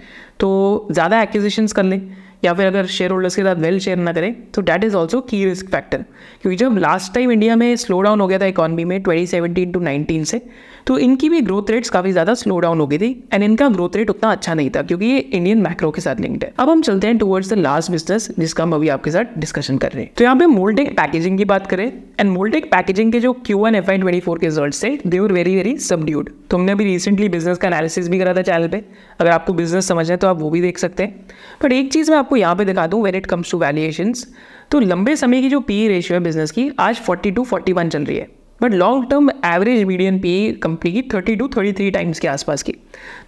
तो 0.40 0.88
ज़्यादा 0.92 1.22
एक्विजिशंस 1.22 1.72
कर 1.72 1.84
लें। 1.84 2.00
या 2.44 2.52
फिर 2.54 2.66
अगर 2.66 2.86
शेयर 2.86 3.10
होल्डर्स 3.10 3.36
के 3.36 3.42
साथ 3.42 3.56
वेल 3.56 3.78
शेयर 3.78 3.96
ना 3.98 4.12
करें 4.12 4.34
तो 4.54 4.62
that 4.62 4.84
is 4.84 4.96
also 4.96 5.20
key 5.20 5.44
risk 5.44 5.70
factor 5.70 6.04
क्योंकि 6.42 6.56
जब 6.56 6.78
लास्ट 6.78 7.14
टाइम 7.14 7.32
इंडिया 7.32 7.56
में 7.56 7.74
स्लो 7.76 8.00
डाउन 8.00 8.20
हो 8.20 8.26
गया 8.26 8.38
था 8.38 8.46
इकॉनमी 8.46 8.84
में 8.84 9.02
2017 9.02 9.72
टू 9.74 9.80
19 9.80 10.24
से 10.24 10.40
तो 10.86 10.98
इनकी 10.98 11.28
भी 11.28 11.40
ग्रोथ 11.40 11.70
रेट्स 11.70 11.90
काफ़ी 11.90 12.12
ज़्यादा 12.12 12.34
स्लो 12.34 12.58
डाउन 12.58 12.80
हो 12.80 12.86
गई 12.86 12.98
थी 12.98 13.10
एंड 13.32 13.42
इनका 13.42 13.68
ग्रोथ 13.68 13.96
रेट 13.96 14.10
उतना 14.10 14.30
अच्छा 14.32 14.54
नहीं 14.54 14.70
था, 14.70 14.82
क्योंकि 14.82 15.06
ये 15.06 15.18
इंडियन 15.18 15.62
मैक्रो 15.62 15.90
के 15.90 16.00
साथ 16.00 16.20
लिंक्ड 16.20 16.44
है। 16.44 16.52
अब 16.58 16.70
हम 16.70 16.82
चलते 16.82 17.06
हैं 17.06 17.18
टुवर्ड्स 17.18 17.52
द 17.52 17.58
लास्ट 17.58 17.90
बिज़नेस 17.90 18.28
जिसका 18.38 18.62
हम 18.62 18.74
अभी 18.74 18.88
आपके 18.88 19.10
साथ 19.10 19.38
डिस्कशन 19.38 19.78
कर 19.78 19.92
रहे 19.92 20.04
हैं। 20.04 20.12
तो 20.16 20.24
यहाँ 20.24 20.36
पे 20.36 20.46
मोल्टेक 20.48 20.90
पैकेजिंग 20.96 21.38
की 21.38 21.44
बात 21.46 21.66
करें 21.66 21.86
एंड 21.86 22.30
मोल्टेक 22.30 22.70
पैकेजिंग 22.70 23.12
के 23.12 23.20
जो 23.20 23.32
Q 23.46 23.66
N 23.66 23.74
F 23.74 23.90
Y 23.90 23.98
twenty 23.98 24.20
four 24.20 24.38
के 24.38 24.46
रिज़ल्ट 24.46 24.74
से 24.74 24.98
they 25.06 25.18
were 25.18 25.32
very 25.32 25.54
very 25.56 25.76
subdued 25.80 26.30
तो 26.50 26.56
हमने 26.56 26.72
अभी 26.72 26.84
रिसेंटली 26.84 27.28
बिज़नेस 27.28 27.58
का 27.58 27.68
एनालिसिस 27.68 28.08
भी 28.08 28.18
करा 28.18 28.34
था 28.34 28.42
चैनल 28.42 28.68
पे। 28.68 28.82
अगर 29.20 29.30
आपको 29.30 29.52
बिज़नेस 29.54 29.88
समझना 29.88 30.12
है 30.12 30.16
तो 30.16 30.28
आप 30.28 30.40
वो 30.40 30.50
भी 30.50 30.60
देख 30.60 30.78
सकते 30.78 31.02
हैं। 31.02 31.26
बट 31.62 31.72
एक 31.72 31.92
चीज़ 31.92 32.10
मैं 32.10 32.18
आपको 32.18 32.36
यहाँ 32.36 32.56
पे 32.56 32.64
दिखा 32.64 32.86
दूँ 32.86 33.02
when 33.04 33.14
it 33.14 33.26
comes 33.26 33.50
to 33.50 33.58
valuations 33.58 34.26
तो 34.70 34.80
लंबे 34.80 35.16
समय 35.16 35.42
की 35.42 35.48
जो 35.50 35.60
पी 35.60 35.86
रेशियो 35.88 36.18
है 36.18 36.24
बिज़नेस 36.24 36.50
की, 36.50 36.70
आज 36.80 37.00
40 37.00 37.30
टू 37.32 37.44
41 37.44 37.88
चल 37.88 38.04
रही 38.04 38.16
है। 38.16 38.28
But 38.62 38.74
long 38.74 39.08
term 39.10 39.30
average 39.46 39.82
median 39.84 40.18
पे 40.18 40.30
कंपनी 40.62 40.92
की 40.92 41.02
30 41.10 41.38
टू 41.38 41.48
33 41.48 41.92
टाइम्स 41.94 42.18
के 42.18 42.28
आसपास 42.28 42.62
की। 42.62 42.74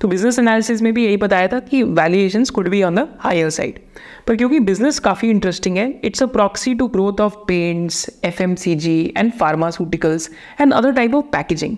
तो 0.00 0.08
बिज़नेस 0.08 0.38
एनालिसिस 0.38 0.82
में 0.82 0.92
भी 0.94 1.04
यही 1.04 1.16
बताया 1.16 1.48
था 1.48 1.58
कि 1.60 1.82
valuations 1.82 2.50
could 2.50 2.68
be 2.68 2.82
on 2.82 2.94
the 2.94 3.08
higher 3.20 3.50
side 3.50 3.78
पर 4.26 4.36
क्योंकि 4.36 4.58
बिज़नेस 4.60 4.98
काफ़ी 4.98 5.30
इंटरेस्टिंग 5.30 5.76
है 5.76 5.88
it's 6.04 6.22
a 6.22 6.26
proxy 6.28 6.74
to 6.74 6.86
growth 6.88 7.20
of 7.20 7.36
paints 7.48 8.08
F 8.24 8.42
M 8.42 8.54
C 8.54 8.74
G 8.74 9.14
and 9.16 9.32
pharmaceuticals 9.32 10.30
and 10.60 10.72
other 10.72 10.92
type 10.92 11.14
of 11.14 11.24
packaging 11.32 11.76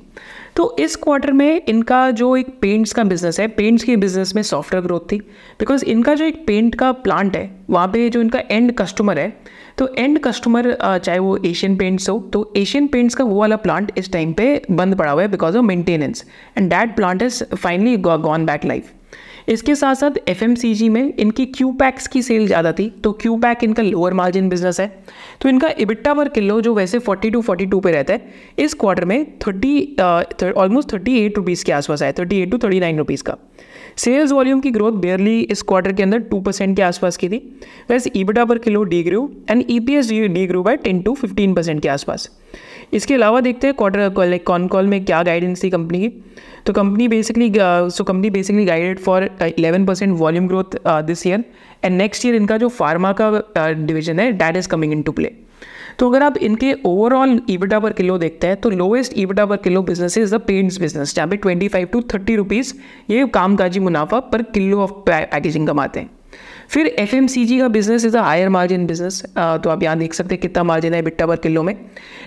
तो 0.56 0.74
इस 0.80 0.96
क्वार्टर 0.96 1.32
में 1.32 1.62
इनका 1.68 2.10
जो 2.10 2.36
एक 2.36 2.48
पेंट्स 2.60 2.92
का 2.92 3.04
बिज़नेस 3.04 3.40
है 3.40 3.46
पेंट्स 3.48 3.84
के 3.84 3.96
बिज़नेस 3.96 4.34
में 4.36 4.42
सॉफ्टवेयर 4.42 4.84
ग्रोथ 4.84 5.00
थी। 5.12 5.18
बिकॉज़ 5.58 5.84
इनका 5.84 6.14
जो 6.14 6.24
एक 6.24 6.46
पेंट 6.46 6.74
का 6.74 6.90
प्लांट 6.92 7.36
है, 7.36 7.50
वहाँ 7.70 7.86
पे 7.88 8.08
जो 8.10 8.20
इनका 8.20 8.42
एंड 8.50 8.72
कस्टमर 8.72 9.18
है 9.18 9.28
तो 9.78 9.88
एंड 9.98 10.18
कस्टमर 10.24 10.72
चाहे 10.82 11.18
वो 11.18 11.36
एशियन 11.46 11.76
पेंट्स 11.76 12.08
हो 12.10 12.18
तो 12.32 12.52
एशियन 12.56 12.86
पेंट्स 12.86 13.14
का 13.14 13.24
वो 13.24 13.40
वाला 13.40 13.56
प्लांट 13.56 13.92
इस 13.98 14.12
टाइम 14.12 14.32
पे 14.32 14.46
बंद 14.70 14.96
पड़ा 14.96 15.10
हुआ 15.10 15.22
है 15.22 15.28
because 15.28 15.56
of 15.56 15.64
maintenance 15.64 16.24
and 16.58 16.70
that 16.70 16.96
plant 16.96 17.22
is 17.22 17.42
finally 17.54 17.96
gone 17.98 18.46
back 18.46 18.64
life 18.64 18.92
इसके 19.48 19.74
साथ 19.74 19.94
साथ 19.94 20.10
एफएमसीजी 20.28 20.88
में 20.88 21.12
इनकी 21.14 21.44
क्यू 21.46 21.70
पैक्स 21.80 22.06
की 22.06 22.22
सेल 22.22 22.46
ज़्यादा 22.46 22.72
थी 22.72 22.88
तो 23.04 23.12
क्यू 23.12 23.36
पैक 23.38 23.64
इनका 23.64 23.82
लोअर 23.82 24.14
मार्जिन 24.14 24.48
बिज़नेस 24.48 24.80
है. 24.80 24.86
तो 25.40 25.48
इनका 25.48 25.68
इबिट्टा 25.78 26.14
पर 26.14 26.28
किलो 26.28 26.60
जो 26.60 26.74
वैसे 26.74 26.98
40 27.00 27.32
टू 27.32 27.42
42 27.42 27.82
पे 27.82 27.90
रहता 27.92 28.12
है, 28.12 28.32
इस 28.58 28.74
क्वार्टर 28.74 29.04
में 29.04 29.26
30 29.46 30.52
ऑलमोस्ट 30.56 30.92
थर्टी 30.92 31.18
एट 31.24 31.36
रुपीज़ 31.36 31.64
के 31.64 31.72
आसपास 31.72 32.02
आया 32.02 32.12
thirty 32.12 32.40
eight 32.42 32.50
to 32.50 32.58
thirty 32.58 32.80
nine 32.80 32.98
rupees 32.98 33.22
का. 33.22 33.36
सेल्स 33.96 34.32
वॉल्यूम 34.32 34.60
की 34.60 34.70
ग्रोथ 34.70 34.92
बेयरली 34.92 35.40
इस 35.40 35.62
क्वार्टर 35.62 35.92
के 35.92 36.02
अंदर 36.02 36.18
टू 36.20 36.40
परसेंट 36.40 36.76
के 36.76 36.82
आसपास 36.82 37.16
की 37.16 37.28
थी। 37.28 37.38
वैसे 37.90 38.10
EBITDA 38.16 38.44
per 38.44 38.58
kilo 38.58 38.82
degrew 39.02 39.28
and 39.50 39.64
E 39.70 39.78
P 39.80 39.94
S 39.94 40.08
degrew 40.46 40.62
by 40.62 40.76
ten 40.76 41.00
to 41.02 41.14
fifteen 41.14 41.54
percent 41.54 41.82
के 41.82 41.88
आसपास। 41.88 42.28
इसके 42.92 43.14
अलावा 43.14 43.40
देखते 43.40 43.66
हैं 43.66 43.76
क्वार्टर 43.76 44.38
कॉन 44.46 44.66
कॉल 44.68 44.86
में 44.86 45.04
क्या 45.04 45.22
गाइडेंस 45.22 45.62
थी 45.62 45.70
कंपनी 45.70 46.00
की। 46.00 46.08
तो 46.66 46.72
company 46.72 47.06
basically 47.08 47.52
so 47.56 48.04
company 48.04 48.30
basically 48.30 48.64
guided 48.64 48.98
for 48.98 49.28
eleven 49.42 49.84
percent 49.86 50.16
volume 50.18 50.46
growth 50.48 50.76
this 50.86 51.26
year 51.26 51.44
and 51.84 51.96
next 51.98 52.26
year 52.26 52.34
इनका 52.34 52.58
जो 52.58 52.68
फार्मा 52.70 53.12
का 53.20 53.30
डिवीज़न 53.72 54.20
है 54.20 54.30
that 54.32 54.56
is 54.56 54.68
coming 54.68 54.92
into 55.02 55.12
play 55.12 55.32
तो 55.98 56.08
अगर 56.10 56.22
आप 56.22 56.36
इनके 56.38 56.72
ओवरऑल 56.86 57.40
ईबिटा 57.50 57.78
पर 57.80 57.92
किलो 57.92 58.16
देखते 58.18 58.46
हैं 58.46 58.56
तो 58.60 58.70
lowest 58.70 59.12
EBITDA 59.18 59.44
per 59.46 59.56
kilo 59.64 59.82
business 59.82 60.18
is 60.18 60.34
the 60.34 60.40
paints 60.46 60.78
business 60.80 61.14
जहाँ 61.14 61.28
पे 61.28 61.36
twenty 61.36 61.68
five 61.68 61.88
to 61.92 62.00
thirty 62.14 62.36
rupees 62.36 62.74
ये 63.10 63.26
कामकाजी 63.34 63.80
मुनाफा 63.80 64.20
पर 64.32 64.42
किलो 64.54 64.80
ऑफ़ 64.82 64.92
पैकेजिंग 65.08 65.66
कमाते 65.68 66.00
हैं। 66.00 66.10
फिर 66.70 66.86
एफ़ 66.88 67.14
का 67.14 67.68
business 67.68 68.04
is 68.04 68.16
a 68.16 68.20
higher 68.22 68.48
margin 68.48 68.86
business 68.86 69.22
तो 69.36 69.70
आप 69.70 69.82
यहाँ 69.82 69.98
देख 69.98 70.14
सकते 70.14 70.34
हैं 70.34 70.40
कितना 70.42 70.62
मार्जिन 70.64 70.94
है 70.94 71.02
बिट्टा 71.02 71.26
पर 71.26 71.36
किलो 71.36 71.62
में। 71.62 71.74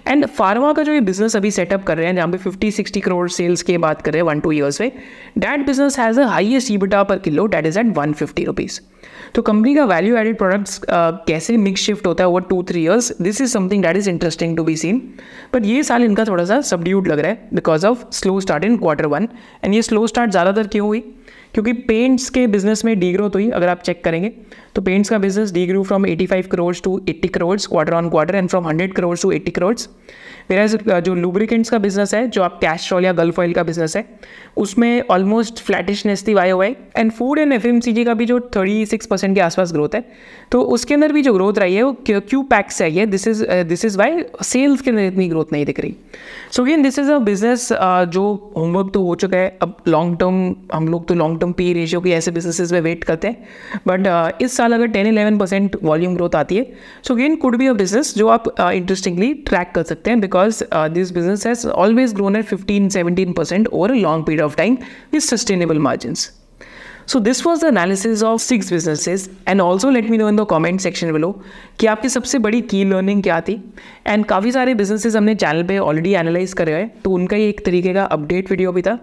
एंड 0.08 0.26
फार्मा 0.28 0.72
का 0.74 0.84
जो 0.84 0.94
ये 0.94 1.02
बिज़नेस 1.02 1.36
अभी 1.36 1.52
सेटअप 1.52 1.84
कर 1.84 1.98
रहे 1.98 2.08
हैं, 2.08 2.16
जहाँ 2.16 2.28
पे 2.28 2.38
फिफ्टी 2.38 2.72
सिक्सटी 2.72 3.00
करोड़ 3.00 3.28
सेल्स 3.30 3.62
की 3.62 3.78
बात 3.78 4.02
कर 4.02 4.14
रहे 4.14 4.22
हैं 4.22 4.28
वन 4.28 4.40
टू 4.40 4.52
ईयर्स 4.52 4.82
में 4.82 4.92
that 5.38 5.66
business 5.66 6.00
has 6.00 6.20
a 6.20 6.26
highest 6.28 6.72
EBITDA 6.72 7.04
per 7.04 7.20
kilo 7.20 7.46
that 7.48 7.66
is 7.66 7.80
at 7.80 7.98
one 7.98 8.14
fifty 8.14 8.44
rupees 8.46 8.80
तो 9.38 9.42
कंपनी 9.42 9.74
का 9.76 9.84
वैल्यू 9.86 10.16
एडेड 10.18 10.38
प्रोडक्ट्स 10.38 10.80
कैसे 10.90 11.56
मिक्स 11.58 11.82
शिफ्ट 11.82 12.06
होता 12.08 12.24
है 12.24 12.30
over 12.30 12.42
two 12.42 12.62
three 12.70 12.82
years 12.84 13.12
this 13.22 13.42
is 13.42 13.52
something 13.52 13.84
that 13.84 13.98
is 13.98 14.10
interesting 14.10 14.56
to 14.58 14.64
be 14.64 14.76
seen 14.76 15.02
but 15.54 15.66
ये 15.66 15.84
साल 15.84 16.04
इनका 16.04 16.24
थोड़ा 16.26 16.46
सा 16.46 16.60
सबड्यूड 16.62 17.08
लग 17.08 17.20
रहा 17.20 17.32
है 17.32 17.50
because 17.54 17.86
of 17.86 18.06
slow 18.12 18.40
start 18.42 18.64
in 18.64 18.78
quarter 18.78 19.06
one 19.06 19.28
and 19.64 19.74
ये 19.74 19.82
स्लो 19.82 20.08
स्टार्ट 20.08 20.32
ज़्यादातर 20.32 20.68
क्यों 20.68 20.88
हुई? 20.88 21.00
क्योंकि 21.54 21.74
पेंट्स 21.74 22.30
के 22.30 22.48
बिज़नेस 22.48 22.84
में 22.86 23.00
डी 23.00 23.12
ग्रोथ 23.14 23.36
हुई, 23.36 23.50
अगर 23.50 23.68
आप 23.68 23.82
चेक 23.82 24.04
करेंगे 24.04 24.32
तो 24.76 24.82
पेंट्स 24.82 25.10
का 25.10 25.18
business 25.18 25.52
degrow 25.68 25.84
from 25.84 26.06
85 26.08 26.48
crore 26.48 26.76
to 26.84 27.00
80 27.10 27.30
crore 27.30 27.58
quarter 27.60 27.94
on 27.94 28.10
quarter 28.10 28.36
and 28.36 28.50
from 28.50 28.72
100 28.72 28.92
crore 28.96 29.18
to 29.22 29.32
80 29.34 29.52
crore 29.52 29.76
मेरा 30.52 30.66
uh, 30.66 31.00
जो 31.00 31.14
लुब्रिकेंट्स 31.16 31.70
का 31.70 31.78
बिज़नेस 31.78 32.14
है 32.14 32.28
जो 32.28 32.44
आप 32.44 32.58
कैस्ट्रॉल 32.62 33.06
या 33.06 33.14
गल्फ 33.14 33.40
ऑयल 33.40 33.54
का 33.54 33.64
बिज़नेस 33.64 33.96
है 33.98 34.06
उसमें 34.58 35.04
ऑलमोस्ट 35.12 35.60
फ्लैटिशनेस 35.64 36.28
थी 36.28 36.34
Y 36.34 36.52
Y 36.52 36.76
and 36.98 37.12
food 37.12 37.40
and 37.40 37.54
FMCG 37.54 38.04
का 38.06 38.14
भी 38.14 38.26
जो 38.26 38.40
थर्टी 38.56 38.86
सिक्स 38.86 39.06
परसेंट 39.06 39.36
के 39.36 39.42
आसपास 39.42 39.74
ग्रोथ 39.74 39.96
है 39.96 40.04
तो 40.52 40.62
उसके 40.62 40.94
अंदर 40.94 41.12
भी 41.12 41.22
जो 41.22 41.34
ग्रोथ 41.34 41.58
रही 41.60 41.76
है 41.76 41.84
वो 41.84 41.96
क्यू 42.10 42.42
पैक 42.44 42.72
से 42.72 42.84
आई 42.84 42.96
है 42.96 43.06
this 43.06 43.28
is 43.28 43.44
this 43.68 43.86
is 43.86 43.98
Y 43.98 44.24
sales 44.44 44.82
के 44.82 44.90
अंदर 44.90 45.04
इतनी 45.04 45.28
ग्रोथ 45.30 45.54
नहीं 45.54 45.66
दिख 45.66 45.80
रही। 45.80 45.96
So 46.52 46.64
again 46.64 46.84
this 46.84 47.00
is 47.00 47.12
a 47.12 47.18
business 47.20 47.68
जो 48.08 48.54
होमवर्क 48.58 48.92
तो 48.94 49.04
हो 49.04 49.16
चुका 49.16 49.38
है। 49.38 49.58
अब 49.62 49.76
लॉन्ग 49.88 50.18
टर्म 50.20 50.56
हम 50.74 50.88
लोग 50.88 51.08
तो 51.08 51.14
लॉन्ग 51.14 51.40
टर्म 51.40 51.52
पी 51.52 51.72
रेशियो 51.74 52.02
के 52.02 52.12
ऐसे 52.12 52.32
बिजनेसेस 52.32 52.72
में 52.72 52.82
वेट 52.82 53.04
करते 53.04 53.28
हैं। 53.28 53.38
बट 53.88 54.08
uh, 54.08 54.42
इस 54.42 54.58
साल 54.58 54.74
अगर 54.74 54.88
ten 54.88 55.08
eleven 55.08 55.38
percent 55.38 55.78
volume 55.84 56.16
growth 56.16 56.36
आती 56.36 56.58
है 56.58 56.66
so 57.04 57.14
again 57.14 57.36
could 57.36 57.58
be 57.58 57.68
a 57.68 57.74
business 57.74 58.14
जो 58.18 58.28
आप 58.28 58.54
इंटरेस्टिंगली 58.62 59.34
uh, 59.34 59.46
ट्रैक 59.50 59.72
कर 59.76 59.84
सकते 59.84 60.10
हैं 60.10 60.20
because 60.20 60.37
because 60.38 60.62
uh, 60.72 60.88
this 60.88 61.12
business 61.12 61.44
has 61.44 61.66
always 61.66 62.14
grown 62.14 62.36
at 62.36 62.48
15 62.48 62.90
17% 62.90 63.68
over 63.72 63.94
a 63.94 64.00
long 64.00 64.24
period 64.24 64.44
of 64.44 64.56
time 64.56 64.78
with 65.12 65.24
sustainable 65.24 65.80
margins. 65.80 66.37
So 67.08 67.20
this 67.20 67.46
was 67.46 67.62
the 67.62 67.68
analysis 67.68 68.22
of 68.24 68.42
six 68.42 68.72
businesses 68.74 69.30
and 69.48 69.62
also 69.62 69.90
let 69.90 70.10
me 70.10 70.18
know 70.18 70.28
in 70.30 70.36
the 70.36 70.46
comment 70.46 70.80
section 70.82 71.12
below 71.14 71.30
कि 71.80 71.88
आपकी 71.88 72.10
सबसे 72.10 72.40
बड़ी 72.40 72.60
की 72.62 72.84
learning 72.86 73.22
क्या 73.24 73.40
थी? 73.42 73.54
And 74.08 74.26
काफ़ी 74.26 74.52
सारे 74.52 74.74
businesses 74.74 75.16
हमने 75.16 75.36
चैनल 75.36 75.64
पे 75.68 75.78
ऑलरेडी 75.78 76.14
एनालाइज 76.14 76.54
करे 76.54 76.74
हैं 76.74 76.90
तो 77.04 77.12
उनका 77.12 77.36
ही 77.36 77.48
एक 77.50 77.66
तरीके 77.66 77.94
का 77.94 78.04
अपडेट 78.06 78.52
वीडियो 78.52 78.72
भी 78.72 78.82
था। 78.82 78.98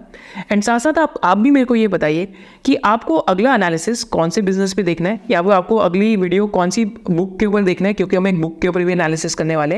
एंड 0.52 0.62
साथ 0.62 0.78
साथ 0.78 0.98
आप 0.98 1.14
आप 1.24 1.38
भी 1.38 1.50
मेरे 1.50 1.66
को 1.66 1.74
ये 1.74 1.88
बताइए 1.88 2.28
कि 2.64 2.74
आपको 2.84 3.16
अगला 3.16 3.54
एनालिसिस 3.54 4.04
कौन 4.06 4.30
से 4.30 4.42
बिज़नेस 4.42 4.74
पे 4.74 4.82
देखना 4.82 5.08
है? 5.08 5.20
या 5.30 5.40
वो 5.40 5.50
आपको 5.52 5.76
अगली 5.78 6.14
वीडियो 6.16 6.46
कौन 6.48 6.70
सी 6.70 6.84
बुक 6.84 7.38
के 7.40 7.46
ऊपर 7.46 7.62
देखना 7.62 7.88
है? 7.88 7.94
क्योंकि 7.94 8.16
हम 8.16 8.26
एक 8.26 8.40
बुक 8.42 8.60
के 8.62 8.68
ऊपर 8.68 8.84
भी 8.84 8.92
एनालिसिस 8.92 9.34
करने 9.34 9.56
वाले 9.56 9.76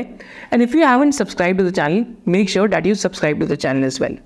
and 0.53 0.61
if 0.61 0.77
you 0.77 0.85
haven't 0.85 1.11
subscribe 1.11 1.57
to 1.57 1.69
the 1.69 1.73
channel 1.73 2.05
make 2.27 2.49
sure 2.49 2.67
that 2.67 2.85
you 2.87 2.95
subscribe 2.97 3.39
to 3.39 3.47
the 3.47 3.55
channel 3.57 3.87
is 3.87 4.03
well 4.03 4.17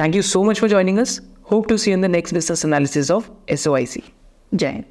thank 0.00 0.16
you 0.16 0.22
so 0.22 0.44
much 0.44 0.60
for 0.60 0.68
joining 0.68 0.98
us. 0.98 1.20
Hope 1.50 1.66
to 1.66 1.76
see 1.76 1.90
you 1.90 1.94
in 1.94 2.00
the 2.00 2.08
next 2.08 2.32
business 2.32 2.62
analysis 2.62 3.10
of 3.10 3.28
SOIC. 3.48 4.04
Jai 4.54 4.84